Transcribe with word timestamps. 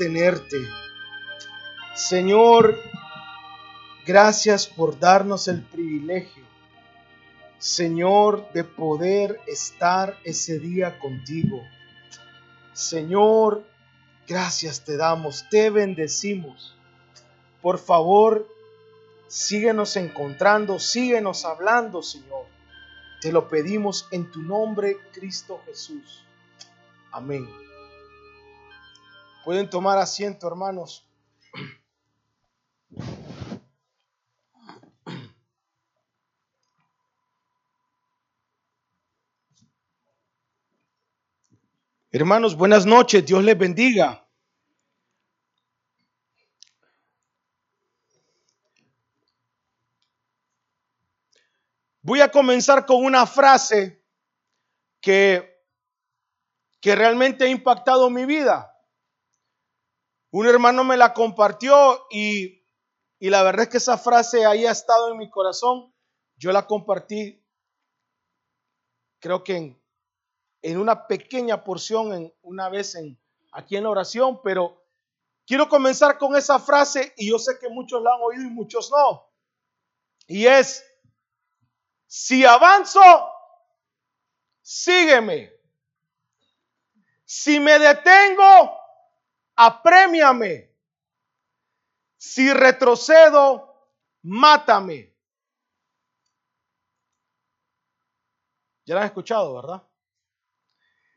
tenerte. 0.00 0.56
Señor, 1.94 2.78
gracias 4.06 4.66
por 4.66 4.98
darnos 4.98 5.46
el 5.46 5.60
privilegio, 5.60 6.42
Señor, 7.58 8.50
de 8.54 8.64
poder 8.64 9.38
estar 9.46 10.16
ese 10.24 10.58
día 10.58 10.98
contigo. 10.98 11.60
Señor, 12.72 13.62
gracias 14.26 14.86
te 14.86 14.96
damos, 14.96 15.46
te 15.50 15.68
bendecimos. 15.68 16.74
Por 17.60 17.78
favor, 17.78 18.48
síguenos 19.28 19.96
encontrando, 19.96 20.78
síguenos 20.78 21.44
hablando, 21.44 22.02
Señor. 22.02 22.46
Te 23.20 23.32
lo 23.32 23.50
pedimos 23.50 24.08
en 24.12 24.30
tu 24.30 24.40
nombre, 24.40 24.96
Cristo 25.12 25.60
Jesús. 25.66 26.24
Amén. 27.12 27.69
Pueden 29.44 29.70
tomar 29.70 29.98
asiento, 29.98 30.46
hermanos. 30.46 31.06
Hermanos, 42.12 42.56
buenas 42.56 42.84
noches. 42.84 43.24
Dios 43.24 43.42
les 43.42 43.56
bendiga. 43.56 44.26
Voy 52.02 52.20
a 52.20 52.30
comenzar 52.30 52.84
con 52.84 53.04
una 53.04 53.26
frase 53.26 54.04
que, 55.00 55.64
que 56.80 56.94
realmente 56.94 57.44
ha 57.44 57.48
impactado 57.48 58.10
mi 58.10 58.26
vida. 58.26 58.69
Un 60.32 60.46
hermano 60.46 60.84
me 60.84 60.96
la 60.96 61.12
compartió 61.12 62.06
y, 62.10 62.64
y 63.18 63.30
la 63.30 63.42
verdad 63.42 63.62
es 63.62 63.68
que 63.68 63.76
esa 63.78 63.98
frase 63.98 64.46
ahí 64.46 64.64
ha 64.64 64.70
estado 64.70 65.10
en 65.10 65.18
mi 65.18 65.28
corazón. 65.28 65.92
Yo 66.36 66.52
la 66.52 66.66
compartí, 66.66 67.44
creo 69.18 69.44
que 69.44 69.76
en, 70.62 70.78
una 70.78 71.06
pequeña 71.06 71.62
porción, 71.62 72.14
en, 72.14 72.34
una 72.42 72.68
vez 72.68 72.94
en, 72.94 73.20
aquí 73.52 73.76
en 73.76 73.84
la 73.84 73.90
oración, 73.90 74.40
pero 74.42 74.82
quiero 75.46 75.68
comenzar 75.68 76.16
con 76.16 76.36
esa 76.36 76.58
frase 76.58 77.12
y 77.16 77.28
yo 77.30 77.38
sé 77.38 77.58
que 77.60 77.68
muchos 77.68 78.02
la 78.02 78.14
han 78.14 78.20
oído 78.22 78.42
y 78.44 78.50
muchos 78.50 78.90
no. 78.90 79.28
Y 80.28 80.46
es, 80.46 80.84
si 82.06 82.44
avanzo, 82.44 83.02
sígueme. 84.62 85.52
Si 87.24 87.60
me 87.60 87.78
detengo, 87.78 88.79
aprémiame. 89.60 90.74
Si 92.16 92.50
retrocedo, 92.50 93.74
mátame. 94.22 95.14
Ya 98.86 98.94
la 98.94 99.02
han 99.02 99.06
escuchado, 99.08 99.54
¿verdad? 99.54 99.82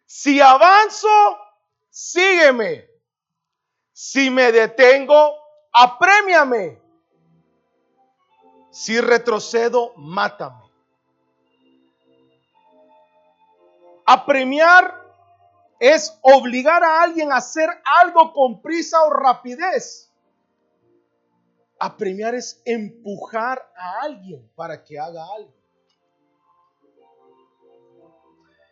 Si 0.05 0.41
avanzo, 0.41 1.07
sígueme. 1.89 2.89
Si 3.93 4.29
me 4.29 4.51
detengo, 4.51 5.35
aprémiame. 5.71 6.81
Si 8.71 8.99
retrocedo, 8.99 9.93
mátame. 9.95 10.69
Apremiar 14.05 15.02
es 15.83 16.17
obligar 16.21 16.81
a 16.81 17.01
alguien 17.01 17.33
a 17.33 17.35
hacer 17.35 17.69
algo 17.83 18.31
con 18.31 18.61
prisa 18.61 19.03
o 19.03 19.09
rapidez. 19.09 20.09
Apremiar 21.77 22.35
es 22.35 22.61
empujar 22.63 23.69
a 23.75 23.99
alguien 24.03 24.49
para 24.55 24.81
que 24.81 24.97
haga 24.97 25.25
algo. 25.35 25.53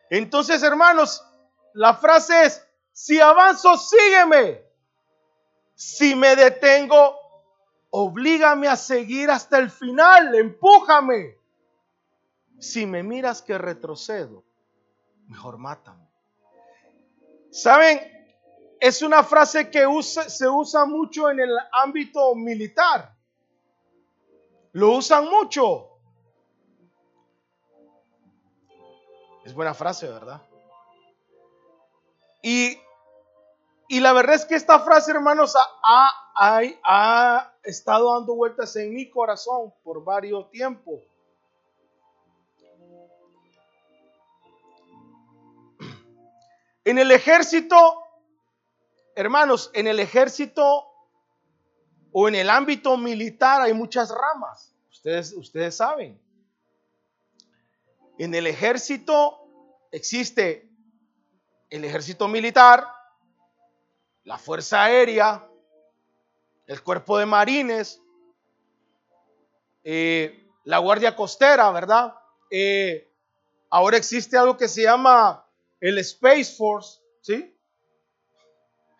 Entonces, 0.10 0.64
hermanos, 0.64 1.22
la 1.74 1.96
frase 1.96 2.46
es, 2.46 2.66
si 2.94 3.20
avanzo, 3.20 3.76
sígueme. 3.76 4.64
Si 5.76 6.16
me 6.16 6.38
detengo, 6.38 7.18
oblígame 7.90 8.70
a 8.70 8.78
seguir 8.78 9.30
hasta 9.32 9.58
el 9.58 9.70
final, 9.70 10.34
empújame. 10.34 11.36
Si 12.58 12.86
me 12.86 13.04
miras 13.04 13.42
que 13.42 13.58
retrocedo, 13.58 14.46
mejor 15.28 15.58
mátame. 15.58 16.11
¿Saben? 17.52 18.00
Es 18.80 19.02
una 19.04 19.24
frase 19.24 19.70
que 19.70 19.86
se 20.02 20.50
usa 20.50 20.86
mucho 20.86 21.30
en 21.30 21.40
el 21.42 21.56
ámbito 21.72 22.34
militar. 22.34 23.14
Lo 24.72 24.94
usan 24.94 25.30
mucho. 25.30 25.90
Es 29.46 29.54
buena 29.54 29.74
frase, 29.74 30.08
¿verdad? 30.08 30.42
Y, 32.42 32.80
y 33.88 34.00
la 34.00 34.14
verdad 34.14 34.36
es 34.36 34.46
que 34.46 34.56
esta 34.56 34.80
frase, 34.80 35.12
hermanos, 35.12 35.56
ha, 35.56 36.12
ha, 36.36 36.62
ha 36.84 37.54
estado 37.64 38.16
dando 38.16 38.34
vueltas 38.34 38.76
en 38.78 38.96
mi 38.96 39.10
corazón 39.10 39.74
por 39.84 40.04
varios 40.04 40.50
tiempos. 40.50 41.11
En 46.84 46.98
el 46.98 47.12
ejército, 47.12 47.78
hermanos, 49.16 49.70
en 49.74 49.88
el 49.88 50.00
ejército 50.00 50.88
o 52.12 52.28
en 52.28 52.36
el 52.36 52.50
ámbito 52.50 52.98
militar 52.98 53.62
hay 53.62 53.74
muchas 53.74 54.10
ramas. 54.10 54.76
Ustedes, 54.90 55.34
ustedes 55.34 55.78
saben. 55.78 56.20
En 58.18 58.34
el 58.34 58.48
ejército 58.48 59.38
existe 59.92 60.70
el 61.70 61.86
ejército 61.86 62.28
militar, 62.28 62.88
la 64.24 64.38
fuerza 64.38 64.84
aérea, 64.84 65.48
el 66.68 66.84
cuerpo 66.84 67.18
de 67.18 67.26
marines, 67.26 68.02
eh, 69.84 70.48
la 70.64 70.80
guardia 70.80 71.16
costera, 71.16 71.72
¿verdad? 71.72 72.14
Eh, 72.50 73.12
ahora 73.70 73.98
existe 73.98 74.38
algo 74.38 74.58
que 74.58 74.68
se 74.68 74.84
llama 74.84 75.46
el 75.82 75.98
Space 75.98 76.56
Force, 76.56 77.02
¿sí? 77.22 77.54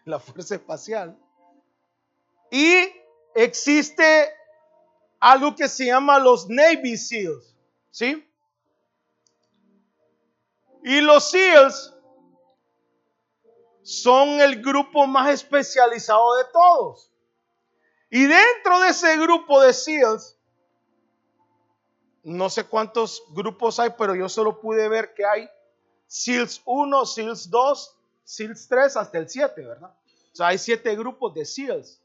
La 0.04 0.20
Fuerza 0.20 0.56
Espacial. 0.56 1.18
Y 2.50 2.92
existe 3.36 4.34
algo 5.20 5.56
que 5.56 5.70
se 5.70 5.86
llama 5.86 6.20
los 6.20 6.50
Navy 6.50 6.98
SEALs, 6.98 7.56
¿sí? 7.92 8.28
Y 10.84 11.00
los 11.02 11.30
SEALs 11.30 11.94
son 13.84 14.42
el 14.42 14.62
grupo 14.62 15.06
más 15.06 15.30
especializado 15.30 16.36
de 16.38 16.46
todos. 16.46 17.12
Y 18.10 18.26
dentro 18.26 18.80
de 18.80 18.90
ese 18.90 19.18
grupo 19.18 19.62
de 19.62 19.74
SEALs, 19.74 20.38
no 22.24 22.50
sé 22.50 22.66
cuántos 22.66 23.24
grupos 23.30 23.80
hay, 23.80 23.92
pero 23.98 24.16
yo 24.16 24.28
solo 24.28 24.60
pude 24.60 24.90
ver 24.90 25.14
que 25.14 25.26
hay 25.26 25.50
SEALs 26.12 26.62
1, 26.66 27.06
SEALs 27.06 27.50
2, 27.50 27.98
SEALs 28.26 28.68
3 28.68 28.98
hasta 28.98 29.18
el 29.18 29.30
7, 29.30 29.64
¿verdad? 29.64 29.96
O 30.34 30.36
sea, 30.36 30.48
hay 30.48 30.58
siete 30.58 30.94
grupos 30.98 31.34
de 31.34 31.46
SEALs. 31.46 32.02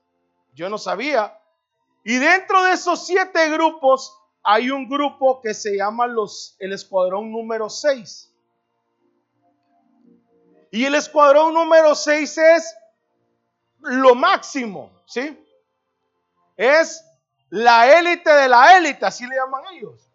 Yo 0.54 0.68
no 0.68 0.78
sabía. 0.78 1.36
Y 2.04 2.16
dentro 2.18 2.62
de 2.62 2.74
esos 2.74 3.04
siete 3.04 3.50
grupos 3.50 4.16
hay 4.44 4.70
un 4.70 4.88
grupo 4.88 5.40
que 5.40 5.52
se 5.54 5.76
llama 5.76 6.06
los, 6.06 6.54
el 6.60 6.72
escuadrón 6.72 7.32
número 7.32 7.68
6. 7.68 8.32
Y 10.70 10.84
el 10.84 10.94
escuadrón 10.94 11.52
número 11.52 11.96
6 11.96 12.38
es 12.38 12.76
lo 13.80 14.14
máximo, 14.14 15.02
¿sí? 15.06 15.36
Es 16.56 17.04
la 17.50 17.98
élite 17.98 18.32
de 18.32 18.48
la 18.48 18.78
élite, 18.78 19.04
así 19.04 19.26
le 19.26 19.34
llaman 19.34 19.64
ellos. 19.74 20.05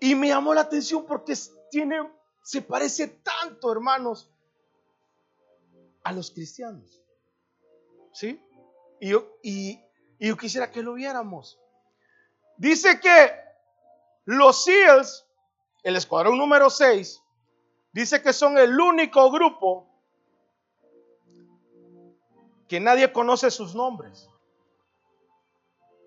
Y 0.00 0.14
me 0.14 0.28
llamó 0.28 0.54
la 0.54 0.62
atención 0.62 1.04
porque 1.04 1.34
tiene, 1.70 2.00
se 2.42 2.62
parece 2.62 3.06
tanto, 3.06 3.70
hermanos, 3.70 4.30
a 6.02 6.12
los 6.12 6.30
cristianos. 6.30 7.02
¿Sí? 8.14 8.42
Y 8.98 9.10
yo, 9.10 9.36
y, 9.42 9.78
yo 10.18 10.36
quisiera 10.38 10.70
que 10.70 10.82
lo 10.82 10.94
viéramos. 10.94 11.60
Dice 12.56 12.98
que 12.98 13.30
los 14.24 14.64
SEALs, 14.64 15.26
el 15.82 15.96
escuadrón 15.96 16.38
número 16.38 16.70
6, 16.70 17.22
dice 17.92 18.22
que 18.22 18.32
son 18.32 18.56
el 18.56 18.80
único 18.80 19.30
grupo 19.30 19.86
que 22.68 22.80
nadie 22.80 23.12
conoce 23.12 23.50
sus 23.50 23.74
nombres. 23.74 24.30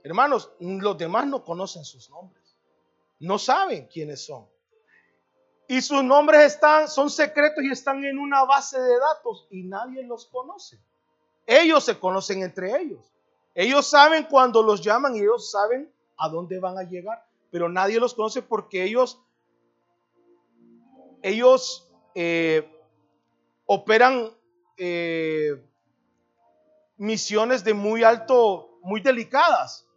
Hermanos, 0.03 0.51
los 0.59 0.97
demás 0.97 1.27
no 1.27 1.43
conocen 1.43 1.85
sus 1.85 2.09
nombres 2.09 2.42
no 3.23 3.39
saben 3.39 3.87
quiénes 3.87 4.25
son. 4.25 4.45
Y 5.67 5.81
sus 5.81 6.03
nombres 6.03 6.41
están, 6.41 6.89
son 6.89 7.09
secretos 7.09 7.63
y 7.63 7.71
están 7.71 8.03
en 8.03 8.19
una 8.19 8.43
base 8.43 8.79
de 8.79 8.99
datos 8.99 9.47
y 9.49 9.63
nadie 9.63 10.03
los 10.03 10.27
conoce. 10.27 10.77
Ellos 11.47 11.85
se 11.85 11.97
conocen 11.97 12.43
entre 12.43 12.79
ellos. 12.81 13.11
Ellos 13.55 13.89
saben 13.89 14.25
cuando 14.25 14.61
los 14.61 14.81
llaman 14.81 15.15
y 15.15 15.19
ellos 15.19 15.51
saben 15.51 15.91
a 16.17 16.27
dónde 16.27 16.59
van 16.59 16.77
a 16.77 16.83
llegar, 16.83 17.25
pero 17.49 17.69
nadie 17.69 17.99
los 17.99 18.13
conoce 18.13 18.41
porque 18.41 18.83
ellos, 18.83 19.19
ellos 21.21 21.89
eh, 22.15 22.69
operan 23.65 24.31
eh, 24.77 25.63
misiones 26.97 27.63
de 27.63 27.73
muy 27.73 28.03
alto, 28.03 28.79
muy 28.81 28.99
delicadas. 28.99 29.87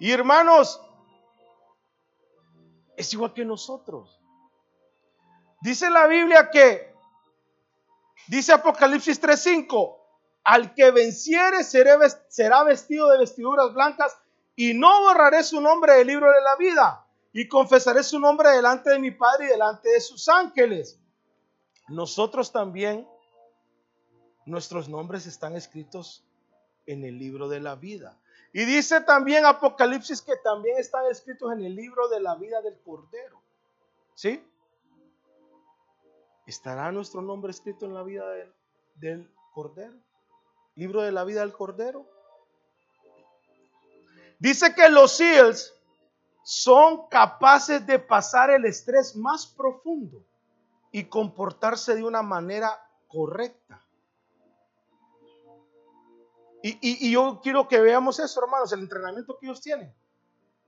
Y 0.00 0.10
hermanos, 0.10 0.80
es 2.96 3.12
igual 3.12 3.32
que 3.32 3.44
nosotros. 3.44 4.20
Dice 5.60 5.90
la 5.90 6.06
Biblia 6.06 6.50
que, 6.50 6.94
dice 8.28 8.52
Apocalipsis 8.52 9.20
3:5, 9.20 9.96
al 10.44 10.74
que 10.74 10.90
venciere 10.90 11.64
será 11.64 12.64
vestido 12.64 13.08
de 13.10 13.18
vestiduras 13.18 13.72
blancas 13.72 14.16
y 14.56 14.74
no 14.74 15.02
borraré 15.02 15.42
su 15.42 15.60
nombre 15.60 15.94
del 15.94 16.06
libro 16.06 16.30
de 16.30 16.40
la 16.42 16.56
vida 16.56 17.06
y 17.32 17.48
confesaré 17.48 18.02
su 18.02 18.20
nombre 18.20 18.50
delante 18.50 18.90
de 18.90 18.98
mi 18.98 19.10
Padre 19.10 19.46
y 19.46 19.48
delante 19.48 19.88
de 19.88 20.00
sus 20.00 20.28
ángeles. 20.28 21.00
Nosotros 21.88 22.52
también, 22.52 23.08
nuestros 24.46 24.88
nombres 24.88 25.26
están 25.26 25.56
escritos 25.56 26.24
en 26.86 27.04
el 27.04 27.18
libro 27.18 27.48
de 27.48 27.60
la 27.60 27.74
vida. 27.74 28.20
Y 28.56 28.64
dice 28.66 29.00
también 29.00 29.44
Apocalipsis 29.44 30.22
que 30.22 30.36
también 30.36 30.78
están 30.78 31.04
escritos 31.10 31.52
en 31.52 31.64
el 31.64 31.74
libro 31.74 32.06
de 32.08 32.20
la 32.20 32.36
vida 32.36 32.62
del 32.62 32.80
Cordero. 32.82 33.42
¿Sí? 34.14 34.40
¿Estará 36.46 36.92
nuestro 36.92 37.20
nombre 37.20 37.50
escrito 37.50 37.84
en 37.84 37.94
la 37.94 38.04
vida 38.04 38.30
del, 38.30 38.54
del 38.94 39.34
Cordero? 39.52 39.96
Libro 40.76 41.02
de 41.02 41.10
la 41.10 41.24
vida 41.24 41.40
del 41.40 41.52
Cordero. 41.52 42.06
Dice 44.38 44.72
que 44.72 44.88
los 44.88 45.16
SEALs 45.16 45.74
son 46.44 47.08
capaces 47.08 47.84
de 47.84 47.98
pasar 47.98 48.50
el 48.50 48.66
estrés 48.66 49.16
más 49.16 49.48
profundo 49.48 50.24
y 50.92 51.06
comportarse 51.06 51.96
de 51.96 52.04
una 52.04 52.22
manera 52.22 52.70
correcta. 53.08 53.83
Y, 56.66 57.10
yo 57.10 57.40
quiero 57.42 57.68
que 57.68 57.78
veamos 57.78 58.18
eso, 58.18 58.42
hermanos, 58.42 58.72
el 58.72 58.80
entrenamiento 58.80 59.36
que 59.38 59.44
ellos 59.44 59.60
tienen. 59.60 59.94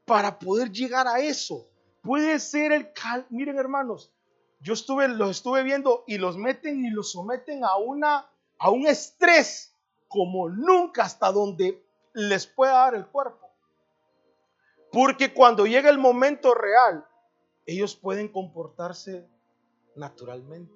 Para 0.04 0.38
poder 0.38 0.70
llegar 0.70 1.08
a 1.08 1.20
eso. 1.20 1.66
Puede 2.02 2.38
ser 2.38 2.70
el 2.72 2.92
cal. 2.92 3.26
Miren, 3.30 3.58
hermanos, 3.58 4.12
yo 4.60 4.74
estuve, 4.74 5.08
los 5.08 5.30
estuve 5.30 5.62
viendo 5.62 6.04
y 6.06 6.18
los 6.18 6.36
meten 6.36 6.84
y 6.84 6.90
los 6.90 7.12
someten 7.12 7.64
a, 7.64 7.76
una, 7.76 8.30
a 8.58 8.68
un 8.68 8.86
estrés 8.86 9.74
como 10.06 10.50
nunca 10.50 11.04
hasta 11.04 11.32
donde 11.32 11.82
les 12.12 12.46
pueda 12.46 12.74
dar 12.74 12.94
el 12.94 13.06
cuerpo. 13.06 13.48
Porque 14.92 15.32
cuando 15.32 15.64
llega 15.64 15.88
el 15.88 15.98
momento 15.98 16.52
real, 16.52 17.06
ellos 17.64 17.96
pueden 17.96 18.28
comportarse 18.28 19.26
naturalmente. 19.94 20.74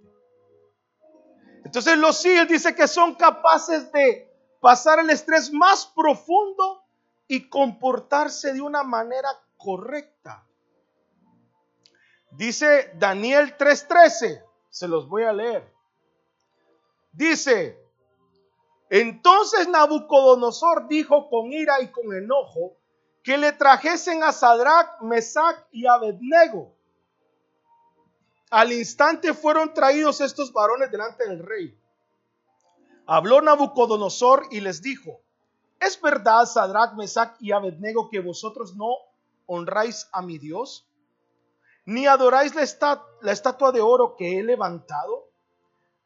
Entonces 1.62 1.98
los 1.98 2.16
SEAL 2.16 2.48
dice 2.48 2.74
que 2.74 2.88
son 2.88 3.16
capaces 3.16 3.92
de 3.92 4.29
pasar 4.60 4.98
el 5.00 5.10
estrés 5.10 5.52
más 5.52 5.86
profundo 5.86 6.84
y 7.26 7.48
comportarse 7.48 8.52
de 8.52 8.60
una 8.60 8.82
manera 8.82 9.28
correcta. 9.56 10.46
Dice 12.30 12.92
Daniel 12.94 13.56
3:13, 13.56 14.44
se 14.68 14.88
los 14.88 15.08
voy 15.08 15.24
a 15.24 15.32
leer. 15.32 15.72
Dice, 17.12 17.76
entonces 18.88 19.68
Nabucodonosor 19.68 20.86
dijo 20.88 21.28
con 21.28 21.52
ira 21.52 21.80
y 21.80 21.88
con 21.88 22.12
enojo 22.14 22.76
que 23.22 23.36
le 23.36 23.52
trajesen 23.52 24.22
a 24.22 24.32
Sadrach, 24.32 25.00
Mesach 25.00 25.56
y 25.72 25.86
Abednego. 25.86 26.74
Al 28.50 28.72
instante 28.72 29.34
fueron 29.34 29.72
traídos 29.74 30.20
estos 30.20 30.52
varones 30.52 30.90
delante 30.90 31.28
del 31.28 31.44
rey. 31.44 31.79
Habló 33.12 33.40
Nabucodonosor 33.40 34.46
y 34.52 34.60
les 34.60 34.82
dijo, 34.82 35.20
¿es 35.80 36.00
verdad, 36.00 36.46
Sadrach, 36.46 36.94
Mesach 36.94 37.34
y 37.40 37.50
Abednego, 37.50 38.08
que 38.08 38.20
vosotros 38.20 38.76
no 38.76 38.86
honráis 39.46 40.08
a 40.12 40.22
mi 40.22 40.38
Dios? 40.38 40.88
¿Ni 41.86 42.06
adoráis 42.06 42.54
la, 42.54 43.04
la 43.22 43.32
estatua 43.32 43.72
de 43.72 43.80
oro 43.80 44.14
que 44.16 44.38
he 44.38 44.44
levantado? 44.44 45.28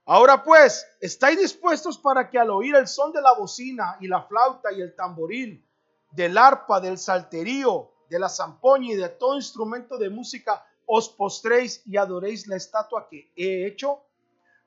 Ahora 0.06 0.42
pues, 0.42 0.86
¿estáis 0.98 1.38
dispuestos 1.38 1.98
para 1.98 2.30
que 2.30 2.38
al 2.38 2.48
oír 2.48 2.74
el 2.74 2.88
son 2.88 3.12
de 3.12 3.20
la 3.20 3.34
bocina 3.34 3.98
y 4.00 4.08
la 4.08 4.22
flauta 4.22 4.72
y 4.72 4.80
el 4.80 4.96
tamboril, 4.96 5.62
del 6.10 6.38
arpa, 6.38 6.80
del 6.80 6.96
salterío, 6.96 7.90
de 8.08 8.18
la 8.18 8.30
zampoña 8.30 8.94
y 8.94 8.96
de 8.96 9.10
todo 9.10 9.36
instrumento 9.36 9.98
de 9.98 10.08
música, 10.08 10.64
os 10.86 11.10
postréis 11.10 11.82
y 11.84 11.98
adoréis 11.98 12.46
la 12.46 12.56
estatua 12.56 13.06
que 13.10 13.30
he 13.36 13.66
hecho? 13.66 14.06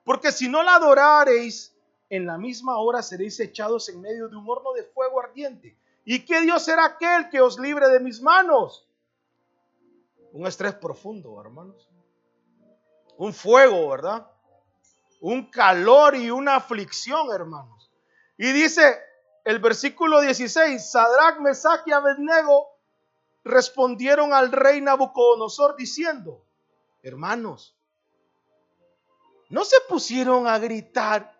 Porque 0.04 0.30
si 0.30 0.48
no 0.48 0.62
la 0.62 0.76
adorareis, 0.76 1.74
en 2.10 2.26
la 2.26 2.38
misma 2.38 2.78
hora 2.78 3.02
seréis 3.02 3.38
echados 3.40 3.88
en 3.88 4.00
medio 4.00 4.28
de 4.28 4.36
un 4.36 4.48
horno 4.48 4.72
de 4.72 4.84
fuego 4.84 5.20
ardiente. 5.20 5.76
¿Y 6.04 6.24
qué 6.24 6.40
Dios 6.40 6.64
será 6.64 6.86
aquel 6.86 7.28
que 7.28 7.40
os 7.40 7.58
libre 7.58 7.88
de 7.88 8.00
mis 8.00 8.22
manos? 8.22 8.88
Un 10.32 10.46
estrés 10.46 10.74
profundo, 10.74 11.40
hermanos. 11.40 11.88
Un 13.16 13.34
fuego, 13.34 13.88
¿verdad? 13.90 14.26
Un 15.20 15.50
calor 15.50 16.14
y 16.14 16.30
una 16.30 16.56
aflicción, 16.56 17.30
hermanos. 17.32 17.90
Y 18.36 18.52
dice 18.52 18.98
el 19.44 19.58
versículo 19.58 20.20
16, 20.20 20.90
Sadrach, 20.90 21.40
Mesach 21.40 21.86
y 21.86 21.92
Abednego 21.92 22.68
respondieron 23.44 24.32
al 24.32 24.52
rey 24.52 24.80
Nabucodonosor 24.80 25.76
diciendo, 25.76 26.44
hermanos, 27.02 27.74
no 29.48 29.64
se 29.64 29.76
pusieron 29.88 30.46
a 30.46 30.58
gritar 30.58 31.37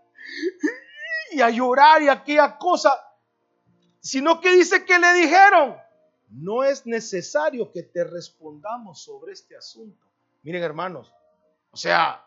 y 1.33 1.41
a 1.41 1.51
llorar 1.51 2.03
y 2.03 2.09
aquella 2.09 2.59
cosa, 2.59 2.93
sino 4.01 4.41
que 4.41 4.53
dice 4.53 4.85
que 4.85 4.99
le 4.99 5.13
dijeron, 5.15 5.77
no 6.31 6.63
es 6.63 6.87
necesario 6.87 7.71
que 7.73 7.83
te 7.83 8.05
respondamos 8.05 9.03
sobre 9.03 9.33
este 9.33 9.57
asunto. 9.57 10.07
Miren 10.43 10.63
hermanos, 10.63 11.13
o 11.71 11.77
sea, 11.77 12.25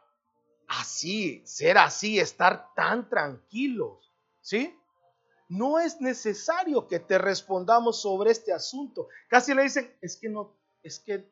así, 0.68 1.42
ser 1.46 1.78
así, 1.78 2.20
estar 2.20 2.74
tan 2.76 3.10
tranquilos, 3.10 4.12
¿sí? 4.42 4.78
No 5.50 5.80
es 5.80 6.00
necesario 6.00 6.88
que 6.88 7.00
te 7.00 7.18
respondamos 7.18 8.02
sobre 8.02 8.32
este 8.32 8.54
asunto. 8.54 9.10
Casi 9.28 9.54
le 9.54 9.64
dicen, 9.64 9.94
es 10.02 10.16
que 10.16 10.30
no, 10.30 10.56
es 10.82 11.00
que, 11.00 11.30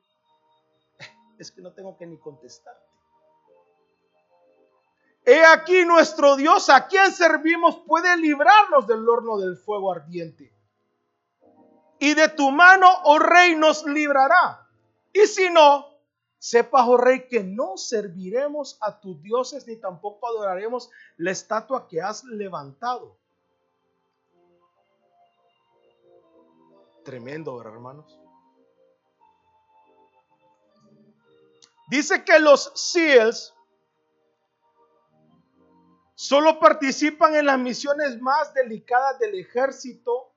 es 1.37 1.51
que 1.51 1.61
no 1.61 1.71
tengo 1.73 1.97
que 1.97 2.05
ni 2.05 2.17
contestar. 2.17 2.75
He 5.31 5.45
aquí 5.45 5.85
nuestro 5.85 6.35
Dios, 6.37 6.71
a 6.71 6.87
quien 6.87 7.11
servimos, 7.11 7.83
puede 7.85 8.17
librarnos 8.17 8.87
del 8.87 9.07
horno 9.07 9.37
del 9.37 9.57
fuego 9.57 9.91
ardiente. 9.91 10.51
Y 11.99 12.15
de 12.15 12.29
tu 12.29 12.49
mano, 12.49 12.87
oh 13.03 13.19
rey, 13.19 13.55
nos 13.55 13.85
librará. 13.85 14.67
Y 15.13 15.27
si 15.27 15.51
no, 15.51 15.85
sepas, 16.39 16.87
oh 16.87 16.97
rey, 16.97 17.27
que 17.27 17.43
no 17.43 17.77
serviremos 17.77 18.79
a 18.81 18.99
tus 18.99 19.21
dioses 19.21 19.67
ni 19.67 19.75
tampoco 19.75 20.25
adoraremos 20.25 20.89
la 21.17 21.29
estatua 21.29 21.87
que 21.87 22.01
has 22.01 22.23
levantado. 22.23 23.15
Tremendo, 27.05 27.61
hermanos? 27.61 28.19
Dice 31.87 32.25
que 32.25 32.39
los 32.39 32.71
SEALs 32.73 33.53
Solo 36.29 36.59
participan 36.59 37.33
en 37.33 37.47
las 37.47 37.57
misiones 37.57 38.21
más 38.21 38.53
delicadas 38.53 39.17
del 39.17 39.33
ejército 39.39 40.31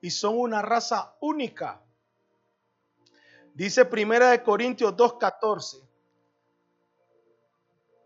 y 0.00 0.10
son 0.10 0.38
una 0.38 0.62
raza 0.62 1.16
única. 1.20 1.82
Dice 3.52 3.84
Primera 3.84 4.30
de 4.30 4.42
Corintios 4.42 4.96
2:14. 4.96 5.86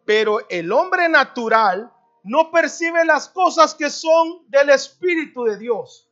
Pero 0.05 0.41
el 0.49 0.73
hombre 0.73 1.09
natural 1.09 1.93
no 2.25 2.51
percibe 2.51 3.05
las 3.05 3.29
cosas 3.29 3.77
que 3.77 3.89
son 3.89 4.43
del 4.49 4.71
espíritu 4.71 5.45
de 5.45 5.59
Dios, 5.59 6.11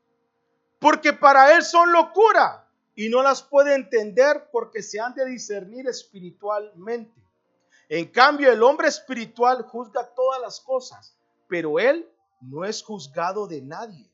porque 0.79 1.13
para 1.13 1.57
él 1.57 1.65
son 1.65 1.91
locura 1.91 2.69
y 2.95 3.09
no 3.09 3.21
las 3.21 3.43
puede 3.43 3.75
entender 3.75 4.49
porque 4.53 4.81
se 4.81 5.01
han 5.01 5.13
de 5.15 5.27
discernir 5.27 5.89
espiritualmente. 5.89 7.21
En 7.91 8.07
cambio, 8.11 8.51
el 8.51 8.63
hombre 8.63 8.89
espiritual 8.89 9.65
juzga 9.65 10.09
todas 10.15 10.41
las 10.41 10.61
cosas, 10.61 11.15
pero 11.47 11.79
él 11.79 12.11
no 12.41 12.65
es 12.65 12.83
juzgado 12.83 13.47
de 13.47 13.61
nadie. 13.61 14.11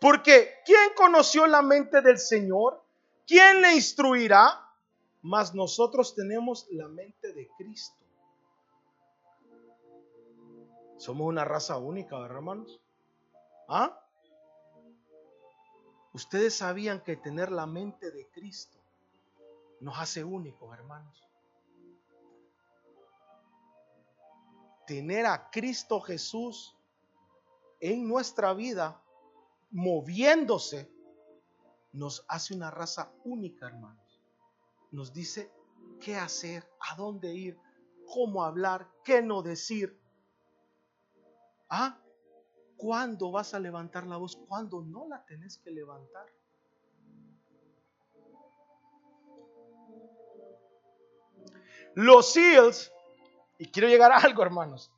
Porque 0.00 0.56
¿quién 0.66 0.90
conoció 0.96 1.46
la 1.46 1.62
mente 1.62 2.00
del 2.00 2.18
Señor? 2.18 2.82
¿Quién 3.24 3.62
le 3.62 3.74
instruirá? 3.74 4.62
mas 5.22 5.54
nosotros 5.54 6.14
tenemos 6.14 6.66
la 6.70 6.88
mente 6.88 7.32
de 7.32 7.48
Cristo. 7.56 7.96
Somos 10.98 11.28
una 11.28 11.44
raza 11.44 11.78
única, 11.78 12.18
¿verdad, 12.18 12.36
hermanos? 12.36 12.80
¿Ah? 13.68 13.98
Ustedes 16.12 16.56
sabían 16.56 17.02
que 17.02 17.16
tener 17.16 17.50
la 17.50 17.66
mente 17.66 18.10
de 18.10 18.28
Cristo 18.28 18.78
nos 19.80 19.98
hace 19.98 20.22
únicos, 20.22 20.72
hermanos. 20.74 21.22
Tener 24.86 25.26
a 25.26 25.50
Cristo 25.50 26.00
Jesús 26.00 26.76
en 27.80 28.06
nuestra 28.06 28.52
vida, 28.54 29.02
moviéndose, 29.70 30.90
nos 31.92 32.24
hace 32.28 32.54
una 32.54 32.70
raza 32.70 33.12
única, 33.24 33.66
hermanos. 33.66 34.20
Nos 34.90 35.12
dice 35.12 35.52
qué 36.00 36.16
hacer, 36.16 36.68
a 36.80 36.96
dónde 36.96 37.34
ir, 37.34 37.58
cómo 38.06 38.44
hablar, 38.44 38.88
qué 39.04 39.22
no 39.22 39.42
decir. 39.42 39.98
¿Ah? 41.68 41.98
¿Cuándo 42.76 43.30
vas 43.30 43.54
a 43.54 43.60
levantar 43.60 44.06
la 44.06 44.16
voz? 44.16 44.36
¿Cuándo 44.48 44.82
no 44.82 45.06
la 45.08 45.24
tenés 45.24 45.58
que 45.58 45.70
levantar? 45.70 46.26
Los 51.94 52.32
SEALs, 52.32 52.92
y 53.58 53.70
quiero 53.70 53.88
llegar 53.88 54.12
a 54.12 54.18
algo, 54.18 54.42
hermanos. 54.42 54.90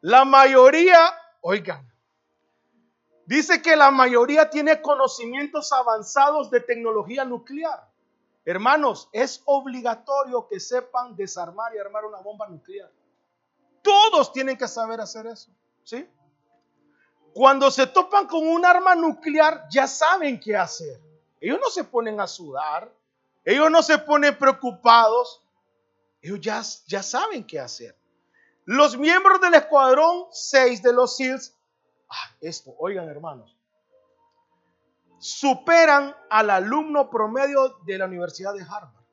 La 0.00 0.24
mayoría, 0.24 0.98
oigan, 1.40 1.92
dice 3.26 3.62
que 3.62 3.76
la 3.76 3.90
mayoría 3.90 4.50
tiene 4.50 4.80
conocimientos 4.82 5.72
avanzados 5.72 6.50
de 6.50 6.60
tecnología 6.60 7.24
nuclear. 7.24 7.88
Hermanos, 8.44 9.08
es 9.12 9.42
obligatorio 9.44 10.48
que 10.48 10.58
sepan 10.58 11.14
desarmar 11.14 11.74
y 11.74 11.78
armar 11.78 12.04
una 12.04 12.18
bomba 12.18 12.48
nuclear. 12.48 12.90
Todos 13.82 14.32
tienen 14.32 14.56
que 14.56 14.66
saber 14.66 15.00
hacer 15.00 15.26
eso, 15.26 15.50
¿sí? 15.84 16.08
Cuando 17.34 17.70
se 17.70 17.86
topan 17.86 18.26
con 18.26 18.46
un 18.46 18.64
arma 18.64 18.94
nuclear, 18.94 19.66
ya 19.70 19.86
saben 19.86 20.38
qué 20.38 20.56
hacer. 20.56 21.00
Ellos 21.40 21.58
no 21.60 21.70
se 21.70 21.84
ponen 21.84 22.20
a 22.20 22.26
sudar, 22.26 22.92
ellos 23.44 23.70
no 23.70 23.82
se 23.82 23.98
ponen 23.98 24.36
preocupados, 24.38 25.41
ellos 26.22 26.40
ya, 26.40 26.62
ya 26.86 27.02
saben 27.02 27.44
qué 27.44 27.60
hacer. 27.60 27.96
Los 28.64 28.96
miembros 28.96 29.40
del 29.40 29.54
escuadrón 29.54 30.26
6 30.30 30.82
de 30.82 30.92
los 30.92 31.16
SEALs, 31.16 31.54
ah, 32.08 32.36
esto, 32.40 32.74
oigan 32.78 33.08
hermanos, 33.08 33.56
superan 35.18 36.14
al 36.30 36.50
alumno 36.50 37.10
promedio 37.10 37.78
de 37.84 37.98
la 37.98 38.06
Universidad 38.06 38.54
de 38.54 38.62
Harvard. 38.62 39.04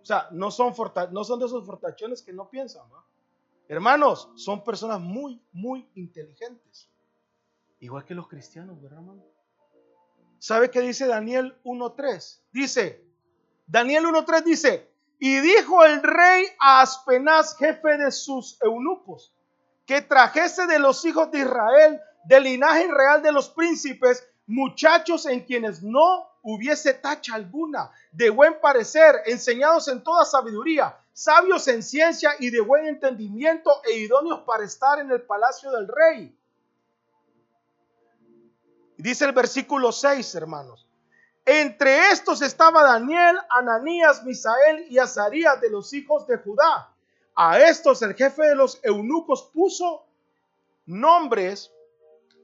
O 0.00 0.04
sea, 0.04 0.28
no 0.30 0.50
son, 0.50 0.74
no 1.12 1.24
son 1.24 1.38
de 1.38 1.46
esos 1.46 1.66
fortachones 1.66 2.22
que 2.22 2.32
no 2.32 2.48
piensan. 2.48 2.88
¿no? 2.88 3.04
Hermanos, 3.68 4.30
son 4.36 4.64
personas 4.64 5.00
muy, 5.00 5.42
muy 5.52 5.86
inteligentes. 5.94 6.88
Igual 7.80 8.04
que 8.06 8.14
los 8.14 8.26
cristianos, 8.26 8.80
¿verdad, 8.80 9.00
hermano? 9.00 9.22
¿Sabe 10.38 10.70
qué 10.70 10.80
dice 10.80 11.06
Daniel 11.06 11.58
1.3? 11.64 12.40
Dice, 12.52 13.04
Daniel 13.66 14.04
1.3 14.04 14.44
dice, 14.44 14.90
y 15.18 15.40
dijo 15.40 15.84
el 15.84 16.02
rey 16.02 16.46
a 16.60 16.82
Aspenaz, 16.82 17.56
jefe 17.56 17.98
de 17.98 18.12
sus 18.12 18.60
eunucos, 18.62 19.32
que 19.84 20.00
trajese 20.02 20.66
de 20.66 20.78
los 20.78 21.04
hijos 21.04 21.30
de 21.30 21.40
Israel, 21.40 22.00
del 22.24 22.44
linaje 22.44 22.86
real 22.88 23.22
de 23.22 23.32
los 23.32 23.48
príncipes, 23.48 24.26
muchachos 24.46 25.26
en 25.26 25.40
quienes 25.44 25.82
no 25.82 26.28
hubiese 26.42 26.94
tacha 26.94 27.34
alguna, 27.34 27.90
de 28.12 28.30
buen 28.30 28.60
parecer, 28.60 29.22
enseñados 29.26 29.88
en 29.88 30.02
toda 30.02 30.24
sabiduría, 30.24 30.96
sabios 31.12 31.66
en 31.68 31.82
ciencia 31.82 32.32
y 32.38 32.50
de 32.50 32.60
buen 32.60 32.86
entendimiento 32.86 33.70
e 33.84 33.98
idóneos 33.98 34.40
para 34.42 34.64
estar 34.64 35.00
en 35.00 35.10
el 35.10 35.22
palacio 35.22 35.70
del 35.72 35.88
rey. 35.88 36.34
Dice 38.96 39.24
el 39.24 39.32
versículo 39.32 39.92
6, 39.92 40.34
hermanos. 40.36 40.87
Entre 41.50 42.10
estos 42.10 42.42
estaba 42.42 42.82
Daniel, 42.82 43.38
Ananías, 43.48 44.22
Misael 44.22 44.84
y 44.90 44.98
Azarías 44.98 45.58
de 45.62 45.70
los 45.70 45.94
hijos 45.94 46.26
de 46.26 46.36
Judá. 46.36 46.92
A 47.34 47.58
estos 47.58 48.02
el 48.02 48.14
jefe 48.14 48.42
de 48.48 48.54
los 48.54 48.78
eunucos 48.82 49.44
puso 49.54 50.04
nombres, 50.84 51.72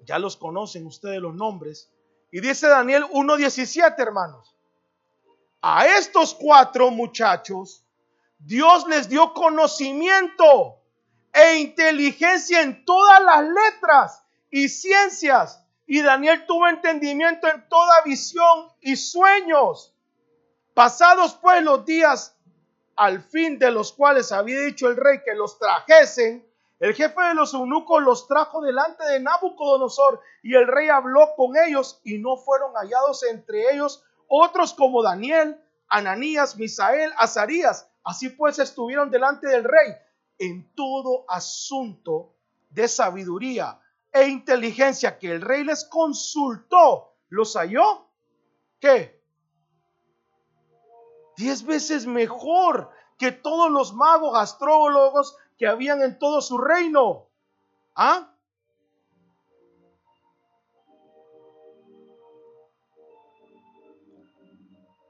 ya 0.06 0.18
los 0.18 0.38
conocen 0.38 0.87
ustedes 0.87 1.20
los 1.20 1.34
nombres, 1.34 1.90
y 2.32 2.40
dice 2.40 2.66
Daniel 2.66 3.04
1.17, 3.12 3.94
hermanos. 3.99 4.56
A 5.61 5.87
estos 5.87 6.34
cuatro 6.34 6.90
muchachos 6.90 7.84
Dios 8.38 8.87
les 8.87 9.08
dio 9.08 9.34
conocimiento 9.34 10.78
e 11.30 11.56
inteligencia 11.56 12.62
en 12.62 12.84
todas 12.84 13.23
las 13.23 13.44
letras 13.44 14.25
y 14.50 14.68
ciencias. 14.68 15.63
Y 15.87 16.03
Daniel 16.03 16.47
tuvo 16.47 16.69
entendimiento 16.69 17.47
en 17.49 17.69
toda 17.69 18.03
visión 18.03 18.71
y 18.81 18.97
sueños. 18.97 19.95
Pasados 20.73 21.35
pues 21.35 21.62
los 21.62 21.85
días 21.85 22.37
al 22.97 23.23
fin 23.23 23.59
de 23.59 23.71
los 23.71 23.93
cuales 23.93 24.33
había 24.33 24.61
dicho 24.61 24.88
el 24.88 24.97
rey 24.97 25.21
que 25.25 25.35
los 25.35 25.59
trajesen, 25.59 26.47
el 26.81 26.95
jefe 26.95 27.23
de 27.23 27.35
los 27.35 27.55
eunucos 27.55 28.03
los 28.03 28.26
trajo 28.26 28.61
delante 28.61 29.05
de 29.05 29.21
Nabucodonosor 29.21 30.21
y 30.43 30.55
el 30.55 30.67
rey 30.67 30.88
habló 30.88 31.31
con 31.37 31.57
ellos 31.57 32.00
y 32.05 32.19
no 32.19 32.37
fueron 32.37 32.73
hallados 32.75 33.23
entre 33.25 33.73
ellos 33.73 34.05
otros 34.29 34.75
como 34.75 35.03
Daniel, 35.03 35.61
Ananías, 35.88 36.57
Misael, 36.57 37.12
Azarías, 37.17 37.88
Así 38.05 38.29
pues 38.29 38.59
estuvieron 38.59 39.11
delante 39.11 39.49
del 39.49 39.64
rey 39.64 39.95
en 40.38 40.75
todo 40.75 41.25
asunto 41.26 42.35
de 42.69 42.87
sabiduría 42.87 43.81
e 44.14 44.28
inteligencia 44.28 45.18
que 45.18 45.33
el 45.33 45.40
rey 45.42 45.64
les 45.64 45.85
consultó. 45.85 47.16
¿Los 47.28 47.56
halló? 47.56 48.06
¿Qué? 48.78 49.21
Diez 51.37 51.66
veces 51.66 52.06
mejor 52.06 52.90
que 53.18 53.33
todos 53.33 53.73
los 53.73 53.92
magos, 53.92 54.38
astrólogos 54.38 55.37
que 55.59 55.66
habían 55.66 56.00
en 56.00 56.16
todo 56.18 56.40
su 56.40 56.59
reino. 56.59 57.26
¿Ah? 57.97 58.30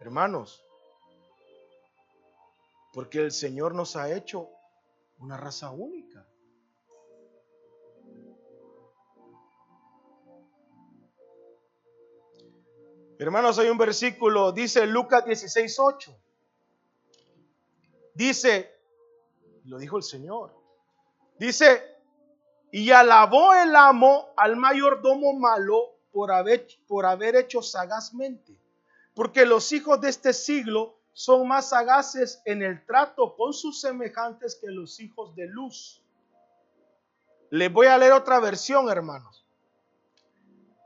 Hermanos, 0.01 0.63
porque 2.93 3.21
el 3.21 3.33
Señor 3.33 3.75
nos 3.75 3.97
ha 3.97 4.15
hecho 4.15 4.51
una 5.19 5.37
raza 5.37 5.71
única. 5.71 6.14
Hermanos, 13.25 13.59
hay 13.59 13.71
un 13.71 13.79
versículo, 13.79 14.53
dice 14.53 14.87
Lucas 14.87 15.25
16:8. 15.25 16.15
Dice, 18.13 18.71
lo 19.65 19.79
dijo 19.79 19.97
el 19.97 20.03
Señor. 20.03 20.55
Dice, 21.39 21.83
y 22.71 22.91
alabó 22.91 23.55
el 23.55 23.75
amo 23.77 24.35
al 24.37 24.57
mayordomo 24.57 25.33
malo 25.33 25.97
por 26.13 26.31
haber, 26.33 26.67
por 26.87 27.07
haber 27.07 27.37
hecho 27.37 27.63
sagazmente, 27.63 28.61
porque 29.15 29.47
los 29.47 29.73
hijos 29.73 30.03
de 30.03 30.11
este 30.11 30.35
siglo 30.35 30.99
son 31.15 31.49
más 31.49 31.71
sagaces 31.71 32.43
en 32.45 32.61
el 32.61 32.85
trato 32.85 33.37
con 33.37 33.55
sus 33.55 33.81
semejantes 33.81 34.55
que 34.55 34.69
los 34.69 35.01
hijos 35.01 35.35
de 35.35 35.47
luz. 35.47 36.03
Les 37.49 37.73
voy 37.73 37.87
a 37.87 37.97
leer 37.97 38.13
otra 38.13 38.39
versión, 38.39 38.91
hermanos. 38.91 39.44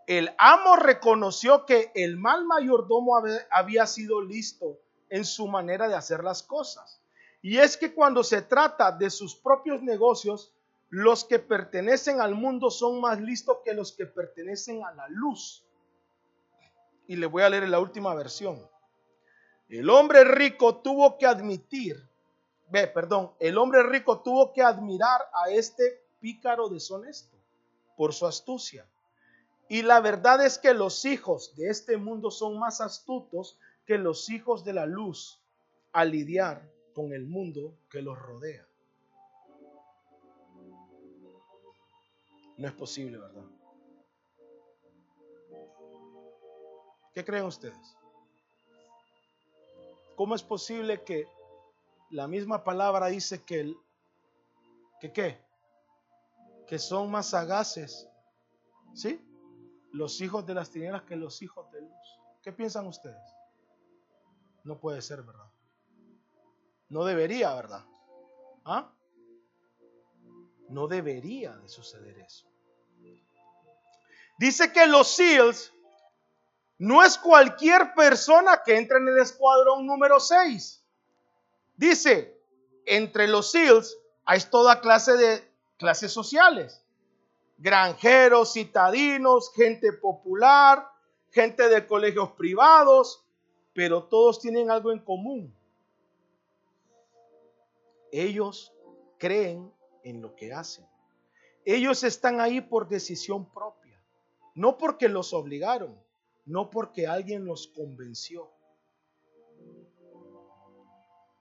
El 0.08 0.34
amo 0.38 0.76
reconoció 0.76 1.66
que 1.66 1.92
el 1.94 2.16
mal 2.16 2.46
mayordomo 2.46 3.20
había 3.50 3.86
sido 3.86 4.22
listo 4.22 4.80
en 5.10 5.26
su 5.26 5.46
manera 5.46 5.86
de 5.86 5.96
hacer 5.96 6.24
las 6.24 6.42
cosas. 6.42 7.02
Y 7.42 7.58
es 7.58 7.76
que 7.76 7.92
cuando 7.92 8.24
se 8.24 8.40
trata 8.40 8.90
de 8.90 9.10
sus 9.10 9.36
propios 9.36 9.82
negocios, 9.82 10.50
los 10.88 11.26
que 11.26 11.38
pertenecen 11.38 12.22
al 12.22 12.34
mundo 12.34 12.70
son 12.70 13.02
más 13.02 13.20
listos 13.20 13.58
que 13.62 13.74
los 13.74 13.92
que 13.92 14.06
pertenecen 14.06 14.82
a 14.82 14.94
la 14.94 15.06
luz. 15.08 15.62
Y 17.06 17.16
le 17.16 17.26
voy 17.26 17.42
a 17.42 17.50
leer 17.50 17.68
la 17.68 17.78
última 17.78 18.14
versión. 18.14 18.66
El 19.68 19.90
hombre 19.90 20.24
rico 20.24 20.76
tuvo 20.76 21.18
que 21.18 21.26
admitir, 21.26 22.02
ve, 22.70 22.86
perdón, 22.86 23.32
el 23.40 23.58
hombre 23.58 23.82
rico 23.82 24.22
tuvo 24.22 24.54
que 24.54 24.62
admirar 24.62 25.20
a 25.34 25.50
este 25.50 26.02
pícaro 26.18 26.70
deshonesto 26.70 27.36
por 27.94 28.14
su 28.14 28.26
astucia. 28.26 28.86
Y 29.68 29.82
la 29.82 30.00
verdad 30.00 30.44
es 30.44 30.58
que 30.58 30.72
los 30.74 31.04
hijos 31.04 31.54
de 31.56 31.68
este 31.68 31.96
mundo 31.96 32.30
son 32.30 32.58
más 32.58 32.80
astutos 32.80 33.58
que 33.84 33.98
los 33.98 34.28
hijos 34.30 34.64
de 34.64 34.72
la 34.72 34.86
luz 34.86 35.40
al 35.92 36.10
lidiar 36.10 36.70
con 36.94 37.12
el 37.12 37.26
mundo 37.26 37.74
que 37.90 38.02
los 38.02 38.18
rodea. 38.18 38.66
No 42.56 42.66
es 42.66 42.74
posible, 42.74 43.18
¿verdad? 43.18 43.44
¿Qué 47.14 47.24
creen 47.24 47.44
ustedes? 47.44 47.98
¿cómo 50.18 50.34
es 50.34 50.42
posible 50.42 51.04
que 51.04 51.28
la 52.10 52.26
misma 52.26 52.64
palabra 52.64 53.06
dice 53.06 53.44
que, 53.44 53.60
el, 53.60 53.76
que 55.00 55.12
qué? 55.12 55.38
Que 56.66 56.80
son 56.80 57.08
más 57.08 57.30
sagaces, 57.30 58.08
¿sí? 58.94 59.24
Los 59.92 60.20
hijos 60.20 60.46
de 60.46 60.54
las 60.54 60.70
tinieblas 60.70 61.02
que 61.02 61.16
los 61.16 61.42
hijos 61.42 61.70
de 61.72 61.80
luz. 61.80 62.20
¿Qué 62.42 62.52
piensan 62.52 62.86
ustedes? 62.86 63.16
No 64.64 64.78
puede 64.78 65.02
ser, 65.02 65.22
¿verdad? 65.22 65.50
No 66.88 67.04
debería, 67.04 67.54
¿verdad? 67.54 67.84
¿Ah? 68.64 68.92
No 70.68 70.86
debería 70.86 71.56
de 71.56 71.68
suceder 71.68 72.18
eso. 72.18 72.46
Dice 74.38 74.72
que 74.72 74.86
los 74.86 75.08
SEALs 75.08 75.72
no 76.78 77.02
es 77.02 77.18
cualquier 77.18 77.92
persona 77.94 78.62
que 78.64 78.76
entra 78.76 78.98
en 78.98 79.08
el 79.08 79.18
escuadrón 79.18 79.84
número 79.84 80.20
6. 80.20 80.84
Dice, 81.76 82.40
entre 82.86 83.26
los 83.26 83.50
SEALs 83.50 83.96
hay 84.24 84.40
toda 84.42 84.80
clase 84.80 85.16
de 85.16 85.52
clases 85.76 86.12
sociales. 86.12 86.84
Granjeros, 87.58 88.52
citadinos, 88.52 89.52
gente 89.52 89.92
popular, 89.92 90.88
gente 91.30 91.68
de 91.68 91.86
colegios 91.86 92.32
privados, 92.32 93.24
pero 93.74 94.04
todos 94.04 94.40
tienen 94.40 94.70
algo 94.70 94.92
en 94.92 95.00
común. 95.00 95.54
Ellos 98.10 98.72
creen 99.18 99.72
en 100.02 100.22
lo 100.22 100.34
que 100.34 100.52
hacen. 100.52 100.86
Ellos 101.64 102.02
están 102.04 102.40
ahí 102.40 102.60
por 102.60 102.88
decisión 102.88 103.44
propia, 103.52 104.00
no 104.54 104.78
porque 104.78 105.08
los 105.08 105.34
obligaron 105.34 105.98
no 106.48 106.70
porque 106.70 107.06
alguien 107.06 107.44
los 107.44 107.68
convenció. 107.68 108.50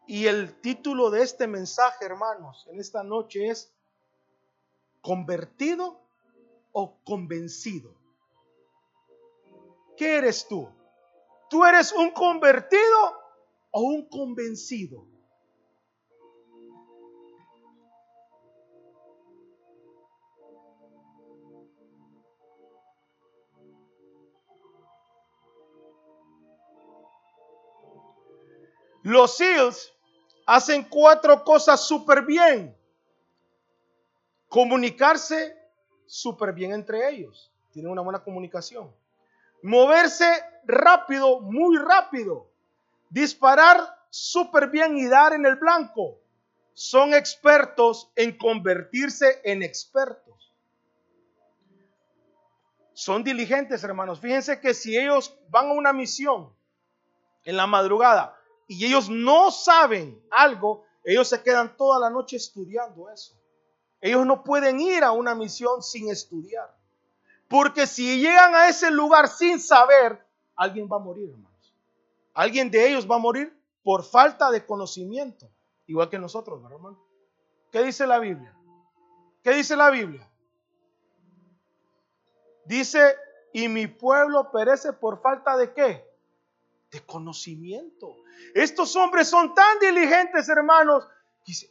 Y 0.06 0.28
el 0.28 0.60
título 0.62 1.10
de 1.10 1.24
este 1.24 1.48
mensaje, 1.48 2.06
hermanos, 2.06 2.68
en 2.70 2.80
esta 2.80 3.04
noche 3.04 3.48
es 3.48 3.74
¿convertido 5.02 6.02
o 6.80 6.96
convencido? 7.04 7.92
¿Qué 9.98 10.18
eres 10.18 10.48
tú? 10.48 10.70
¿Tú 11.50 11.66
eres 11.66 11.92
un 11.92 12.12
convertido 12.12 13.00
o 13.72 13.82
un 13.82 14.08
convencido? 14.08 15.04
Los 29.02 29.38
SEALs 29.38 29.96
hacen 30.46 30.84
cuatro 30.88 31.44
cosas 31.44 31.88
súper 31.88 32.24
bien. 32.24 32.78
Comunicarse 34.48 35.57
súper 36.08 36.54
bien 36.54 36.72
entre 36.74 37.10
ellos. 37.10 37.52
Tienen 37.72 37.92
una 37.92 38.02
buena 38.02 38.24
comunicación. 38.24 38.92
Moverse 39.62 40.26
rápido, 40.66 41.42
muy 41.42 41.78
rápido. 41.78 42.50
Disparar 43.10 43.80
súper 44.10 44.70
bien 44.70 44.98
y 44.98 45.08
dar 45.08 45.34
en 45.34 45.46
el 45.46 45.56
blanco. 45.56 46.20
Son 46.74 47.14
expertos 47.14 48.12
en 48.16 48.38
convertirse 48.38 49.42
en 49.44 49.64
expertos. 49.64 50.54
Son 52.94 53.24
diligentes, 53.24 53.84
hermanos. 53.84 54.20
Fíjense 54.20 54.60
que 54.60 54.74
si 54.74 54.98
ellos 54.98 55.38
van 55.50 55.68
a 55.68 55.74
una 55.74 55.94
misión 55.94 56.52
en 57.44 57.56
la 57.56 57.68
madrugada 57.68 58.36
y 58.68 58.86
ellos 58.86 59.08
no 59.10 59.52
saben 59.52 60.20
algo, 60.32 60.84
ellos 61.04 61.30
se 61.30 61.42
quedan 61.44 61.78
toda 61.78 62.00
la 62.00 62.10
noche 62.10 62.38
estudiando 62.38 63.10
eso. 63.10 63.37
Ellos 64.02 64.26
no 64.26 64.44
pueden 64.44 64.80
ir 64.80 65.04
a 65.04 65.12
una 65.12 65.36
misión 65.36 65.82
sin 65.82 66.10
estudiar. 66.10 66.76
Porque 67.48 67.88
si 67.88 68.20
llegan 68.20 68.54
a 68.56 68.68
ese 68.68 68.92
lugar 68.92 69.28
sin 69.30 69.60
saber, 69.60 70.26
alguien 70.56 70.88
va 70.92 70.98
a 70.98 71.00
morir, 71.00 71.30
hermanos. 71.30 71.76
Alguien 72.34 72.70
de 72.70 72.90
ellos 72.90 73.10
va 73.10 73.16
a 73.16 73.20
morir 73.20 73.58
por 73.84 74.04
falta 74.04 74.52
de 74.52 74.66
conocimiento. 74.66 75.50
Igual 75.88 76.10
que 76.10 76.20
nosotros, 76.20 76.62
¿verdad, 76.62 76.78
hermano? 76.78 77.04
¿Qué 77.72 77.84
dice 77.84 78.06
la 78.06 78.20
Biblia? 78.20 78.54
¿Qué 79.44 79.52
dice 79.54 79.76
la 79.76 79.90
Biblia? 79.90 80.30
Dice, 82.66 83.16
y 83.54 83.70
mi 83.70 83.88
pueblo 83.88 84.52
perece 84.52 84.94
por 84.94 85.22
falta 85.22 85.56
de 85.56 85.74
qué? 85.74 86.08
de 86.92 87.02
conocimiento. 87.06 88.16
Estos 88.54 88.96
hombres 88.96 89.28
son 89.28 89.54
tan 89.54 89.80
diligentes, 89.80 90.48
hermanos. 90.50 91.08
Dice, 91.46 91.70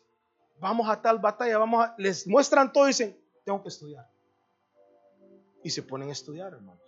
vamos 0.59 0.89
a 0.89 1.01
tal 1.01 1.19
batalla, 1.19 1.59
vamos 1.59 1.85
a, 1.85 1.95
les 1.99 2.27
muestran 2.27 2.73
todo 2.73 2.85
y 2.85 2.89
dicen, 2.89 3.19
tengo 3.45 3.63
que 3.63 3.69
estudiar. 3.69 4.09
Y 5.63 5.71
se 5.71 5.83
ponen 5.83 6.09
a 6.09 6.13
estudiar, 6.13 6.53
hermanos. 6.53 6.83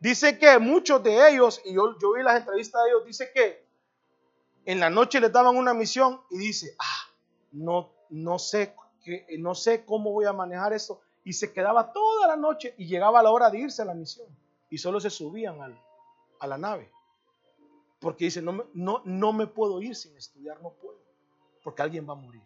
Dice 0.00 0.38
que 0.38 0.58
muchos 0.58 1.02
de 1.02 1.28
ellos, 1.28 1.60
y 1.64 1.74
yo, 1.74 1.98
yo 1.98 2.14
vi 2.14 2.22
las 2.22 2.40
entrevistas 2.40 2.82
de 2.84 2.90
ellos, 2.90 3.04
dice 3.04 3.30
que 3.34 3.66
en 4.64 4.80
la 4.80 4.88
noche 4.88 5.20
les 5.20 5.32
daban 5.32 5.56
una 5.56 5.74
misión 5.74 6.20
y 6.30 6.38
dice, 6.38 6.74
ah, 6.78 7.12
no, 7.52 7.92
no 8.08 8.38
sé, 8.38 8.74
que, 9.02 9.26
no 9.38 9.54
sé 9.54 9.84
cómo 9.84 10.12
voy 10.12 10.24
a 10.24 10.32
manejar 10.32 10.72
esto. 10.72 11.00
Y 11.22 11.34
se 11.34 11.52
quedaba 11.52 11.92
toda 11.92 12.28
la 12.28 12.36
noche 12.36 12.74
y 12.78 12.86
llegaba 12.86 13.22
la 13.22 13.30
hora 13.30 13.50
de 13.50 13.58
irse 13.58 13.82
a 13.82 13.84
la 13.84 13.94
misión. 13.94 14.26
Y 14.70 14.78
solo 14.78 15.00
se 15.00 15.10
subían 15.10 15.58
a 16.38 16.46
la 16.46 16.56
nave. 16.56 16.90
Porque 17.98 18.24
dice, 18.24 18.40
no, 18.40 18.64
no, 18.72 19.02
no 19.04 19.32
me 19.34 19.46
puedo 19.46 19.82
ir 19.82 19.94
sin 19.94 20.16
estudiar, 20.16 20.62
no 20.62 20.70
puedo. 20.70 20.98
Porque 21.62 21.82
alguien 21.82 22.08
va 22.08 22.12
a 22.12 22.16
morir. 22.16 22.42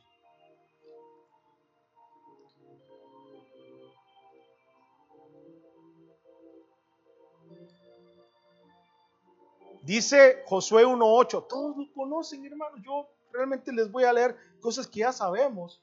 Dice 9.85 10.43
Josué 10.47 10.87
1.8, 10.87 11.47
todos 11.47 11.77
lo 11.77 11.93
conocen, 11.93 12.45
hermanos. 12.47 12.81
Yo 12.83 13.07
realmente 13.31 13.71
les 13.71 13.91
voy 13.91 14.05
a 14.05 14.15
leer 14.15 14.35
cosas 14.61 14.87
que 14.87 15.01
ya 15.01 15.13
sabemos. 15.13 15.83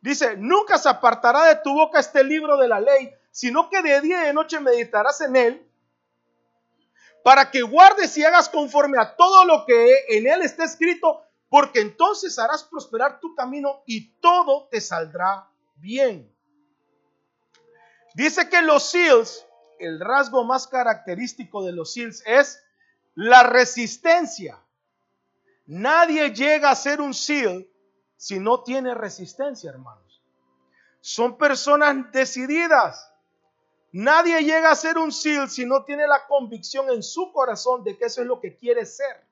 Dice, 0.00 0.36
nunca 0.36 0.78
se 0.78 0.88
apartará 0.88 1.46
de 1.46 1.56
tu 1.56 1.72
boca 1.72 1.98
este 1.98 2.22
libro 2.22 2.56
de 2.56 2.68
la 2.68 2.78
ley, 2.78 3.12
sino 3.32 3.68
que 3.68 3.82
de 3.82 4.00
día 4.02 4.22
y 4.22 4.26
de 4.28 4.32
noche 4.32 4.60
meditarás 4.60 5.20
en 5.22 5.34
él 5.34 5.70
para 7.24 7.50
que 7.50 7.62
guardes 7.62 8.16
y 8.16 8.24
hagas 8.24 8.48
conforme 8.48 8.98
a 9.00 9.16
todo 9.16 9.44
lo 9.44 9.66
que 9.66 9.96
en 10.10 10.28
él 10.28 10.42
está 10.42 10.62
escrito, 10.64 11.20
porque 11.48 11.80
entonces 11.80 12.38
harás 12.38 12.62
prosperar 12.62 13.18
tu 13.18 13.34
camino 13.34 13.82
y 13.84 14.12
todo 14.20 14.68
te 14.70 14.80
saldrá 14.80 15.50
bien. 15.74 16.32
Dice 18.14 18.48
que 18.48 18.62
los 18.62 18.84
SEALs, 18.84 19.44
el 19.80 19.98
rasgo 19.98 20.44
más 20.44 20.68
característico 20.68 21.64
de 21.64 21.72
los 21.72 21.92
SEALs 21.92 22.22
es 22.26 22.62
la 23.14 23.42
resistencia. 23.42 24.58
Nadie 25.66 26.32
llega 26.32 26.70
a 26.70 26.74
ser 26.74 27.00
un 27.00 27.14
SEAL 27.14 27.68
si 28.16 28.38
no 28.38 28.62
tiene 28.62 28.94
resistencia, 28.94 29.70
hermanos. 29.70 30.22
Son 31.00 31.38
personas 31.38 32.10
decididas. 32.12 33.12
Nadie 33.92 34.42
llega 34.42 34.70
a 34.70 34.76
ser 34.76 34.98
un 34.98 35.12
SEAL 35.12 35.48
si 35.48 35.64
no 35.64 35.84
tiene 35.84 36.06
la 36.06 36.26
convicción 36.26 36.90
en 36.90 37.02
su 37.02 37.32
corazón 37.32 37.82
de 37.82 37.96
que 37.96 38.06
eso 38.06 38.20
es 38.20 38.26
lo 38.26 38.40
que 38.40 38.56
quiere 38.56 38.84
ser. 38.84 39.26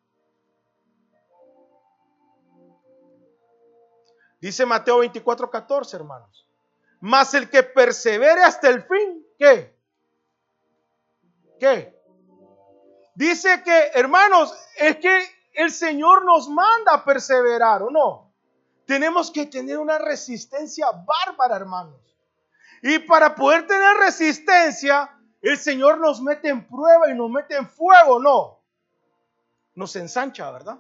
Dice 4.41 4.65
Mateo 4.65 4.99
24, 4.99 5.51
14, 5.51 5.97
hermanos. 5.97 6.49
Mas 7.01 7.35
el 7.35 7.51
que 7.51 7.63
persevere 7.63 8.43
hasta 8.43 8.69
el 8.69 8.83
fin, 8.85 9.27
¿qué? 9.37 9.77
¿Qué? 11.59 11.98
Dice 13.19 13.65
que, 13.65 13.91
hermanos, 13.95 14.55
es 14.77 14.99
que 14.99 15.21
el 15.55 15.73
Señor 15.73 16.25
nos 16.25 16.49
manda 16.49 16.95
a 16.95 17.05
perseverar, 17.05 17.83
¿o 17.83 17.91
no? 17.91 18.33
Tenemos 18.87 19.33
que 19.33 19.47
tener 19.47 19.77
una 19.77 19.99
resistencia 19.99 20.87
bárbara, 20.93 21.57
hermanos. 21.57 22.01
Y 22.81 23.01
para 23.01 23.35
poder 23.35 23.67
tener 23.67 23.97
resistencia, 23.97 25.11
el 25.43 25.59
Señor 25.59 25.99
nos 25.99 26.23
mete 26.23 26.49
en 26.49 26.65
prueba 26.69 27.11
y 27.11 27.15
nos 27.17 27.29
mete 27.29 27.57
en 27.57 27.69
fuego, 27.69 28.21
no. 28.21 28.61
Nos 29.75 29.97
ensancha, 29.97 30.53
¿verdad? 30.53 30.79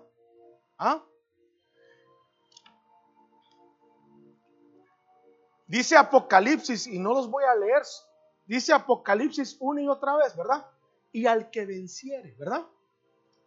¿Ah? 0.78 1.02
Dice 5.66 5.96
Apocalipsis, 5.96 6.86
y 6.86 7.00
no 7.00 7.14
los 7.14 7.28
voy 7.28 7.42
a 7.42 7.56
leer, 7.56 7.82
dice 8.46 8.72
Apocalipsis 8.72 9.56
una 9.58 9.82
y 9.82 9.88
otra 9.88 10.14
vez, 10.18 10.36
¿verdad? 10.36 10.64
Y 11.18 11.26
al 11.26 11.50
que 11.50 11.66
venciere, 11.66 12.36
¿verdad? 12.38 12.64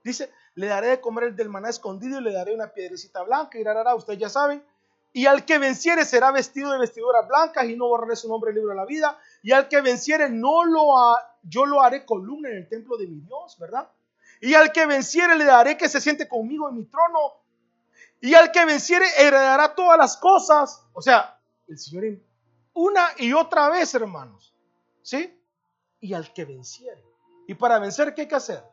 Dice, 0.04 0.30
le 0.56 0.68
daré 0.68 0.88
de 0.88 1.00
comer 1.00 1.24
el 1.24 1.36
del 1.38 1.48
maná 1.48 1.70
escondido 1.70 2.20
y 2.20 2.24
le 2.24 2.34
daré 2.34 2.54
una 2.54 2.74
piedrecita 2.74 3.24
blanca 3.24 3.58
y 3.58 3.64
rarará, 3.64 3.96
ustedes 3.96 4.20
ya 4.20 4.28
saben, 4.28 4.62
y 5.14 5.26
al 5.26 5.46
que 5.46 5.58
venciere 5.58 6.04
será 6.04 6.32
vestido 6.32 6.74
de 6.74 6.80
vestiduras 6.80 7.26
blancas 7.30 7.64
y 7.70 7.78
no 7.78 7.88
borraré 7.88 8.18
su 8.18 8.28
nombre 8.28 8.50
del 8.50 8.56
libro 8.56 8.72
de 8.72 8.76
la 8.76 8.86
vida. 8.86 9.18
Y 9.42 9.54
al 9.54 9.70
que 9.70 9.80
venciere 9.80 10.30
no 10.30 10.66
lo 10.66 11.16
yo 11.44 11.66
lo 11.66 11.82
haré 11.82 12.06
columna 12.06 12.50
en 12.50 12.58
el 12.58 12.68
templo 12.68 12.98
de 12.98 13.08
mi 13.08 13.22
Dios, 13.22 13.58
¿verdad? 13.58 13.90
Y 14.42 14.54
al 14.54 14.74
que 14.74 14.86
venciere 14.86 15.38
le 15.38 15.46
daré 15.46 15.78
que 15.78 15.88
se 15.88 16.02
siente 16.02 16.28
conmigo 16.28 16.68
en 16.68 16.76
mi 16.76 16.84
trono. 16.88 17.20
Y 18.20 18.34
al 18.34 18.52
que 18.52 18.66
venciere 18.66 19.06
heredará 19.18 19.76
todas 19.76 19.98
las 19.98 20.18
cosas. 20.18 20.86
O 20.92 21.02
sea, 21.02 21.40
el 21.70 21.80
Señor 21.80 22.20
una 22.74 23.12
y 23.18 23.32
otra 23.32 23.70
vez, 23.70 23.96
hermanos. 23.96 24.54
¿Sí? 25.02 25.42
Y 26.02 26.14
al 26.14 26.34
que 26.34 26.44
venciere. 26.44 27.11
Y 27.48 27.56
para 27.56 27.80
vencer, 27.80 28.14
¿qué 28.14 28.22
hay 28.22 28.28
que 28.28 28.36
hacer? 28.36 28.64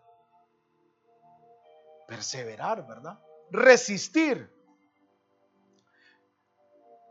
Perseverar, 2.06 2.86
¿verdad? 2.86 3.18
Resistir. 3.50 4.52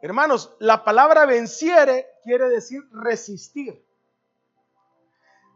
Hermanos, 0.02 0.56
la 0.60 0.84
palabra 0.84 1.26
venciere 1.26 2.08
quiere 2.24 2.50
decir 2.50 2.88
resistir. 2.92 3.84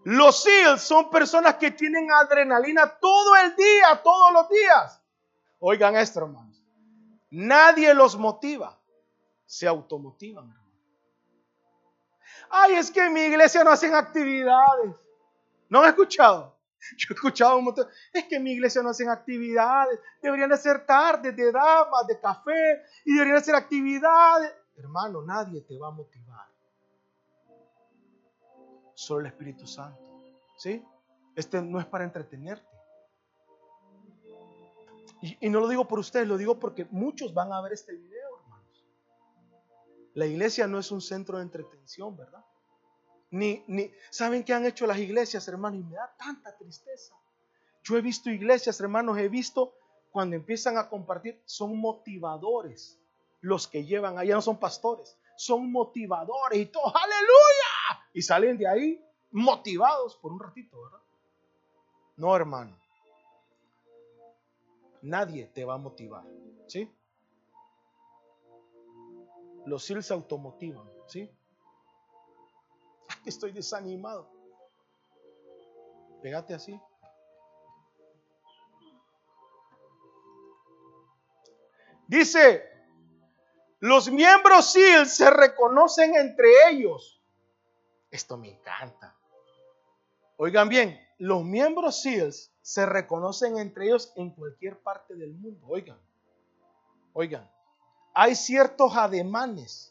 Los 0.03 0.41
SEALs 0.43 0.81
son 0.81 1.09
personas 1.11 1.55
que 1.55 1.71
tienen 1.71 2.11
adrenalina 2.11 2.97
todo 2.99 3.35
el 3.35 3.55
día, 3.55 4.01
todos 4.03 4.33
los 4.33 4.49
días. 4.49 5.01
Oigan 5.59 5.95
esto, 5.95 6.21
hermanos. 6.21 6.63
Nadie 7.29 7.93
los 7.93 8.17
motiva, 8.17 8.79
se 9.45 9.67
automotivan, 9.67 10.49
hermanos. 10.49 10.61
Ay, 12.49 12.73
es 12.73 12.91
que 12.91 13.05
en 13.05 13.13
mi 13.13 13.21
iglesia 13.21 13.63
no 13.63 13.71
hacen 13.71 13.93
actividades. 13.93 14.95
¿No 15.71 15.79
han 15.79 15.89
escuchado? 15.89 16.59
Yo 16.97 17.07
he 17.09 17.13
escuchado 17.13 17.57
un 17.57 17.63
montón. 17.63 17.87
Es 18.11 18.25
que 18.25 18.35
en 18.35 18.43
mi 18.43 18.51
iglesia 18.51 18.83
no 18.83 18.89
hacen 18.89 19.09
actividades. 19.09 19.99
Deberían 20.21 20.49
de 20.49 20.57
ser 20.57 20.85
tardes 20.85 21.33
de 21.33 21.49
damas, 21.49 22.05
de 22.07 22.19
café. 22.19 22.83
Y 23.05 23.13
deberían 23.13 23.37
de 23.37 23.43
ser 23.43 23.55
actividades. 23.55 24.53
Hermano, 24.75 25.21
nadie 25.21 25.61
te 25.61 25.77
va 25.77 25.87
a 25.87 25.91
motivar. 25.91 26.45
Solo 28.93 29.21
el 29.21 29.27
Espíritu 29.27 29.65
Santo. 29.65 30.01
¿Sí? 30.57 30.83
Este 31.35 31.61
no 31.61 31.79
es 31.79 31.85
para 31.85 32.03
entretenerte. 32.03 32.67
Y, 35.21 35.37
y 35.47 35.49
no 35.49 35.61
lo 35.61 35.69
digo 35.69 35.87
por 35.87 35.99
ustedes, 35.99 36.27
lo 36.27 36.35
digo 36.35 36.59
porque 36.59 36.85
muchos 36.91 37.33
van 37.33 37.53
a 37.53 37.61
ver 37.61 37.73
este 37.73 37.93
video, 37.93 38.39
hermanos. 38.41 38.85
La 40.15 40.25
iglesia 40.25 40.67
no 40.67 40.79
es 40.79 40.91
un 40.91 40.99
centro 40.99 41.37
de 41.37 41.43
entretención, 41.43 42.17
¿verdad? 42.17 42.43
Ni, 43.31 43.63
ni, 43.67 43.91
¿saben 44.09 44.43
qué 44.43 44.53
han 44.53 44.65
hecho 44.65 44.85
las 44.85 44.99
iglesias, 44.99 45.47
hermanos? 45.47 45.79
Y 45.79 45.83
me 45.83 45.95
da 45.95 46.13
tanta 46.17 46.55
tristeza. 46.57 47.15
Yo 47.83 47.97
he 47.97 48.01
visto 48.01 48.29
iglesias, 48.29 48.79
hermanos, 48.79 49.17
he 49.17 49.29
visto 49.29 49.73
cuando 50.11 50.35
empiezan 50.35 50.77
a 50.77 50.89
compartir, 50.89 51.41
son 51.45 51.77
motivadores 51.77 52.99
los 53.39 53.67
que 53.67 53.85
llevan, 53.85 54.17
allá 54.19 54.35
no 54.35 54.41
son 54.41 54.59
pastores, 54.59 55.17
son 55.35 55.71
motivadores 55.71 56.59
y 56.59 56.65
todo, 56.67 56.93
aleluya. 56.95 58.05
Y 58.13 58.21
salen 58.21 58.57
de 58.57 58.67
ahí 58.67 59.05
motivados 59.31 60.15
por 60.17 60.31
un 60.31 60.39
ratito, 60.39 60.79
¿verdad? 60.81 60.99
No, 62.17 62.35
hermano. 62.35 62.77
Nadie 65.01 65.47
te 65.47 65.65
va 65.65 65.75
a 65.75 65.77
motivar, 65.77 66.23
¿sí? 66.67 66.91
Los 69.65 69.83
SIL 69.83 70.03
se 70.03 70.13
automotivan, 70.13 70.87
¿sí? 71.07 71.31
Estoy 73.25 73.51
desanimado. 73.51 74.29
Pégate 76.21 76.53
así. 76.53 76.79
Dice, 82.07 82.63
los 83.79 84.11
miembros 84.11 84.73
SEAL 84.73 85.07
se 85.07 85.29
reconocen 85.29 86.15
entre 86.15 86.47
ellos. 86.69 87.21
Esto 88.11 88.37
me 88.37 88.49
encanta. 88.49 89.15
Oigan 90.35 90.67
bien, 90.69 90.99
los 91.17 91.43
miembros 91.43 92.01
SEALs 92.01 92.51
se 92.61 92.85
reconocen 92.85 93.57
entre 93.57 93.85
ellos 93.85 94.11
en 94.15 94.31
cualquier 94.31 94.77
parte 94.81 95.15
del 95.15 95.33
mundo. 95.33 95.65
Oigan, 95.69 95.99
oigan, 97.13 97.49
hay 98.13 98.35
ciertos 98.35 98.95
ademanes 98.95 99.90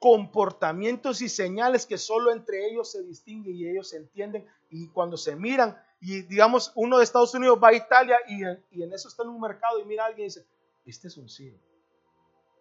comportamientos 0.00 1.20
y 1.20 1.28
señales 1.28 1.86
que 1.86 1.98
solo 1.98 2.32
entre 2.32 2.66
ellos 2.66 2.90
se 2.90 3.02
distinguen 3.02 3.54
y 3.54 3.68
ellos 3.68 3.90
se 3.90 3.98
entienden 3.98 4.46
y 4.70 4.88
cuando 4.88 5.18
se 5.18 5.36
miran 5.36 5.78
y 6.00 6.22
digamos 6.22 6.72
uno 6.74 6.96
de 6.98 7.04
Estados 7.04 7.34
Unidos 7.34 7.58
va 7.62 7.68
a 7.68 7.74
Italia 7.74 8.18
y, 8.26 8.42
en 8.82 8.92
eso 8.92 9.08
está 9.08 9.22
en 9.22 9.28
un 9.28 9.40
mercado 9.40 9.78
y 9.78 9.84
mira 9.84 10.04
a 10.04 10.06
alguien 10.06 10.24
y 10.24 10.28
dice, 10.30 10.46
este 10.86 11.08
es 11.08 11.16
un 11.18 11.28
cielo, 11.28 11.58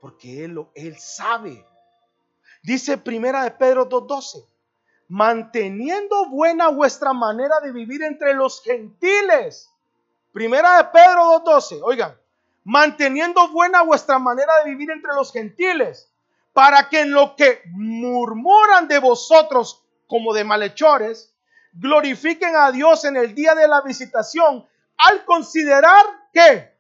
porque 0.02 0.44
él, 0.44 0.52
lo, 0.52 0.72
él 0.76 0.98
sabe. 0.98 1.66
Dice 2.62 2.98
primera 2.98 3.46
de 3.46 3.52
Pedro 3.52 3.88
2.12, 3.88 4.46
manteniendo 5.08 6.30
buena 6.30 6.68
vuestra 6.68 7.14
manera 7.14 7.62
de 7.62 7.72
vivir 7.72 8.04
entre 8.04 8.34
los 8.34 8.62
gentiles. 8.62 9.72
Primera 10.34 10.78
de 10.78 10.84
Pedro 10.90 11.42
2.12, 11.46 11.80
oigan, 11.84 12.20
manteniendo 12.66 13.48
buena 13.48 13.82
vuestra 13.84 14.20
manera 14.20 14.52
de 14.64 14.72
vivir 14.72 14.92
entre 14.92 15.14
los 15.14 15.32
gentiles 15.32 16.09
para 16.60 16.90
que 16.90 17.00
en 17.00 17.14
lo 17.14 17.38
que 17.38 17.62
murmuran 17.72 18.90
de 18.90 19.00
vosotros 19.00 19.82
como 20.08 20.34
de 20.34 20.44
malhechores, 20.44 21.34
glorifiquen 21.72 22.54
a 22.54 22.70
Dios 22.70 23.06
en 23.06 23.16
el 23.16 23.34
día 23.34 23.56
de 23.56 23.66
la 23.66 23.80
visitación, 23.80 24.68
al 24.98 25.24
considerar 25.24 26.06
que, 26.34 26.78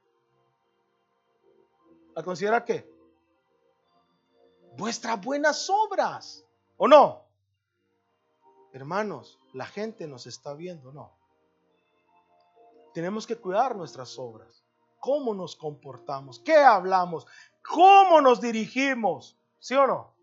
al 2.13 2.25
considerar 2.25 2.65
que, 2.65 2.93
vuestras 4.75 5.21
buenas 5.21 5.69
obras, 5.69 6.43
¿o 6.75 6.85
no? 6.85 7.23
Hermanos, 8.73 9.39
la 9.53 9.65
gente 9.65 10.07
nos 10.07 10.27
está 10.27 10.55
viendo, 10.55 10.91
¿no? 10.91 11.17
Tenemos 12.93 13.25
que 13.25 13.37
cuidar 13.37 13.77
nuestras 13.77 14.19
obras. 14.19 14.61
¿Cómo 14.99 15.33
nos 15.33 15.55
comportamos? 15.55 16.37
¿Qué 16.37 16.57
hablamos? 16.57 17.25
¿Cómo 17.63 18.19
nos 18.19 18.41
dirigimos? 18.41 19.38
¿Sí 19.59 19.75
o 19.75 19.85
no? 19.85 20.15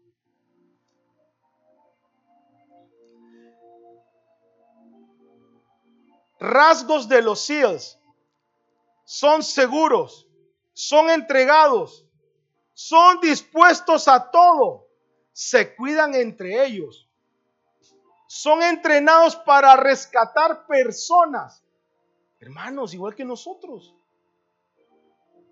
Rasgos 6.38 7.08
de 7.08 7.22
los 7.22 7.40
SEALs 7.40 7.98
son 9.04 9.42
seguros, 9.42 10.28
son 10.72 11.10
entregados, 11.10 12.06
son 12.74 13.20
dispuestos 13.20 14.06
a 14.08 14.30
todo, 14.30 14.88
se 15.32 15.74
cuidan 15.74 16.14
entre 16.14 16.66
ellos, 16.66 17.08
son 18.26 18.62
entrenados 18.62 19.36
para 19.36 19.76
rescatar 19.76 20.66
personas. 20.66 21.64
Hermanos, 22.38 22.92
igual 22.92 23.14
que 23.14 23.24
nosotros. 23.24 23.94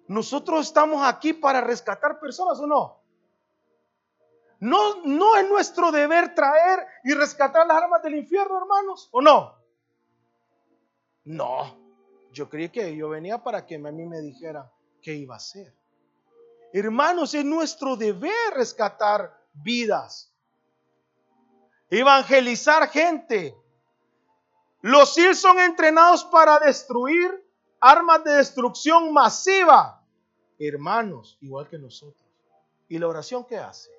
Nosotros 0.07 0.67
estamos 0.67 1.03
aquí 1.07 1.33
para 1.33 1.63
rescatar 1.63 2.21
personas 2.21 2.61
o 2.61 2.67
no? 2.67 3.04
No, 4.65 5.03
no 5.05 5.37
es 5.37 5.47
nuestro 5.47 5.93
deber 5.93 6.35
traer 6.35 6.87
y 7.05 7.13
rescatar 7.13 7.67
las 7.67 7.77
armas 7.77 8.03
del 8.03 8.15
infierno, 8.15 8.57
hermanos, 8.57 9.11
¿o 9.13 9.21
no? 9.21 9.59
No, 11.25 11.77
yo 12.33 12.49
creí 12.49 12.71
que 12.71 12.97
yo 12.97 13.11
venía 13.11 13.45
para 13.45 13.67
que 13.67 13.75
a 13.75 13.79
mí 13.79 14.07
me 14.07 14.23
dijera 14.23 14.73
qué 15.03 15.13
iba 15.17 15.35
a 15.35 15.37
hacer. 15.37 15.77
Hermanos, 16.73 17.35
es 17.35 17.45
nuestro 17.45 17.95
deber 17.95 18.33
rescatar 18.55 19.39
vidas, 19.53 20.33
evangelizar 21.91 22.89
gente. 22.89 23.55
Los 24.81 25.13
SEAL 25.13 25.37
son 25.37 25.61
entrenados 25.61 26.25
para 26.25 26.59
destruir 26.59 27.31
armas 27.81 28.25
de 28.25 28.33
destrucción 28.33 29.13
masiva. 29.13 30.03
Hermanos, 30.59 31.37
igual 31.43 31.69
que 31.69 31.79
nosotros. 31.79 32.25
¿Y 32.89 32.99
la 32.99 33.09
oración 33.09 33.45
qué 33.45 33.59
hace? 33.59 33.91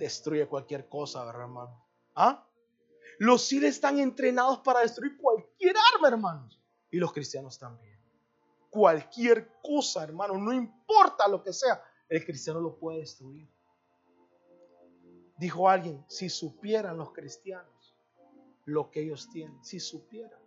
Destruye 0.00 0.48
cualquier 0.48 0.88
cosa, 0.88 1.24
¿verdad, 1.24 1.42
hermano? 1.42 1.86
¿Ah? 2.16 2.46
Los 3.18 3.42
SIL 3.42 3.64
están 3.64 4.00
entrenados 4.00 4.60
para 4.60 4.80
destruir 4.80 5.16
cualquier 5.18 5.76
arma, 5.94 6.08
hermanos. 6.08 6.58
Y 6.90 6.96
los 6.96 7.12
cristianos 7.12 7.58
también. 7.58 8.00
Cualquier 8.70 9.52
cosa, 9.62 10.02
hermano, 10.02 10.38
no 10.38 10.52
importa 10.52 11.28
lo 11.28 11.42
que 11.42 11.52
sea, 11.52 11.82
el 12.08 12.24
cristiano 12.24 12.60
lo 12.60 12.76
puede 12.76 13.00
destruir. 13.00 13.48
Dijo 15.36 15.68
alguien, 15.68 16.04
si 16.08 16.28
supieran 16.28 16.96
los 16.96 17.12
cristianos 17.12 17.94
lo 18.64 18.90
que 18.90 19.02
ellos 19.02 19.28
tienen, 19.30 19.62
si 19.64 19.80
supieran. 19.80 20.40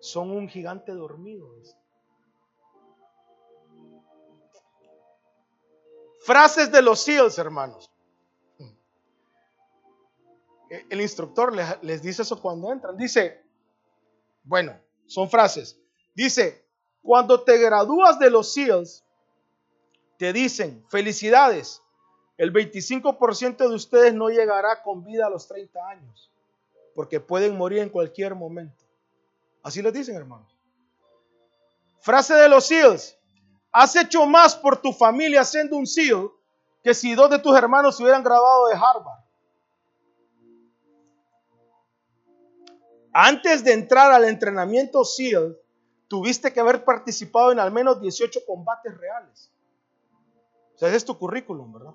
Son 0.00 0.30
un 0.30 0.48
gigante 0.48 0.92
dormido. 0.92 1.54
Frases 6.30 6.70
de 6.70 6.80
los 6.80 7.00
SEALs, 7.00 7.38
hermanos. 7.38 7.90
El 10.88 11.00
instructor 11.00 11.52
les, 11.82 12.02
dice 12.02 12.22
eso 12.22 12.40
cuando 12.40 12.70
entran. 12.70 12.96
Dice, 12.96 13.42
bueno, 14.44 14.80
son 15.06 15.28
frases. 15.28 15.76
Dice, 16.14 16.64
cuando 17.02 17.42
te 17.42 17.58
gradúas 17.58 18.20
de 18.20 18.30
los 18.30 18.54
SEALs, 18.54 19.04
te 20.18 20.32
dicen, 20.32 20.86
felicidades, 20.88 21.82
el 22.36 22.52
25% 22.52 23.56
de 23.56 23.74
ustedes 23.74 24.14
no 24.14 24.28
llegará 24.28 24.84
con 24.84 25.02
vida 25.02 25.26
a 25.26 25.30
los 25.30 25.48
30 25.48 25.84
años. 25.88 26.30
porque 26.94 27.18
pueden 27.18 27.58
morir 27.58 27.80
en 27.80 27.88
cualquier 27.88 28.36
momento. 28.36 28.84
Así 29.64 29.82
les 29.82 29.92
dicen, 29.92 30.14
hermanos. 30.14 30.56
Frase 31.98 32.34
de 32.34 32.48
los 32.48 32.66
SEALs. 32.66 33.18
Has 33.72 33.94
hecho 33.96 34.26
más 34.26 34.56
por 34.56 34.80
tu 34.80 34.92
familia 34.92 35.44
siendo 35.44 35.76
un 35.76 35.86
SEAL 35.86 36.30
que 36.82 36.94
si 36.94 37.14
dos 37.14 37.30
de 37.30 37.38
tus 37.38 37.56
hermanos 37.56 37.96
se 37.96 38.02
hubieran 38.02 38.24
graduado 38.24 38.68
de 38.68 38.74
Harvard. 38.74 39.20
Antes 43.12 43.64
de 43.64 43.72
entrar 43.72 44.12
al 44.12 44.24
entrenamiento 44.24 45.04
SEAL, 45.04 45.58
tuviste 46.08 46.52
que 46.52 46.60
haber 46.60 46.84
participado 46.84 47.52
en 47.52 47.60
al 47.60 47.70
menos 47.70 48.00
18 48.00 48.40
combates 48.46 48.96
reales. 48.96 49.52
O 50.74 50.78
sea, 50.78 50.88
ese 50.88 50.96
es 50.96 51.04
tu 51.04 51.18
currículum, 51.18 51.72
¿verdad? 51.72 51.94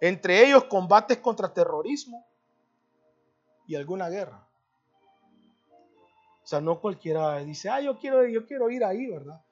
Entre 0.00 0.46
ellos 0.46 0.64
combates 0.64 1.18
contra 1.18 1.52
terrorismo 1.52 2.26
y 3.66 3.74
alguna 3.74 4.08
guerra. 4.08 4.46
O 6.42 6.46
sea, 6.46 6.60
no 6.60 6.80
cualquiera 6.80 7.38
dice, 7.38 7.70
ah, 7.70 7.80
yo 7.80 7.98
quiero, 7.98 8.26
yo 8.26 8.46
quiero 8.46 8.70
ir 8.70 8.84
ahí, 8.84 9.06
¿verdad? 9.06 9.42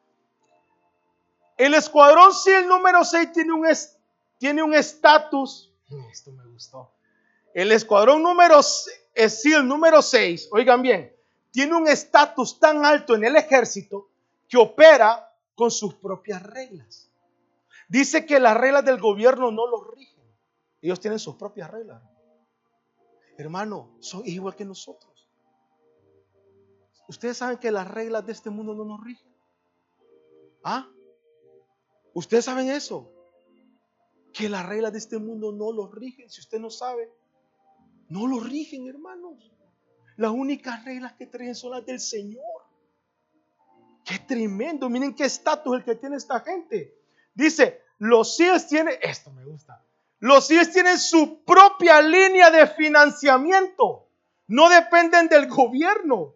El 1.63 1.75
escuadrón 1.75 2.35
SEAL 2.35 2.67
número 2.67 3.05
6 3.05 3.33
tiene 3.33 3.53
un 3.53 3.65
tiene 4.37 4.65
un 4.65 4.75
estatus. 4.75 5.73
Esto 6.11 6.33
me 6.33 6.45
gustó. 6.47 6.91
El 7.55 7.71
escuadrón 7.71 8.21
número 8.21 8.61
SEAL 8.61 9.69
número 9.69 10.03
6, 10.03 10.49
oigan 10.51 10.83
bien, 10.83 11.15
tiene 11.53 11.77
un 11.77 11.87
estatus 11.87 12.59
tan 12.59 12.85
alto 12.85 13.15
en 13.15 13.23
el 13.23 13.37
ejército 13.37 14.09
que 14.49 14.57
opera 14.57 15.33
con 15.55 15.71
sus 15.71 15.95
propias 15.95 16.43
reglas. 16.43 17.09
Dice 17.87 18.27
que 18.27 18.41
las 18.41 18.57
reglas 18.57 18.85
del 18.85 19.01
gobierno 19.01 19.53
no 19.53 19.69
los 19.69 19.87
rigen. 19.95 20.25
Ellos 20.81 20.99
tienen 20.99 21.21
sus 21.21 21.37
propias 21.37 21.71
reglas. 21.71 22.03
Hermano, 23.39 23.95
son 24.01 24.27
igual 24.27 24.57
que 24.57 24.65
nosotros. 24.65 25.29
Ustedes 27.07 27.37
saben 27.37 27.59
que 27.59 27.71
las 27.71 27.87
reglas 27.87 28.27
de 28.27 28.33
este 28.33 28.51
mundo 28.51 28.75
no 28.75 28.85
nos 28.85 29.05
rigen. 29.05 29.33
¿Ah? 30.65 30.89
Ustedes 32.15 32.45
saben 32.45 32.71
eso. 32.71 33.11
Que 34.33 34.49
las 34.49 34.67
reglas 34.67 34.93
de 34.93 34.99
este 34.99 35.19
mundo 35.19 35.53
no 35.53 35.73
los 35.73 35.93
rigen. 35.95 36.31
Si 36.31 36.41
usted 36.41 36.59
no 36.59 36.71
sabe, 36.71 37.11
no 38.09 38.27
los 38.27 38.49
rigen, 38.49 38.87
hermanos. 38.89 39.51
Las 40.17 40.31
únicas 40.31 40.85
reglas 40.85 41.15
que 41.15 41.27
traen 41.27 41.55
son 41.55 41.73
las 41.73 41.85
del 41.85 42.01
Señor. 42.01 42.45
Qué 44.05 44.19
tremendo. 44.19 44.89
Miren 44.89 45.15
qué 45.15 45.25
estatus 45.25 45.77
el 45.77 45.85
que 45.85 45.95
tiene 45.95 46.17
esta 46.17 46.41
gente. 46.41 46.95
Dice, 47.35 47.81
los 47.99 48.37
CIES 48.37 48.67
tienen, 48.69 48.95
esto 49.01 49.31
me 49.31 49.45
gusta, 49.45 49.83
los 50.19 50.47
CIES 50.47 50.73
tienen 50.73 50.99
su 50.99 51.43
propia 51.45 52.03
línea 52.03 52.51
de 52.51 52.67
financiamiento. 52.67 54.09
No 54.49 54.69
dependen 54.69 55.29
del 55.29 55.49
gobierno. 55.49 56.35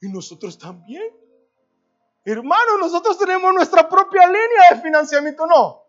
Y 0.00 0.08
nosotros 0.08 0.58
también. 0.58 1.04
Hermano, 2.28 2.78
nosotros 2.78 3.16
tenemos 3.16 3.54
nuestra 3.54 3.88
propia 3.88 4.26
línea 4.26 4.70
de 4.70 4.80
financiamiento, 4.82 5.46
¿no? 5.46 5.84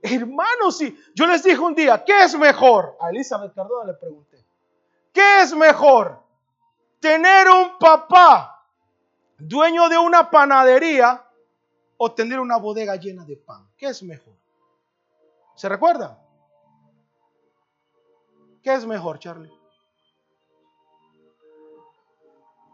Hermanos, 0.00 0.78
si 0.78 0.96
yo 1.14 1.26
les 1.26 1.42
dije 1.42 1.58
un 1.58 1.74
día, 1.74 2.02
¿qué 2.04 2.24
es 2.24 2.38
mejor? 2.38 2.96
A 3.00 3.10
Elizabeth 3.10 3.52
Cardona 3.54 3.92
le 3.92 3.98
pregunté, 3.98 4.46
¿qué 5.12 5.42
es 5.42 5.54
mejor? 5.54 6.22
¿Tener 7.00 7.48
un 7.50 7.76
papá 7.78 8.64
dueño 9.36 9.88
de 9.88 9.98
una 9.98 10.30
panadería 10.30 11.28
o 11.96 12.12
tener 12.12 12.38
una 12.38 12.56
bodega 12.56 12.94
llena 12.96 13.24
de 13.24 13.36
pan? 13.36 13.68
¿Qué 13.76 13.86
es 13.86 14.02
mejor? 14.02 14.34
¿Se 15.56 15.68
recuerda? 15.68 16.18
¿Qué 18.62 18.72
es 18.72 18.86
mejor, 18.86 19.18
Charlie? 19.18 19.62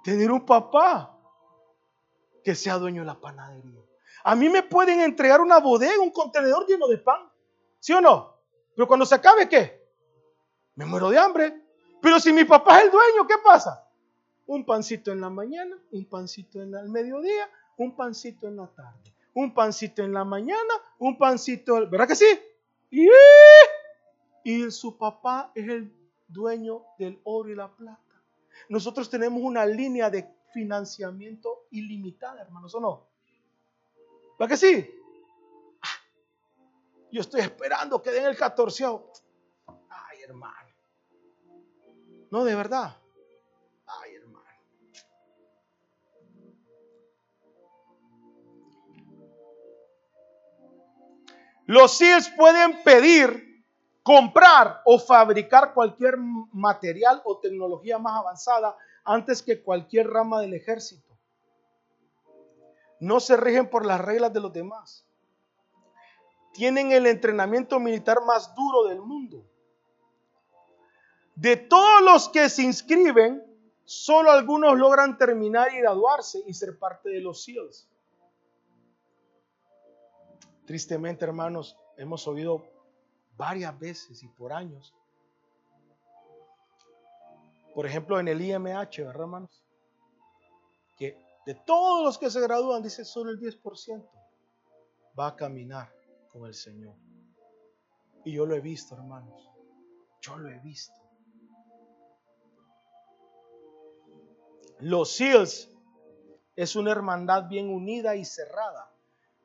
tener 0.08 0.30
un 0.30 0.40
papá 0.40 1.17
que 2.42 2.54
sea 2.54 2.78
dueño 2.78 3.02
de 3.02 3.06
la 3.06 3.20
panadería. 3.20 3.80
A 4.24 4.34
mí 4.34 4.48
me 4.48 4.62
pueden 4.62 5.00
entregar 5.00 5.40
una 5.40 5.58
bodega, 5.58 6.00
un 6.00 6.10
contenedor 6.10 6.66
lleno 6.66 6.86
de 6.88 6.98
pan. 6.98 7.30
¿Sí 7.80 7.92
o 7.92 8.00
no? 8.00 8.34
Pero 8.74 8.86
cuando 8.86 9.06
se 9.06 9.14
acabe, 9.14 9.48
¿qué? 9.48 9.86
Me 10.74 10.84
muero 10.84 11.10
de 11.10 11.18
hambre. 11.18 11.62
Pero 12.00 12.20
si 12.20 12.32
mi 12.32 12.44
papá 12.44 12.78
es 12.78 12.84
el 12.84 12.90
dueño, 12.90 13.26
¿qué 13.26 13.34
pasa? 13.44 13.88
Un 14.46 14.64
pancito 14.64 15.12
en 15.12 15.20
la 15.20 15.30
mañana, 15.30 15.76
un 15.90 16.04
pancito 16.06 16.62
en 16.62 16.74
el 16.74 16.88
mediodía, 16.88 17.50
un 17.76 17.94
pancito 17.96 18.46
en 18.48 18.56
la 18.56 18.66
tarde, 18.68 19.14
un 19.34 19.52
pancito 19.52 20.02
en 20.02 20.12
la 20.12 20.24
mañana, 20.24 20.74
un 20.98 21.18
pancito, 21.18 21.88
¿verdad 21.88 22.08
que 22.08 22.14
sí? 22.14 22.26
Y, 22.90 23.08
y 24.44 24.70
su 24.70 24.96
papá 24.96 25.52
es 25.54 25.68
el 25.68 25.92
dueño 26.28 26.84
del 26.98 27.20
oro 27.24 27.50
y 27.50 27.54
la 27.54 27.68
plata. 27.68 28.02
Nosotros 28.68 29.10
tenemos 29.10 29.42
una 29.42 29.66
línea 29.66 30.10
de 30.10 30.28
financiamiento 30.52 31.66
ilimitada, 31.70 32.40
hermanos, 32.42 32.74
¿o 32.74 32.80
no? 32.80 33.08
¿Para 34.38 34.48
que 34.48 34.56
sí? 34.56 34.90
Ah, 35.82 35.98
yo 37.10 37.20
estoy 37.20 37.40
esperando 37.40 38.02
que 38.02 38.10
den 38.10 38.26
el 38.26 38.36
14. 38.36 38.84
Ay, 39.88 40.22
hermano. 40.22 40.68
No, 42.30 42.44
de 42.44 42.54
verdad. 42.54 42.96
Ay, 43.86 44.14
hermano. 44.14 44.44
Los 51.66 51.98
SEALs 51.98 52.30
pueden 52.30 52.82
pedir 52.82 53.48
comprar 54.02 54.80
o 54.86 54.98
fabricar 54.98 55.74
cualquier 55.74 56.16
material 56.16 57.20
o 57.24 57.38
tecnología 57.40 57.98
más 57.98 58.18
avanzada 58.18 58.74
antes 59.08 59.42
que 59.42 59.62
cualquier 59.62 60.06
rama 60.06 60.42
del 60.42 60.52
ejército. 60.52 61.16
No 63.00 63.20
se 63.20 63.38
rigen 63.38 63.70
por 63.70 63.86
las 63.86 64.02
reglas 64.02 64.34
de 64.34 64.40
los 64.40 64.52
demás. 64.52 65.06
Tienen 66.52 66.92
el 66.92 67.06
entrenamiento 67.06 67.80
militar 67.80 68.18
más 68.26 68.54
duro 68.54 68.84
del 68.84 69.00
mundo. 69.00 69.46
De 71.34 71.56
todos 71.56 72.02
los 72.02 72.28
que 72.28 72.50
se 72.50 72.62
inscriben, 72.62 73.42
solo 73.86 74.30
algunos 74.30 74.76
logran 74.76 75.16
terminar 75.16 75.72
y 75.72 75.78
graduarse 75.78 76.42
y 76.46 76.52
ser 76.52 76.78
parte 76.78 77.08
de 77.08 77.22
los 77.22 77.44
SEALs. 77.44 77.88
Tristemente, 80.66 81.24
hermanos, 81.24 81.78
hemos 81.96 82.28
oído 82.28 82.62
varias 83.38 83.78
veces 83.78 84.22
y 84.22 84.28
por 84.28 84.52
años. 84.52 84.92
Por 87.78 87.86
ejemplo, 87.86 88.18
en 88.18 88.26
el 88.26 88.40
IMH, 88.40 89.04
¿verdad, 89.04 89.20
hermanos? 89.20 89.64
Que 90.96 91.16
de 91.46 91.54
todos 91.54 92.02
los 92.02 92.18
que 92.18 92.28
se 92.28 92.40
gradúan, 92.40 92.82
dice 92.82 93.04
solo 93.04 93.30
el 93.30 93.38
10% 93.38 94.04
va 95.16 95.28
a 95.28 95.36
caminar 95.36 95.94
con 96.28 96.44
el 96.46 96.54
Señor. 96.54 96.96
Y 98.24 98.32
yo 98.32 98.46
lo 98.46 98.56
he 98.56 98.60
visto, 98.60 98.96
hermanos. 98.96 99.48
Yo 100.20 100.38
lo 100.38 100.50
he 100.50 100.58
visto. 100.58 100.92
Los 104.80 105.12
SEALs 105.12 105.70
es 106.56 106.74
una 106.74 106.90
hermandad 106.90 107.48
bien 107.48 107.68
unida 107.68 108.16
y 108.16 108.24
cerrada. 108.24 108.90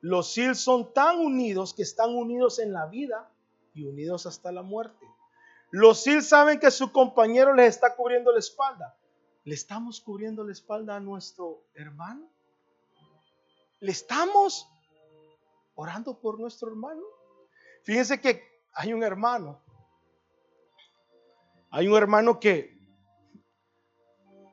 Los 0.00 0.32
SEALs 0.32 0.58
son 0.58 0.92
tan 0.92 1.20
unidos 1.20 1.72
que 1.72 1.82
están 1.82 2.10
unidos 2.10 2.58
en 2.58 2.72
la 2.72 2.86
vida 2.86 3.30
y 3.74 3.84
unidos 3.84 4.26
hasta 4.26 4.50
la 4.50 4.62
muerte. 4.62 5.06
Los 5.76 6.04
SIL 6.04 6.22
saben 6.22 6.60
que 6.60 6.70
su 6.70 6.92
compañero 6.92 7.52
les 7.52 7.74
está 7.74 7.96
cubriendo 7.96 8.30
la 8.30 8.38
espalda. 8.38 8.96
¿Le 9.42 9.56
estamos 9.56 10.00
cubriendo 10.00 10.44
la 10.44 10.52
espalda 10.52 10.94
a 10.94 11.00
nuestro 11.00 11.64
hermano? 11.74 12.30
¿Le 13.80 13.90
estamos 13.90 14.68
orando 15.74 16.20
por 16.20 16.38
nuestro 16.38 16.68
hermano? 16.68 17.02
Fíjense 17.82 18.20
que 18.20 18.40
hay 18.72 18.92
un 18.92 19.02
hermano. 19.02 19.60
Hay 21.70 21.88
un 21.88 21.96
hermano 21.96 22.38
que 22.38 22.78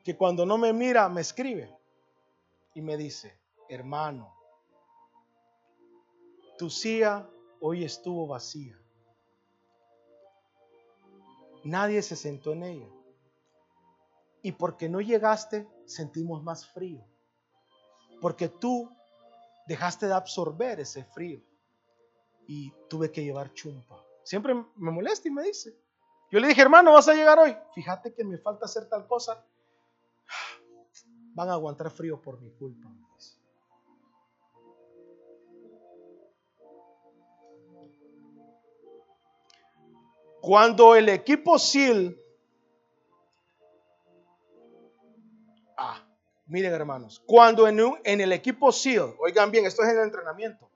que 0.04 0.18
cuando 0.18 0.44
no 0.44 0.58
me 0.58 0.74
mira 0.74 1.08
me 1.08 1.22
escribe 1.22 1.72
y 2.74 2.82
me 2.82 2.98
dice, 2.98 3.40
hermano, 3.70 4.34
tu 6.58 6.72
silla 6.72 7.30
hoy 7.60 7.84
estuvo 7.84 8.26
vacía. 8.26 8.81
Nadie 11.64 12.02
se 12.02 12.16
sentó 12.16 12.54
en 12.54 12.64
ella. 12.64 12.90
Y 14.42 14.54
porque 14.54 14.90
no 14.90 15.02
llegaste, 15.02 15.68
sentimos 15.86 16.44
más 16.44 16.68
frío. 16.68 17.04
Porque 18.20 18.50
tú 18.50 18.92
dejaste 19.68 20.08
de 20.08 20.14
absorber 20.14 20.80
ese 20.80 21.04
frío. 21.04 21.42
Y 22.48 22.74
tuve 22.90 23.12
que 23.12 23.24
llevar 23.24 23.54
chumpa. 23.54 24.04
Siempre 24.24 24.54
me 24.76 24.92
molesta 24.92 25.28
y 25.28 25.32
me 25.32 25.44
dice. 25.44 25.76
Yo 26.32 26.40
le 26.40 26.48
dije, 26.48 26.62
hermano, 26.62 26.94
vas 26.94 27.08
a 27.08 27.14
llegar 27.14 27.38
hoy. 27.38 27.56
Fíjate 27.76 28.14
que 28.14 28.24
me 28.24 28.38
falta 28.38 28.66
hacer 28.66 28.88
tal 28.88 29.06
cosa. 29.06 29.46
Van 31.34 31.50
a 31.50 31.54
aguantar 31.54 31.92
frío 31.92 32.22
por 32.22 32.40
mi 32.42 32.52
culpa. 32.52 32.90
Cuando 40.42 40.96
el 40.96 41.08
equipo 41.10 41.60
SEAL... 41.60 42.18
Ah, 45.78 46.04
miren 46.48 46.74
hermanos, 46.74 47.22
cuando 47.26 47.68
en, 47.68 47.82
un, 47.82 48.00
en 48.04 48.22
el 48.22 48.32
equipo 48.34 48.72
SEAL, 48.72 49.16
oigan 49.20 49.52
bien, 49.52 49.66
esto 49.66 49.84
es 49.84 49.90
en 49.90 49.98
el 49.98 50.04
entrenamiento, 50.04 50.70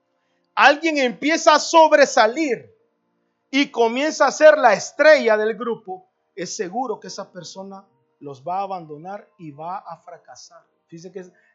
alguien 0.54 0.98
empieza 1.00 1.56
a 1.56 1.60
sobresalir 1.60 2.74
y 3.52 3.70
comienza 3.70 4.28
a 4.28 4.32
ser 4.32 4.58
la 4.58 4.74
estrella 4.74 5.36
del 5.38 5.56
grupo, 5.56 6.10
es 6.36 6.56
seguro 6.56 7.00
que 7.00 7.08
esa 7.08 7.32
persona 7.32 7.86
los 8.20 8.44
va 8.44 8.60
a 8.60 8.64
abandonar 8.64 9.28
y 9.38 9.52
va 9.52 9.78
a 9.78 9.98
fracasar. 9.98 10.64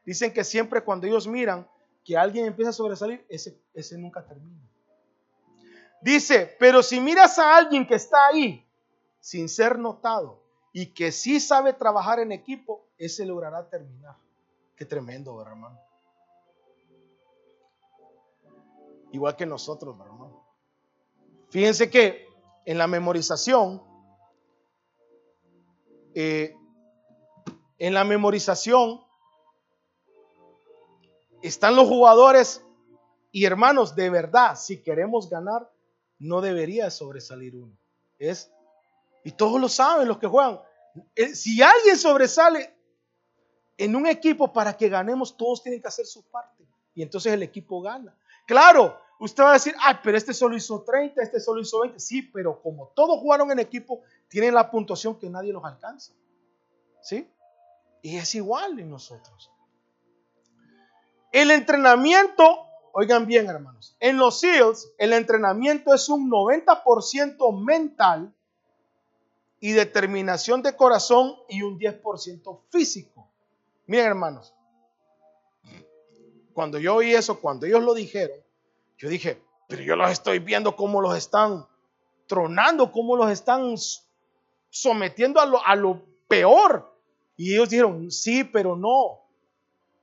Dicen 0.05 0.33
que, 0.33 0.45
siempre 0.45 0.83
cuando 0.83 1.07
ellos 1.07 1.27
miran 1.27 1.69
que 2.05 2.17
alguien 2.17 2.47
empieza 2.47 2.71
a 2.71 2.75
sobresalir, 2.75 3.25
ese 3.29 3.99
nunca 3.99 4.25
termina. 4.27 4.70
Dice, 6.03 6.57
pero 6.59 6.83
si 6.83 7.01
miras 7.01 7.39
a 7.39 7.57
alguien 7.57 7.87
que 7.87 7.95
está 7.95 8.29
ahí 8.29 8.67
sin 9.21 9.49
ser 9.49 9.79
notado 9.79 10.43
y 10.73 10.87
que 10.87 11.13
sí 11.13 11.41
sabe 11.41 11.73
trabajar 11.73 12.21
en 12.21 12.33
equipo, 12.33 12.87
ese 12.97 13.27
logrará 13.27 13.69
terminar. 13.69 14.17
Qué 14.77 14.87
tremendo, 14.87 15.41
hermano. 15.43 15.79
Igual 19.13 19.37
que 19.37 19.45
nosotros, 19.45 19.97
hermano. 20.01 20.45
Fíjense 21.51 21.91
que 21.91 22.29
en 22.65 22.79
la 22.79 22.87
memorización, 22.87 23.83
eh, 26.15 26.55
en 27.79 27.95
la 27.95 28.05
memorización 28.05 29.05
están 31.43 31.75
los 31.75 31.89
jugadores 31.89 32.65
y 33.33 33.45
hermanos, 33.45 33.95
de 33.95 34.11
verdad, 34.11 34.57
si 34.57 34.83
queremos 34.83 35.29
ganar, 35.29 35.71
no 36.21 36.41
debería 36.41 36.91
sobresalir 36.91 37.57
uno. 37.57 37.77
Es, 38.19 38.53
y 39.25 39.33
todos 39.33 39.61
lo 39.61 39.69
saben 39.69 40.07
los 40.07 40.19
que 40.19 40.29
juegan. 40.29 40.61
Eh, 41.17 41.35
si 41.35 41.61
alguien 41.61 41.97
sobresale 41.97 42.77
en 43.77 43.97
un 43.97 44.07
equipo 44.07 44.53
para 44.53 44.77
que 44.77 44.89
ganemos, 44.89 45.37
todos 45.37 45.63
tienen 45.63 45.81
que 45.81 45.89
hacer 45.89 46.07
su 46.07 46.23
parte. 46.31 46.65
Y 46.95 47.03
entonces 47.03 47.33
el 47.33 47.43
equipo 47.43 47.81
gana. 47.81 48.15
Claro, 48.47 49.01
usted 49.19 49.43
va 49.43 49.51
a 49.51 49.55
decir, 49.55 49.75
ah, 49.81 50.01
pero 50.03 50.19
este 50.19 50.35
solo 50.35 50.57
hizo 50.57 50.83
30, 50.83 51.23
este 51.23 51.41
solo 51.41 51.63
hizo 51.63 51.81
20. 51.81 51.99
Sí, 51.99 52.23
pero 52.23 52.61
como 52.61 52.89
todos 52.89 53.19
jugaron 53.19 53.51
en 53.51 53.59
equipo, 53.59 54.03
tienen 54.29 54.55
la 54.55 54.71
puntuación 54.71 55.19
que 55.19 55.31
nadie 55.31 55.53
los 55.53 55.65
alcanza. 55.65 56.13
¿Sí? 57.01 57.27
Y 58.03 58.17
es 58.17 58.35
igual 58.35 58.79
en 58.79 58.91
nosotros. 58.91 59.51
El 61.33 61.51
entrenamiento, 61.51 62.67
oigan 62.93 63.27
bien 63.27 63.49
hermanos, 63.49 63.97
en 64.01 64.17
los 64.17 64.41
SEALs 64.41 64.93
el 64.99 65.13
entrenamiento 65.13 65.95
es 65.95 66.09
un 66.09 66.31
90% 66.31 67.65
mental 67.65 68.33
y 69.61 69.73
determinación 69.73 70.63
de 70.63 70.75
corazón 70.75 71.35
y 71.49 71.63
un 71.63 71.79
10% 71.79 72.61
físico. 72.71 73.29
Miren 73.87 74.07
hermanos, 74.07 74.55
cuando 76.53 76.79
yo 76.79 76.97
oí 76.97 77.13
eso, 77.13 77.41
cuando 77.41 77.67
ellos 77.67 77.83
lo 77.83 77.95
dijeron, 77.95 78.39
yo 78.99 79.09
dije, 79.09 79.43
pero 79.69 79.83
yo 79.83 79.97
los 79.97 80.11
estoy 80.11 80.41
viendo 80.41 80.77
cómo 80.77 81.01
los 81.01 81.17
están 81.17 81.67
tronando, 82.27 82.93
cómo 82.93 83.17
los 83.17 83.31
están 83.31 83.75
sometiendo 84.69 85.41
a 85.41 85.47
lo, 85.47 85.65
a 85.65 85.75
lo 85.75 86.03
peor. 86.29 86.95
Y 87.37 87.55
ellos 87.55 87.71
dijeron, 87.71 88.11
sí, 88.11 88.45
pero 88.45 88.77
no. 88.77 89.20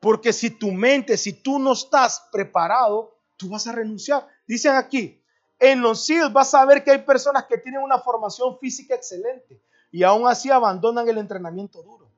Porque 0.08 0.32
si 0.32 0.52
tu 0.52 0.72
mente, 0.72 1.18
si 1.18 1.34
tú 1.34 1.60
no 1.60 1.74
estás 1.74 2.30
preparado, 2.32 3.18
tú 3.36 3.50
vas 3.50 3.68
a 3.68 3.74
renunciar. 3.74 4.26
Dicen 4.48 4.74
aquí, 4.74 5.22
en 5.60 5.82
los 5.82 6.06
SEALs 6.06 6.32
vas 6.32 6.54
a 6.54 6.64
ver 6.64 6.82
que 6.82 6.92
hay 6.92 7.00
personas 7.00 7.44
que 7.44 7.58
tienen 7.58 7.82
una 7.82 8.00
formación 8.00 8.58
física 8.58 8.96
excelente 8.96 9.62
y 9.92 10.04
aún 10.04 10.26
así 10.26 10.50
abandonan 10.50 11.10
el 11.10 11.18
entrenamiento 11.18 11.84
duro. 11.84 12.10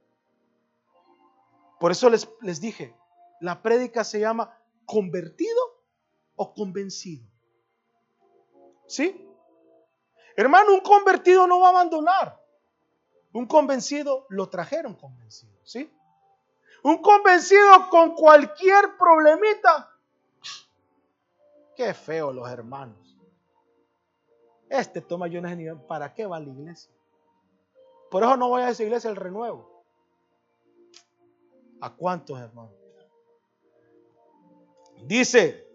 Por 1.80 1.91
eso 1.91 2.12
les, 2.12 2.30
les 2.41 2.62
dije, 2.62 2.95
la 3.39 3.60
prédica 3.63 4.04
se 4.04 4.19
llama 4.19 4.56
convertido 4.86 5.60
o 6.36 6.54
convencido. 6.54 7.25
¿Sí? 8.86 9.28
Hermano, 10.36 10.75
un 10.75 10.82
convertido 10.82 11.47
no 11.47 11.60
va 11.60 11.69
a 11.69 11.71
abandonar. 11.71 12.39
Un 13.34 13.47
convencido 13.47 14.28
lo 14.30 14.47
trajeron 14.47 14.93
convencido. 14.93 15.58
¿Sí? 15.63 15.91
Un 16.84 16.98
convencido 17.00 17.89
con 17.89 18.15
cualquier 18.15 18.98
problemita. 18.98 19.89
Qué 21.76 21.94
feo 21.94 22.32
los 22.32 22.50
hermanos. 22.50 23.18
Este 24.70 25.02
toma 25.02 25.28
yo 25.28 25.42
no 25.42 25.88
¿para 25.88 26.13
qué 26.13 26.26
va 26.26 26.38
a 26.38 26.39
la 26.39 26.50
iglesia? 26.50 26.92
Por 28.12 28.24
eso 28.24 28.38
no 28.38 28.50
voy 28.50 28.62
a 28.62 28.70
esa 28.70 28.84
iglesia 28.84 29.10
el 29.10 29.15
renuevo. 29.15 29.84
¿A 31.82 31.94
cuántos 31.94 32.39
hermanos? 32.39 32.74
Dice, 35.04 35.65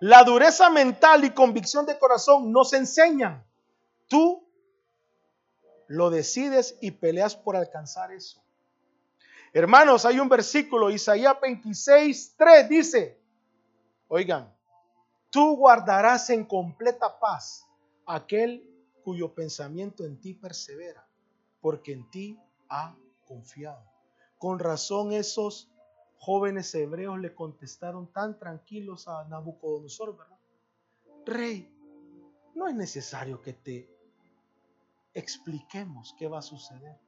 la 0.00 0.24
dureza 0.24 0.70
mental 0.70 1.24
y 1.24 1.30
convicción 1.30 1.84
de 1.86 1.98
corazón 1.98 2.52
nos 2.52 2.72
enseñan. 2.72 3.44
Tú 4.08 4.45
lo 5.88 6.10
decides 6.10 6.76
y 6.80 6.92
peleas 6.92 7.36
por 7.36 7.56
alcanzar 7.56 8.12
eso. 8.12 8.42
Hermanos, 9.52 10.04
hay 10.04 10.18
un 10.20 10.28
versículo, 10.28 10.90
Isaías 10.90 11.36
26, 11.40 12.34
3 12.36 12.68
dice, 12.68 13.18
oigan, 14.08 14.52
tú 15.30 15.56
guardarás 15.56 16.30
en 16.30 16.44
completa 16.44 17.18
paz 17.18 17.66
aquel 18.04 18.68
cuyo 19.02 19.34
pensamiento 19.34 20.04
en 20.04 20.20
ti 20.20 20.34
persevera, 20.34 21.08
porque 21.60 21.92
en 21.92 22.10
ti 22.10 22.38
ha 22.68 22.96
confiado. 23.26 23.82
Con 24.38 24.58
razón 24.58 25.12
esos 25.12 25.70
jóvenes 26.18 26.74
hebreos 26.74 27.18
le 27.18 27.34
contestaron 27.34 28.12
tan 28.12 28.38
tranquilos 28.38 29.08
a 29.08 29.24
Nabucodonosor, 29.24 30.16
¿verdad? 30.16 30.38
Rey, 31.24 31.72
no 32.54 32.68
es 32.68 32.74
necesario 32.74 33.40
que 33.40 33.52
te 33.52 33.95
expliquemos 35.16 36.14
qué 36.18 36.28
va 36.28 36.38
a 36.38 36.42
suceder. 36.42 37.00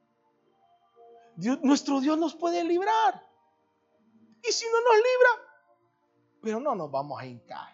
nuestro 1.61 2.01
Dios 2.01 2.17
nos 2.17 2.35
puede 2.35 2.63
librar. 2.63 3.23
Y 4.43 4.51
si 4.51 4.65
no 4.65 4.81
nos 4.81 4.95
libra, 4.95 5.49
pero 6.41 6.59
no 6.59 6.75
nos 6.75 6.89
vamos 6.89 7.21
a 7.21 7.25
hincar. 7.25 7.73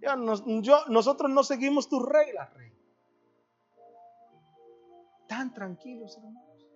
Ya 0.00 0.16
nosotros 0.16 1.30
no 1.30 1.44
seguimos 1.44 1.88
tus 1.88 2.02
reglas, 2.02 2.52
rey. 2.54 2.72
Tan 5.28 5.52
tranquilos, 5.52 6.16
hermanos. 6.16 6.66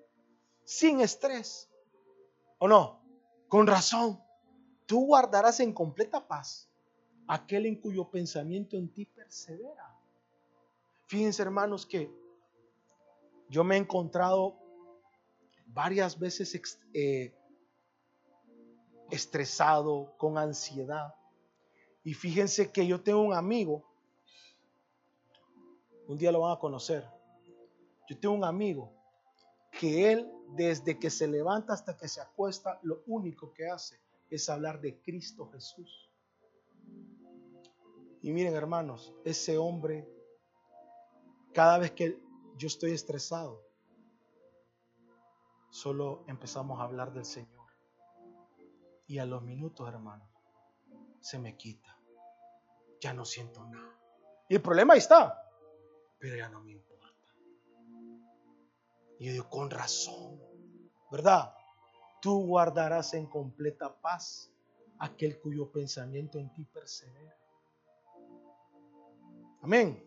Sin 0.65 1.01
estrés. 1.01 1.71
¿O 2.59 2.69
no? 2.69 3.01
Con 3.49 3.67
razón. 3.67 4.23
Tú 4.87 5.07
guardarás 5.07 5.61
en 5.61 5.73
completa 5.73 6.27
paz 6.27 6.69
aquel 7.27 7.65
en 7.65 7.81
cuyo 7.81 8.11
pensamiento 8.11 8.77
en 8.77 8.93
ti 8.93 9.07
persevera. 9.07 9.99
Fíjense, 11.07 11.41
hermanos, 11.41 11.87
que 11.87 12.24
yo 13.55 13.63
me 13.63 13.77
he 13.77 13.79
encontrado 13.79 14.59
varias 15.67 16.19
veces 16.19 16.77
eh, 16.93 17.33
estresado, 19.13 20.13
con 20.19 20.39
ansiedad. 20.39 21.15
Y 22.03 22.15
fíjense 22.15 22.73
que 22.73 22.85
yo 22.85 23.01
tengo 23.01 23.21
un 23.21 23.33
amigo, 23.33 23.85
un 26.09 26.19
día 26.19 26.33
lo 26.33 26.41
van 26.41 26.57
a 26.57 26.59
conocer. 26.59 27.09
Yo 28.09 28.19
tengo 28.19 28.35
un 28.35 28.43
amigo 28.43 28.93
que 29.79 30.11
él, 30.11 30.29
desde 30.57 30.99
que 30.99 31.09
se 31.09 31.29
levanta 31.29 31.75
hasta 31.75 31.97
que 31.97 32.09
se 32.09 32.21
acuesta, 32.21 32.81
lo 32.83 33.05
único 33.07 33.53
que 33.53 33.69
hace 33.69 34.01
es 34.31 34.49
hablar 34.49 34.81
de 34.81 35.01
Cristo 35.01 35.49
Jesús. 35.53 36.11
Y 38.21 38.33
miren 38.33 38.57
hermanos, 38.57 39.15
ese 39.25 39.59
hombre, 39.59 40.09
cada 41.53 41.79
vez 41.79 41.93
que 41.93 42.24
yo 42.57 42.67
estoy 42.67 42.93
estresado. 42.93 43.63
Solo 45.71 46.25
empezamos 46.29 46.81
a 46.81 46.85
hablar 46.85 47.13
del 47.13 47.25
Señor. 47.25 47.65
Y 49.07 49.19
a 49.19 49.27
los 49.27 49.43
minutos, 49.43 49.89
hermano, 49.89 50.27
se 51.21 51.39
me 51.39 51.57
quita. 51.57 51.99
Ya 53.01 53.13
no 53.13 53.25
siento 53.25 53.65
nada. 53.67 53.99
Y 54.49 54.55
el 54.55 54.63
problema 54.63 54.95
ahí 54.95 55.01
está. 55.01 55.43
Pero 56.19 56.37
ya 56.37 56.49
no 56.49 56.63
me 56.63 56.73
importa. 56.73 56.95
Y 59.19 59.27
yo 59.27 59.33
digo, 59.33 59.49
con 59.51 59.71
razón, 59.71 60.41
¿verdad? 61.11 61.55
Tú 62.23 62.47
guardarás 62.47 63.15
en 63.15 63.27
completa 63.27 64.01
paz 64.01 64.51
aquel 64.99 65.41
cuyo 65.41 65.71
pensamiento 65.71 66.39
en 66.39 66.53
ti 66.53 66.65
persevera. 66.65 67.37
Amén. 69.61 70.03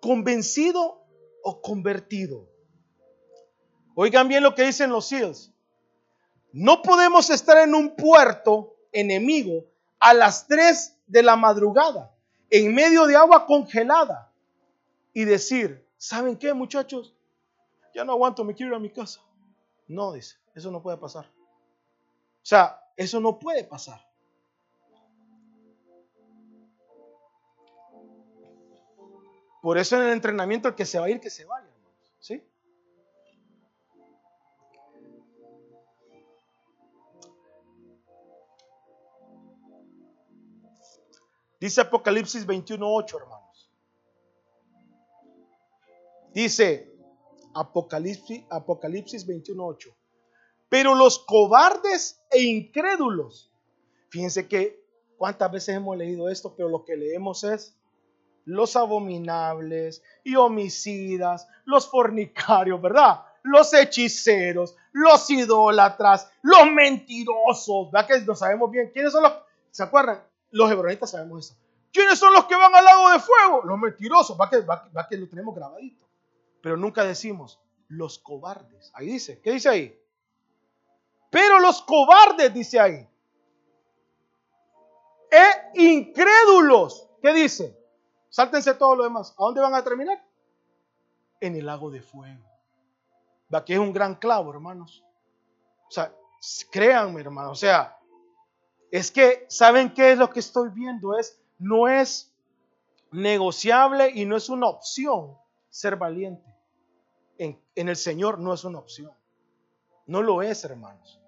Convencido 0.00 1.01
o 1.42 1.60
convertido. 1.60 2.48
Oigan 3.94 4.28
bien 4.28 4.42
lo 4.42 4.54
que 4.54 4.64
dicen 4.64 4.90
los 4.90 5.06
SEALs. 5.06 5.52
No 6.52 6.82
podemos 6.82 7.30
estar 7.30 7.58
en 7.58 7.74
un 7.74 7.96
puerto 7.96 8.76
enemigo 8.92 9.64
a 9.98 10.14
las 10.14 10.46
3 10.46 10.96
de 11.06 11.22
la 11.22 11.36
madrugada, 11.36 12.14
en 12.50 12.74
medio 12.74 13.06
de 13.06 13.16
agua 13.16 13.46
congelada, 13.46 14.32
y 15.14 15.24
decir, 15.24 15.86
¿saben 15.96 16.36
qué 16.36 16.52
muchachos? 16.52 17.14
ya 17.94 18.04
no 18.04 18.12
aguanto, 18.12 18.44
me 18.44 18.54
quiero 18.54 18.72
ir 18.72 18.76
a 18.76 18.80
mi 18.80 18.90
casa. 18.90 19.20
No, 19.86 20.12
dice, 20.12 20.36
eso 20.54 20.70
no 20.70 20.82
puede 20.82 20.96
pasar. 20.96 21.26
O 21.26 22.44
sea, 22.44 22.80
eso 22.96 23.20
no 23.20 23.38
puede 23.38 23.64
pasar. 23.64 24.04
Por 29.62 29.78
eso 29.78 29.94
en 29.94 30.02
el 30.02 30.12
entrenamiento 30.12 30.66
el 30.68 30.74
que 30.74 30.84
se 30.84 30.98
va 30.98 31.06
a 31.06 31.10
ir, 31.10 31.20
que 31.20 31.30
se 31.30 31.44
vaya, 31.44 31.68
¿Sí? 32.18 32.42
Dice 41.60 41.80
Apocalipsis 41.80 42.44
21.8, 42.44 43.20
hermanos. 43.20 43.70
Dice 46.34 46.92
Apocalipsis, 47.54 48.44
Apocalipsis 48.50 49.24
21.8. 49.24 49.94
Pero 50.68 50.96
los 50.96 51.20
cobardes 51.20 52.20
e 52.32 52.40
incrédulos. 52.40 53.52
Fíjense 54.08 54.48
que 54.48 54.84
cuántas 55.16 55.52
veces 55.52 55.76
hemos 55.76 55.96
leído 55.96 56.28
esto, 56.28 56.56
pero 56.56 56.68
lo 56.68 56.84
que 56.84 56.96
leemos 56.96 57.44
es 57.44 57.76
los 58.44 58.76
abominables 58.76 60.02
y 60.24 60.36
homicidas, 60.36 61.48
los 61.64 61.88
fornicarios, 61.88 62.80
¿verdad? 62.80 63.22
Los 63.42 63.72
hechiceros, 63.74 64.76
los 64.92 65.28
idólatras, 65.30 66.30
los 66.42 66.70
mentirosos, 66.70 67.90
¿verdad 67.90 68.08
que 68.08 68.20
no 68.20 68.34
sabemos 68.34 68.70
bien 68.70 68.90
quiénes 68.92 69.12
son 69.12 69.24
los? 69.24 69.32
¿Se 69.70 69.82
acuerdan? 69.82 70.22
Los 70.50 70.70
hebreonitas 70.70 71.10
sabemos 71.10 71.46
eso. 71.46 71.56
¿Quiénes 71.92 72.18
son 72.18 72.32
los 72.32 72.46
que 72.46 72.56
van 72.56 72.74
al 72.74 72.84
lago 72.84 73.10
de 73.10 73.18
fuego? 73.18 73.62
Los 73.64 73.78
mentirosos, 73.78 74.38
va 74.40 74.48
que, 74.48 74.60
va, 74.60 75.06
que 75.08 75.16
lo 75.16 75.28
tenemos 75.28 75.54
grabadito. 75.54 76.06
Pero 76.62 76.76
nunca 76.76 77.04
decimos 77.04 77.60
los 77.88 78.18
cobardes. 78.18 78.90
Ahí 78.94 79.08
dice, 79.08 79.40
¿qué 79.42 79.52
dice 79.52 79.68
ahí? 79.68 80.00
Pero 81.30 81.60
los 81.60 81.82
cobardes, 81.82 82.52
dice 82.54 82.80
ahí. 82.80 83.08
E 85.30 85.82
incrédulos, 85.82 87.08
¿qué 87.20 87.32
dice? 87.32 87.81
Sáltense 88.32 88.72
todo 88.74 88.96
lo 88.96 89.04
demás. 89.04 89.34
¿A 89.36 89.44
dónde 89.44 89.60
van 89.60 89.74
a 89.74 89.84
terminar? 89.84 90.24
En 91.38 91.54
el 91.54 91.66
lago 91.66 91.90
de 91.90 92.00
fuego. 92.00 92.42
Va 93.54 93.62
que 93.62 93.74
es 93.74 93.78
un 93.78 93.92
gran 93.92 94.14
clavo, 94.14 94.50
hermanos. 94.50 95.04
O 95.86 95.90
sea, 95.90 96.14
créanme, 96.70 97.20
hermanos. 97.20 97.52
O 97.52 97.60
sea, 97.60 98.00
es 98.90 99.10
que, 99.10 99.44
¿saben 99.50 99.92
qué 99.92 100.12
es 100.12 100.18
lo 100.18 100.30
que 100.30 100.40
estoy 100.40 100.70
viendo? 100.70 101.18
Es, 101.18 101.38
no 101.58 101.88
es 101.88 102.32
negociable 103.10 104.10
y 104.14 104.24
no 104.24 104.38
es 104.38 104.48
una 104.48 104.66
opción 104.66 105.36
ser 105.68 105.96
valiente. 105.96 106.56
En, 107.36 107.62
en 107.74 107.90
el 107.90 107.96
Señor 107.96 108.38
no 108.38 108.54
es 108.54 108.64
una 108.64 108.78
opción. 108.78 109.12
No 110.06 110.22
lo 110.22 110.40
es, 110.40 110.64
hermanos. 110.64 111.20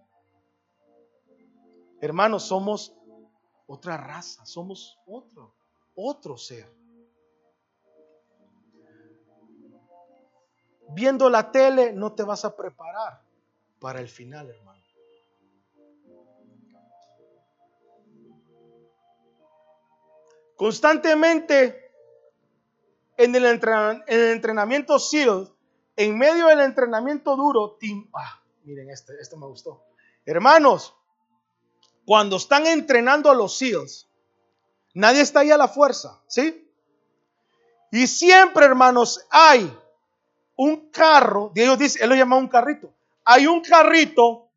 Hermanos, 2.00 2.44
somos 2.44 2.94
otra 3.66 3.98
raza, 3.98 4.46
somos 4.46 4.98
otro, 5.06 5.54
otro 5.94 6.38
ser. 6.38 6.83
Viendo 10.90 11.30
la 11.30 11.50
tele 11.50 11.92
no 11.92 12.12
te 12.12 12.22
vas 12.22 12.44
a 12.44 12.56
preparar 12.56 13.22
para 13.78 14.00
el 14.00 14.08
final, 14.08 14.48
hermano. 14.48 14.74
Constantemente 20.56 21.90
en 23.16 23.34
el, 23.34 23.44
entrenamiento 23.44 24.98
SEAL, 24.98 25.52
en 25.96 26.16
medio 26.16 26.46
del 26.46 26.60
entrenamiento 26.60 27.36
duro, 27.36 27.76
ah, 28.14 28.40
miren 28.64 28.90
este, 28.90 29.14
este 29.20 29.36
me 29.36 29.46
gustó. 29.46 29.84
Hermanos, 30.24 30.94
cuando 32.04 32.36
están 32.36 32.66
entrenando 32.66 33.30
a 33.30 33.34
los 33.34 33.56
SEALs, 33.58 34.08
nadie 34.94 35.22
está 35.22 35.40
ahí 35.40 35.50
a 35.50 35.56
la 35.56 35.68
fuerza, 35.68 36.20
¿sí? 36.26 36.70
Y 37.90 38.06
siempre, 38.06 38.64
hermanos, 38.64 39.26
hay 39.30 39.76
un 40.56 40.90
carro, 40.90 41.50
Dios 41.54 41.78
dice, 41.78 42.02
él 42.02 42.10
lo 42.10 42.16
llama 42.16 42.36
un 42.36 42.48
carrito. 42.48 42.94
Hay 43.24 43.46
un 43.46 43.62
carrito 43.62 44.50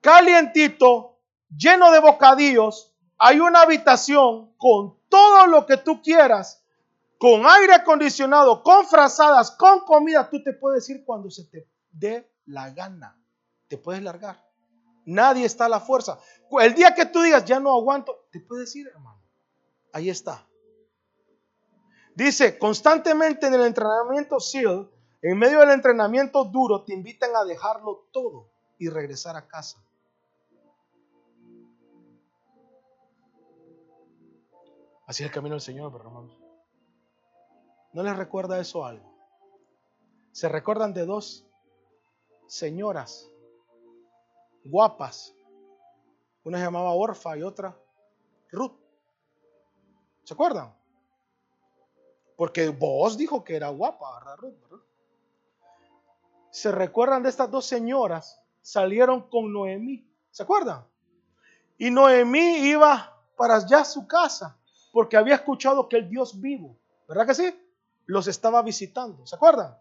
calientito, 0.00 1.18
lleno 1.56 1.90
de 1.92 2.00
bocadillos, 2.00 2.92
hay 3.18 3.40
una 3.40 3.62
habitación 3.62 4.52
con 4.56 4.98
todo 5.08 5.46
lo 5.46 5.64
que 5.64 5.76
tú 5.76 6.02
quieras, 6.02 6.62
con 7.18 7.46
aire 7.46 7.74
acondicionado, 7.74 8.62
con 8.62 8.84
frazadas, 8.86 9.52
con 9.52 9.80
comida, 9.80 10.28
tú 10.28 10.42
te 10.42 10.52
puedes 10.52 10.88
ir 10.88 11.04
cuando 11.04 11.30
se 11.30 11.44
te 11.44 11.68
dé 11.92 12.28
la 12.46 12.70
gana. 12.70 13.16
Te 13.68 13.78
puedes 13.78 14.02
largar. 14.02 14.44
Nadie 15.04 15.44
está 15.44 15.66
a 15.66 15.68
la 15.68 15.80
fuerza. 15.80 16.18
El 16.60 16.74
día 16.74 16.94
que 16.94 17.06
tú 17.06 17.22
digas, 17.22 17.44
ya 17.44 17.60
no 17.60 17.70
aguanto, 17.70 18.26
te 18.30 18.40
puedes 18.40 18.74
ir, 18.74 18.88
hermano. 18.88 19.22
Ahí 19.92 20.10
está. 20.10 20.46
Dice, 22.14 22.58
constantemente 22.58 23.46
en 23.46 23.54
el 23.54 23.62
entrenamiento 23.62 24.40
SEAL, 24.40 24.90
en 25.22 25.38
medio 25.38 25.60
del 25.60 25.70
entrenamiento 25.70 26.44
duro 26.44 26.82
te 26.82 26.92
invitan 26.92 27.34
a 27.36 27.44
dejarlo 27.44 28.08
todo 28.10 28.48
y 28.78 28.88
regresar 28.88 29.36
a 29.36 29.46
casa. 29.46 29.78
Así 35.06 35.22
es 35.22 35.28
el 35.28 35.34
camino 35.34 35.54
del 35.54 35.60
Señor, 35.60 35.94
hermanos. 35.94 36.36
¿No 37.92 38.02
les 38.02 38.16
recuerda 38.16 38.58
eso 38.58 38.84
algo? 38.84 39.12
Se 40.32 40.48
recuerdan 40.48 40.92
de 40.92 41.06
dos 41.06 41.46
señoras 42.48 43.30
guapas. 44.64 45.34
Una 46.44 46.58
se 46.58 46.64
llamaba 46.64 46.94
Orfa 46.94 47.36
y 47.36 47.42
otra 47.42 47.76
Ruth. 48.50 48.76
¿Se 50.24 50.34
acuerdan? 50.34 50.74
Porque 52.36 52.68
vos 52.70 53.16
dijo 53.16 53.44
que 53.44 53.54
era 53.54 53.68
guapa, 53.68 54.18
¿verdad, 54.18 54.36
Ruth? 54.38 54.54
¿verdad? 54.62 54.91
Se 56.52 56.70
recuerdan 56.70 57.22
de 57.22 57.30
estas 57.30 57.50
dos 57.50 57.64
señoras, 57.64 58.38
salieron 58.60 59.28
con 59.30 59.50
Noemí. 59.50 60.06
¿Se 60.30 60.42
acuerdan? 60.42 60.84
Y 61.78 61.90
Noemí 61.90 62.68
iba 62.68 63.18
para 63.36 63.56
allá 63.56 63.84
su 63.86 64.06
casa 64.06 64.58
porque 64.92 65.16
había 65.16 65.36
escuchado 65.36 65.88
que 65.88 65.96
el 65.96 66.10
Dios 66.10 66.38
vivo, 66.38 66.76
¿verdad 67.08 67.26
que 67.26 67.34
sí? 67.34 67.58
Los 68.04 68.26
estaba 68.28 68.60
visitando. 68.60 69.26
¿Se 69.26 69.34
acuerdan? 69.34 69.78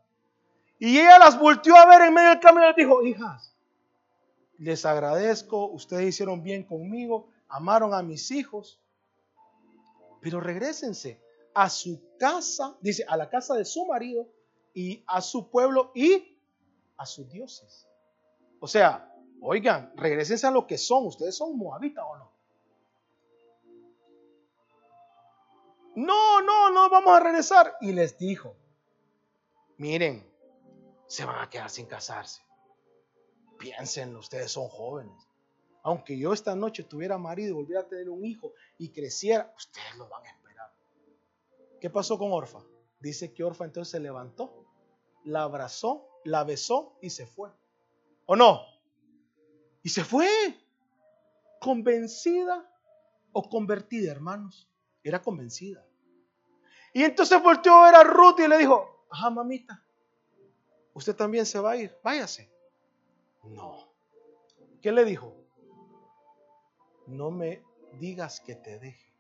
Y 0.80 0.98
ella 0.98 1.20
las 1.20 1.38
volteó 1.38 1.76
a 1.76 1.86
ver 1.86 2.04
en 2.04 2.14
medio 2.14 2.30
del 2.30 2.40
camino 2.40 2.64
y 2.64 2.68
les 2.68 2.76
dijo, 2.78 3.04
hijas, 3.04 3.54
les 4.58 4.86
agradezco, 4.86 5.66
ustedes 5.68 6.08
hicieron 6.08 6.42
bien 6.42 6.64
conmigo, 6.64 7.28
amaron 7.50 7.94
a 7.94 8.02
mis 8.02 8.32
hijos, 8.32 8.80
pero 10.22 10.40
regresense 10.40 11.22
a 11.54 11.70
su 11.70 12.02
casa, 12.18 12.78
dice, 12.80 13.04
a 13.10 13.18
la 13.18 13.30
casa 13.30 13.56
de 13.56 13.66
su 13.66 13.86
marido 13.86 14.30
y 14.74 15.04
a 15.06 15.20
su 15.22 15.50
pueblo 15.50 15.92
y 15.94 16.31
a 16.98 17.06
sus 17.06 17.30
dioses. 17.30 17.88
O 18.60 18.68
sea, 18.68 19.14
oigan, 19.42 19.92
regresense 19.96 20.46
a 20.48 20.52
lo 20.52 20.68
que 20.68 20.78
son. 20.78 21.06
Ustedes 21.08 21.36
son 21.36 21.58
moabitas 21.58 22.06
o 22.08 22.18
no. 22.18 22.32
No, 25.96 26.42
no, 26.42 26.72
no, 26.72 26.90
vamos 26.90 27.14
a 27.14 27.20
regresar. 27.20 27.76
Y 27.82 27.92
les 27.92 28.18
dijo, 28.18 28.56
miren, 29.78 30.26
se 31.08 31.26
van 31.26 31.42
a 31.42 31.50
quedar 31.50 31.70
sin 31.70 31.86
casarse. 31.86 32.42
Piensen, 33.58 34.16
ustedes 34.16 34.52
son 34.52 34.70
jóvenes. 34.70 35.28
Aunque 35.84 36.18
yo 36.18 36.32
esta 36.32 36.56
noche 36.56 36.84
tuviera 36.84 37.18
marido 37.18 37.50
y 37.50 37.54
volviera 37.54 37.82
a 37.82 37.88
tener 37.88 38.10
un 38.10 38.24
hijo 38.24 38.54
y 38.78 38.90
creciera, 38.90 39.52
ustedes 39.58 39.96
lo 39.98 40.08
van 40.08 40.24
a 40.26 40.30
esperar. 40.30 40.72
¿Qué 41.80 41.90
pasó 41.90 42.18
con 42.18 42.32
Orfa? 42.32 42.60
Dice 43.00 43.34
que 43.34 43.44
Orfa 43.44 43.66
entonces 43.66 43.92
se 43.92 44.00
levantó, 44.00 44.66
la 45.26 45.44
abrazó 45.44 46.08
la 46.24 46.44
besó 46.44 46.98
y 47.02 47.10
se 47.10 47.26
fue. 47.26 47.50
¿O 48.26 48.36
no? 48.36 48.62
Y 49.84 49.90
se 49.90 50.04
fue. 50.04 50.28
Convencida 51.60 52.70
o 53.34 53.50
convertida, 53.50 54.12
hermanos. 54.12 54.68
Era 55.04 55.22
convencida. 55.22 55.86
Y 56.94 57.04
entonces 57.04 57.42
volteó 57.42 57.74
a 57.76 57.86
ver 57.86 57.96
a 57.96 58.04
Ruth 58.04 58.40
y 58.40 58.48
le 58.48 58.58
dijo, 58.58 59.06
ajá, 59.10 59.30
mamita, 59.30 59.84
usted 60.94 61.16
también 61.16 61.46
se 61.46 61.60
va 61.60 61.72
a 61.72 61.78
ir, 61.78 61.98
váyase. 62.04 62.52
No. 63.44 63.90
¿Qué 64.82 64.92
le 64.92 65.06
dijo? 65.06 65.34
No 67.08 67.32
me 67.32 67.64
digas 68.00 68.42
que 68.42 68.56
te 68.56 68.80
deje. 68.80 69.12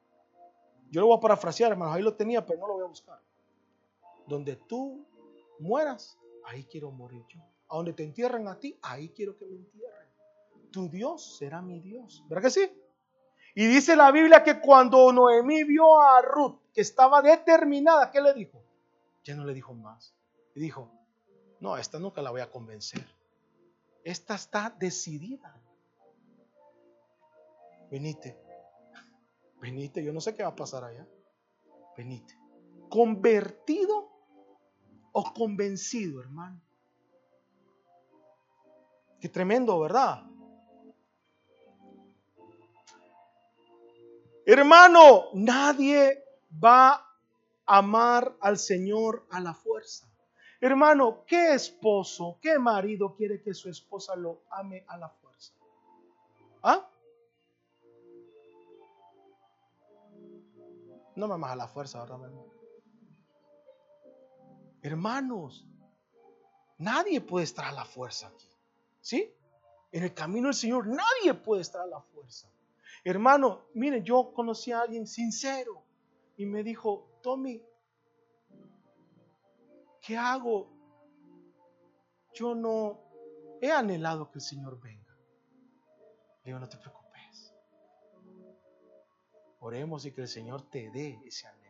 Yo 0.89 1.01
lo 1.01 1.07
voy 1.07 1.17
a 1.17 1.21
parafrasear, 1.21 1.71
hermanos, 1.71 1.95
ahí 1.95 2.01
lo 2.01 2.15
tenía, 2.15 2.45
pero 2.45 2.59
no 2.59 2.67
lo 2.67 2.73
voy 2.73 2.83
a 2.83 2.87
buscar. 2.87 3.21
Donde 4.27 4.55
tú 4.55 5.05
mueras, 5.59 6.17
ahí 6.45 6.65
quiero 6.65 6.91
morir 6.91 7.25
yo. 7.27 7.39
A 7.69 7.77
donde 7.77 7.93
te 7.93 8.03
entierran 8.03 8.47
a 8.47 8.59
ti, 8.59 8.77
ahí 8.81 9.09
quiero 9.09 9.37
que 9.37 9.45
me 9.45 9.55
entierren. 9.55 10.07
Tu 10.71 10.89
Dios 10.89 11.37
será 11.37 11.61
mi 11.61 11.79
Dios. 11.79 12.23
¿Verdad 12.27 12.43
que 12.43 12.49
sí? 12.49 12.71
Y 13.55 13.67
dice 13.67 13.95
la 13.95 14.11
Biblia 14.11 14.43
que 14.43 14.61
cuando 14.61 15.11
Noemí 15.11 15.63
vio 15.63 16.01
a 16.01 16.21
Ruth 16.21 16.59
que 16.73 16.81
estaba 16.81 17.21
determinada, 17.21 18.09
¿qué 18.09 18.21
le 18.21 18.33
dijo? 18.33 18.63
Ya 19.23 19.35
no 19.35 19.45
le 19.45 19.53
dijo 19.53 19.73
más. 19.73 20.15
Le 20.53 20.61
dijo, 20.61 20.89
No, 21.59 21.77
esta 21.77 21.99
nunca 21.99 22.21
la 22.21 22.31
voy 22.31 22.41
a 22.41 22.49
convencer. 22.49 23.05
Esta 24.03 24.35
está 24.35 24.73
decidida. 24.77 25.55
Venite. 27.89 28.39
Venite, 29.59 30.03
yo 30.03 30.13
no 30.13 30.21
sé 30.21 30.33
qué 30.33 30.43
va 30.43 30.49
a 30.49 30.55
pasar 30.55 30.85
allá. 30.85 31.05
Venite. 31.97 32.35
¿Convertido 32.89 34.10
o 35.11 35.33
convencido, 35.33 36.21
hermano? 36.21 36.59
Qué 39.19 39.29
tremendo, 39.29 39.79
¿verdad? 39.79 40.23
Hermano, 44.45 45.25
nadie 45.33 46.23
va 46.51 46.93
a 46.93 47.77
amar 47.77 48.35
al 48.41 48.57
Señor 48.57 49.25
a 49.29 49.39
la 49.39 49.53
fuerza. 49.53 50.07
Hermano, 50.59 51.23
¿qué 51.25 51.53
esposo, 51.53 52.37
qué 52.41 52.57
marido 52.59 53.15
quiere 53.15 53.41
que 53.41 53.53
su 53.53 53.69
esposa 53.69 54.15
lo 54.15 54.41
ame 54.49 54.83
a 54.87 54.97
la 54.97 55.09
fuerza? 55.09 55.53
¿Ah? 56.63 56.87
No 61.15 61.27
me 61.27 61.33
amas 61.35 61.51
a 61.51 61.55
la 61.55 61.67
fuerza, 61.67 61.99
¿verdad, 61.99 62.19
Hermanos, 64.81 65.65
nadie 66.77 67.21
puede 67.21 67.43
estar 67.45 67.65
a 67.65 67.71
la 67.71 67.85
fuerza 67.85 68.27
aquí. 68.27 68.47
¿Sí? 69.01 69.33
En 69.91 70.03
el 70.03 70.13
camino 70.13 70.47
del 70.47 70.55
Señor 70.55 70.87
nadie 70.87 71.33
puede 71.33 71.61
estar 71.61 71.81
a 71.81 71.87
la 71.87 72.01
fuerza. 72.01 72.49
Hermano, 73.03 73.65
mire, 73.73 74.03
yo 74.03 74.31
conocí 74.33 74.71
a 74.71 74.81
alguien 74.81 75.07
sincero 75.07 75.83
y 76.37 76.45
me 76.45 76.63
dijo, 76.63 77.19
Tommy, 77.21 77.63
¿qué 80.01 80.17
hago? 80.17 80.71
Yo 82.33 82.55
no 82.55 83.01
he 83.61 83.71
anhelado 83.71 84.31
que 84.31 84.39
el 84.39 84.43
Señor 84.43 84.79
venga. 84.79 85.15
Le 86.43 86.45
digo, 86.45 86.59
no 86.59 86.69
te 86.69 86.77
preocupes. 86.77 87.53
Oremos 89.59 90.05
y 90.05 90.11
que 90.11 90.21
el 90.21 90.27
Señor 90.27 90.69
te 90.69 90.89
dé 90.91 91.19
ese 91.25 91.47
anhelo. 91.47 91.60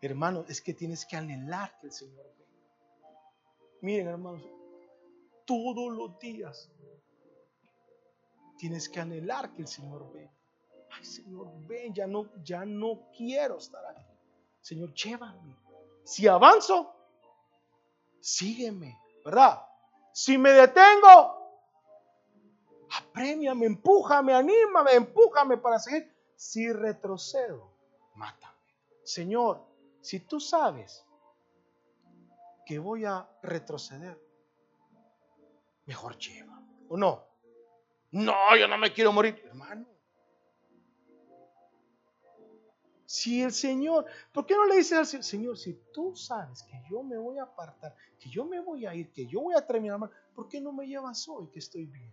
Hermano, 0.00 0.44
es 0.48 0.60
que 0.60 0.74
tienes 0.74 1.06
que 1.06 1.16
anhelar 1.16 1.78
que 1.80 1.86
el 1.86 1.92
Señor 1.92 2.26
venga. 2.38 3.10
Miren, 3.80 4.08
hermanos, 4.08 4.42
todos 5.44 5.92
los 5.92 6.18
días 6.18 6.70
tienes 8.58 8.88
que 8.88 9.00
anhelar 9.00 9.52
que 9.52 9.62
el 9.62 9.68
Señor 9.68 10.12
venga. 10.12 10.32
Ay, 10.90 11.04
Señor, 11.04 11.48
ven, 11.66 11.94
ya 11.94 12.06
no, 12.06 12.30
ya 12.42 12.64
no 12.64 13.10
quiero 13.16 13.58
estar 13.58 13.84
aquí. 13.86 14.04
Señor, 14.60 14.92
llévame. 14.94 15.56
Si 16.04 16.26
avanzo, 16.26 16.94
sígueme, 18.20 18.98
¿verdad? 19.24 19.62
Si 20.12 20.38
me 20.38 20.52
detengo, 20.52 21.36
apremiame, 22.96 23.66
empújame, 23.66 24.32
anímame, 24.32 24.92
empújame 24.92 25.56
para 25.58 25.78
seguir. 25.78 26.12
Si 26.36 26.72
retrocedo, 26.72 27.70
mátame. 28.14 28.54
Señor, 29.04 29.64
si 30.06 30.20
tú 30.20 30.38
sabes 30.38 31.04
que 32.64 32.78
voy 32.78 33.04
a 33.04 33.28
retroceder, 33.42 34.16
mejor 35.84 36.16
lleva. 36.16 36.62
¿O 36.88 36.96
no? 36.96 37.26
No, 38.12 38.56
yo 38.56 38.68
no 38.68 38.78
me 38.78 38.92
quiero 38.92 39.12
morir, 39.12 39.42
hermano. 39.44 39.84
Si 43.04 43.42
el 43.42 43.50
Señor, 43.50 44.06
¿por 44.30 44.46
qué 44.46 44.54
no 44.54 44.66
le 44.66 44.76
dices 44.76 45.12
al 45.14 45.24
Señor, 45.24 45.58
si 45.58 45.74
tú 45.92 46.14
sabes 46.14 46.62
que 46.62 46.80
yo 46.88 47.02
me 47.02 47.18
voy 47.18 47.38
a 47.38 47.42
apartar, 47.42 47.96
que 48.20 48.30
yo 48.30 48.44
me 48.44 48.60
voy 48.60 48.86
a 48.86 48.94
ir, 48.94 49.10
que 49.10 49.26
yo 49.26 49.40
voy 49.40 49.54
a 49.54 49.66
terminar 49.66 49.98
mal, 49.98 50.10
¿por 50.36 50.48
qué 50.48 50.60
no 50.60 50.72
me 50.72 50.86
llevas 50.86 51.26
hoy 51.28 51.48
que 51.50 51.58
estoy 51.58 51.86
bien? 51.86 52.12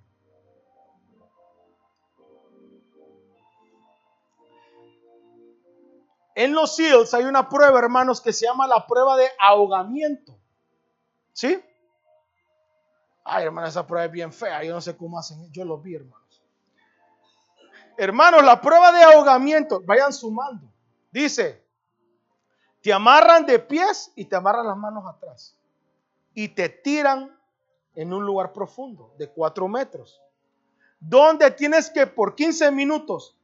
En 6.35 6.53
los 6.53 6.75
SEALs 6.75 7.13
hay 7.13 7.25
una 7.25 7.47
prueba, 7.47 7.79
hermanos, 7.79 8.21
que 8.21 8.33
se 8.33 8.45
llama 8.45 8.67
la 8.67 8.85
prueba 8.85 9.15
de 9.17 9.29
ahogamiento. 9.39 10.35
¿Sí? 11.31 11.63
Ay, 13.23 13.45
hermano, 13.45 13.67
esa 13.67 13.85
prueba 13.85 14.05
es 14.05 14.11
bien 14.11 14.33
fea. 14.33 14.63
Yo 14.63 14.73
no 14.73 14.81
sé 14.81 14.97
cómo 14.97 15.19
hacen. 15.19 15.51
Yo 15.51 15.63
lo 15.63 15.77
vi, 15.77 15.95
hermanos. 15.95 16.41
Hermanos, 17.97 18.43
la 18.43 18.59
prueba 18.59 18.91
de 18.91 19.03
ahogamiento, 19.03 19.81
vayan 19.85 20.11
sumando. 20.11 20.67
Dice, 21.11 21.63
te 22.81 22.91
amarran 22.91 23.45
de 23.45 23.59
pies 23.59 24.11
y 24.15 24.25
te 24.25 24.35
amarran 24.35 24.67
las 24.67 24.77
manos 24.77 25.05
atrás. 25.07 25.55
Y 26.33 26.49
te 26.49 26.69
tiran 26.69 27.37
en 27.95 28.11
un 28.11 28.25
lugar 28.25 28.51
profundo 28.51 29.13
de 29.17 29.29
4 29.29 29.67
metros. 29.67 30.19
Donde 30.99 31.51
tienes 31.51 31.89
que 31.89 32.07
por 32.07 32.33
15 32.33 32.71
minutos 32.71 33.37